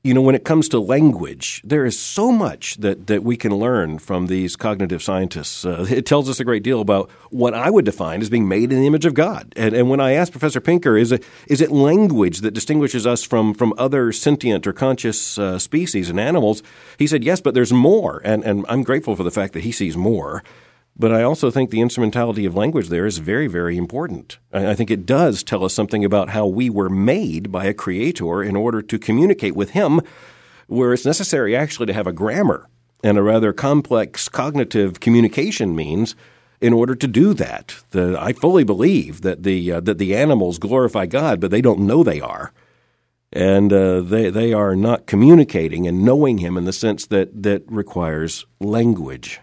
you 0.04 0.14
know, 0.14 0.22
when 0.22 0.36
it 0.36 0.44
comes 0.44 0.68
to 0.68 0.80
language, 0.80 1.62
there 1.64 1.86
is 1.86 1.98
so 1.98 2.30
much 2.30 2.76
that, 2.76 3.08
that 3.08 3.24
we 3.24 3.38
can 3.38 3.56
learn 3.56 4.00
from 4.00 4.28
these 4.28 4.58
cognitive 4.58 5.02
scientists. 5.02 5.64
Uh, 5.64 5.86
it 5.90 6.06
tells 6.06 6.30
us 6.30 6.42
a 6.42 6.44
great 6.44 6.62
deal 6.62 6.82
about 6.82 7.10
what 7.30 7.54
I 7.54 7.70
would 7.70 7.86
define 7.86 8.22
as 8.22 8.30
being 8.30 8.48
made 8.48 8.74
in 8.74 8.82
the 8.82 8.88
image 8.88 9.06
of 9.06 9.14
God. 9.14 9.54
And, 9.56 9.74
and 9.74 9.90
when 9.90 10.02
I 10.02 10.12
asked 10.12 10.34
Professor 10.34 10.60
Pinker, 10.60 10.98
is 10.98 11.14
it, 11.14 11.24
is 11.48 11.62
it 11.62 11.72
language 11.72 12.42
that 12.42 12.52
distinguishes 12.52 13.08
us 13.08 13.24
from, 13.24 13.54
from 13.54 13.74
other 13.78 14.12
sentient 14.12 14.68
or 14.68 14.74
conscious 14.74 15.38
uh, 15.38 15.58
species 15.58 16.10
and 16.10 16.20
animals? 16.20 16.64
He 17.00 17.08
said, 17.08 17.24
yes, 17.24 17.40
but 17.40 17.54
there's 17.54 17.72
more. 17.72 18.22
And, 18.26 18.44
and 18.44 18.66
I'm 18.68 18.84
grateful 18.84 19.16
for 19.16 19.24
the 19.24 19.32
fact 19.32 19.54
that 19.54 19.62
he 19.62 19.72
sees 19.72 19.96
more. 19.96 20.44
But 20.96 21.12
I 21.12 21.24
also 21.24 21.50
think 21.50 21.70
the 21.70 21.82
instrumentality 21.82 22.46
of 22.46 22.56
language 22.56 22.90
there 22.90 23.06
is 23.06 23.18
very, 23.18 23.48
very 23.48 23.78
important. 23.78 24.38
I 24.52 24.76
think 24.76 24.92
it 24.92 25.06
does 25.06 25.42
tell 25.42 25.66
us 25.66 25.74
something 25.74 26.06
about 26.06 26.30
how 26.30 26.46
we 26.46 26.70
were 26.70 26.90
made 26.90 27.52
by 27.52 27.66
a 27.66 27.74
creator 27.74 28.44
in 28.44 28.56
order 28.56 28.82
to 28.84 29.00
communicate 29.00 29.56
with 29.56 29.72
him, 29.72 30.02
where 30.68 30.94
it's 30.94 31.06
necessary 31.06 31.56
actually 31.56 31.88
to 31.88 31.94
have 31.94 32.08
a 32.08 32.14
grammar 32.14 32.70
and 33.04 33.18
a 33.18 33.24
rather 33.24 33.54
complex 33.54 34.30
cognitive 34.30 35.00
communication 35.00 35.76
means 35.76 36.16
in 36.62 36.74
order 36.74 36.96
to 36.96 37.08
do 37.08 37.34
that. 37.34 37.76
The, 37.90 38.16
I 38.20 38.32
fully 38.32 38.64
believe 38.64 39.22
that 39.22 39.44
the 39.44 39.74
uh, 39.74 39.80
that 39.82 39.98
the 39.98 40.16
animals 40.16 40.60
glorify 40.60 41.08
God, 41.08 41.42
but 41.42 41.52
they 41.52 41.62
don't 41.62 41.82
know 41.82 42.04
they 42.04 42.22
are, 42.22 42.54
and 43.34 43.74
uh, 43.74 44.00
they 44.00 44.30
they 44.30 44.54
are 44.54 44.76
not 44.76 45.06
communicating 45.06 45.88
and 45.88 46.06
knowing 46.06 46.38
Him 46.38 46.56
in 46.56 46.64
the 46.64 46.72
sense 46.72 47.06
that 47.08 47.44
that 47.44 47.64
requires 47.68 48.46
language. 48.62 49.42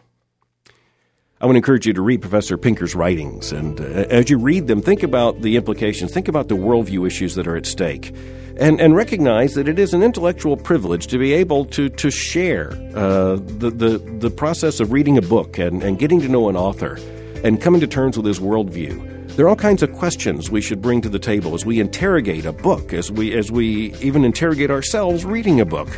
I 1.43 1.47
would 1.47 1.57
encourage 1.57 1.87
you 1.87 1.95
to 1.95 2.03
read 2.03 2.21
Professor 2.21 2.59
Pinker's 2.59 2.95
writings. 2.95 3.51
And 3.51 3.81
uh, 3.81 3.85
as 4.11 4.29
you 4.29 4.37
read 4.37 4.67
them, 4.67 4.83
think 4.83 5.03
about 5.03 5.41
the 5.41 5.57
implications, 5.57 6.13
think 6.13 6.29
about 6.29 6.49
the 6.49 6.55
worldview 6.55 7.07
issues 7.07 7.35
that 7.37 7.47
are 7.47 7.57
at 7.57 7.65
stake. 7.65 8.15
And, 8.59 8.79
and 8.79 8.95
recognize 8.95 9.55
that 9.55 9.67
it 9.67 9.79
is 9.79 9.95
an 9.95 10.03
intellectual 10.03 10.59
privilege 10.59 11.07
to 11.07 11.17
be 11.17 11.33
able 11.33 11.65
to, 11.67 11.89
to 11.89 12.11
share 12.11 12.73
uh, 12.95 13.37
the, 13.37 13.71
the, 13.71 13.99
the 14.19 14.29
process 14.29 14.81
of 14.81 14.93
reading 14.93 15.17
a 15.17 15.23
book 15.23 15.59
and, 15.59 15.83
and 15.83 15.99
getting 15.99 16.21
to 16.21 16.29
know 16.29 16.51
an 16.51 16.57
author 16.57 16.99
and 17.43 17.59
coming 17.63 17.81
to 17.81 17.87
terms 17.87 18.19
with 18.19 18.27
his 18.27 18.39
worldview. 18.39 19.35
There 19.37 19.47
are 19.47 19.49
all 19.49 19.57
kinds 19.57 19.83
of 19.83 19.95
questions 19.95 20.51
we 20.51 20.61
should 20.61 20.83
bring 20.83 21.01
to 21.01 21.09
the 21.09 21.19
table 21.19 21.55
as 21.55 21.65
we 21.65 21.81
interrogate 21.81 22.45
a 22.45 22.53
book, 22.53 22.93
as 22.93 23.11
we, 23.11 23.33
as 23.33 23.51
we 23.51 23.95
even 23.95 24.27
interrogate 24.27 24.71
ourselves 24.71 25.25
reading 25.25 25.59
a 25.59 25.65
book. 25.65 25.89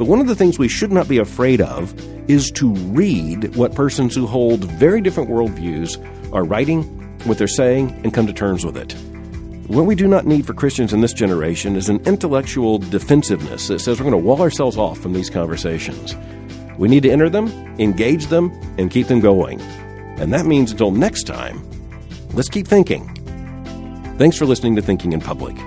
But 0.00 0.08
one 0.08 0.20
of 0.20 0.28
the 0.28 0.34
things 0.34 0.58
we 0.58 0.66
should 0.66 0.92
not 0.92 1.08
be 1.08 1.18
afraid 1.18 1.60
of 1.60 1.92
is 2.26 2.50
to 2.52 2.72
read 2.72 3.54
what 3.54 3.74
persons 3.74 4.14
who 4.14 4.26
hold 4.26 4.64
very 4.64 5.02
different 5.02 5.28
worldviews 5.28 6.02
are 6.32 6.42
writing, 6.42 6.84
what 7.24 7.36
they're 7.36 7.46
saying, 7.46 7.90
and 8.02 8.14
come 8.14 8.26
to 8.26 8.32
terms 8.32 8.64
with 8.64 8.78
it. 8.78 8.94
What 9.68 9.84
we 9.84 9.94
do 9.94 10.08
not 10.08 10.24
need 10.24 10.46
for 10.46 10.54
Christians 10.54 10.94
in 10.94 11.02
this 11.02 11.12
generation 11.12 11.76
is 11.76 11.90
an 11.90 12.00
intellectual 12.06 12.78
defensiveness 12.78 13.68
that 13.68 13.80
says 13.80 14.00
we're 14.00 14.10
going 14.10 14.18
to 14.18 14.26
wall 14.26 14.40
ourselves 14.40 14.78
off 14.78 14.98
from 14.98 15.12
these 15.12 15.28
conversations. 15.28 16.16
We 16.78 16.88
need 16.88 17.02
to 17.02 17.10
enter 17.10 17.28
them, 17.28 17.48
engage 17.78 18.28
them, 18.28 18.58
and 18.78 18.90
keep 18.90 19.06
them 19.06 19.20
going. 19.20 19.60
And 19.60 20.32
that 20.32 20.46
means 20.46 20.70
until 20.72 20.92
next 20.92 21.24
time, 21.24 21.62
let's 22.32 22.48
keep 22.48 22.66
thinking. 22.66 23.06
Thanks 24.16 24.38
for 24.38 24.46
listening 24.46 24.76
to 24.76 24.82
Thinking 24.82 25.12
in 25.12 25.20
Public. 25.20 25.58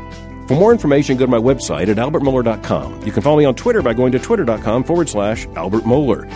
For 0.48 0.56
more 0.56 0.74
information, 0.74 1.18
go 1.18 1.26
to 1.26 1.32
my 1.32 1.38
website 1.38 1.88
at 1.88 1.98
albertmohler.com. 1.98 3.04
You 3.04 3.12
can 3.12 3.24
follow 3.24 3.38
me 3.38 3.46
on 3.46 3.56
Twitter 3.56 3.82
by 3.82 3.94
going 3.94 4.12
to 4.12 4.20
twitter.com 4.20 4.84
forward 4.84 5.08
slash 5.08 5.48
Albert 5.56 5.84
Mohler. 5.84 6.30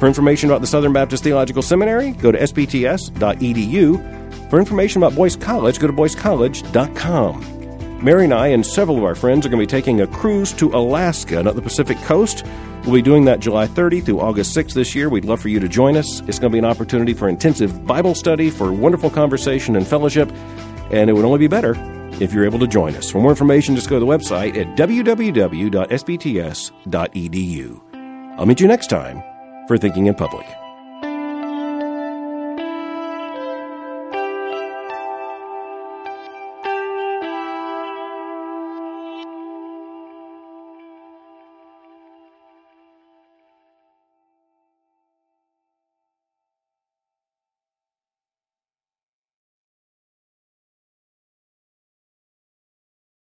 For 0.00 0.06
information 0.06 0.48
about 0.48 0.62
the 0.62 0.66
Southern 0.66 0.94
Baptist 0.94 1.22
Theological 1.22 1.60
Seminary, 1.60 2.12
go 2.12 2.32
to 2.32 2.38
sbts.edu. 2.38 4.48
For 4.48 4.58
information 4.58 5.02
about 5.02 5.14
Boyce 5.14 5.36
College, 5.36 5.78
go 5.78 5.86
to 5.86 5.92
boycecollege.com. 5.92 8.02
Mary 8.02 8.24
and 8.24 8.32
I 8.32 8.46
and 8.46 8.64
several 8.64 8.96
of 8.96 9.04
our 9.04 9.14
friends 9.14 9.44
are 9.44 9.50
going 9.50 9.60
to 9.60 9.66
be 9.66 9.80
taking 9.80 10.00
a 10.00 10.06
cruise 10.06 10.54
to 10.54 10.70
Alaska, 10.70 11.42
not 11.42 11.54
the 11.54 11.60
Pacific 11.60 11.98
coast. 11.98 12.46
We'll 12.84 12.94
be 12.94 13.02
doing 13.02 13.26
that 13.26 13.40
July 13.40 13.66
30 13.66 14.00
through 14.00 14.20
August 14.20 14.54
6 14.54 14.72
this 14.72 14.94
year. 14.94 15.10
We'd 15.10 15.26
love 15.26 15.38
for 15.38 15.50
you 15.50 15.60
to 15.60 15.68
join 15.68 15.98
us. 15.98 16.20
It's 16.20 16.38
going 16.38 16.50
to 16.50 16.54
be 16.54 16.58
an 16.58 16.64
opportunity 16.64 17.12
for 17.12 17.28
intensive 17.28 17.86
Bible 17.86 18.14
study, 18.14 18.48
for 18.48 18.72
wonderful 18.72 19.10
conversation 19.10 19.76
and 19.76 19.86
fellowship, 19.86 20.32
and 20.90 21.10
it 21.10 21.12
would 21.12 21.26
only 21.26 21.40
be 21.40 21.46
better 21.46 21.99
if 22.20 22.32
you're 22.32 22.44
able 22.44 22.58
to 22.58 22.66
join 22.66 22.94
us. 22.94 23.10
For 23.10 23.20
more 23.20 23.30
information, 23.30 23.74
just 23.74 23.88
go 23.88 23.98
to 23.98 24.04
the 24.04 24.10
website 24.10 24.56
at 24.56 24.76
www.sbts.edu. 24.76 25.50
I'll 28.38 28.46
meet 28.46 28.60
you 28.60 28.68
next 28.68 28.86
time 28.88 29.22
for 29.66 29.76
Thinking 29.76 30.06
in 30.06 30.14
Public. 30.14 30.59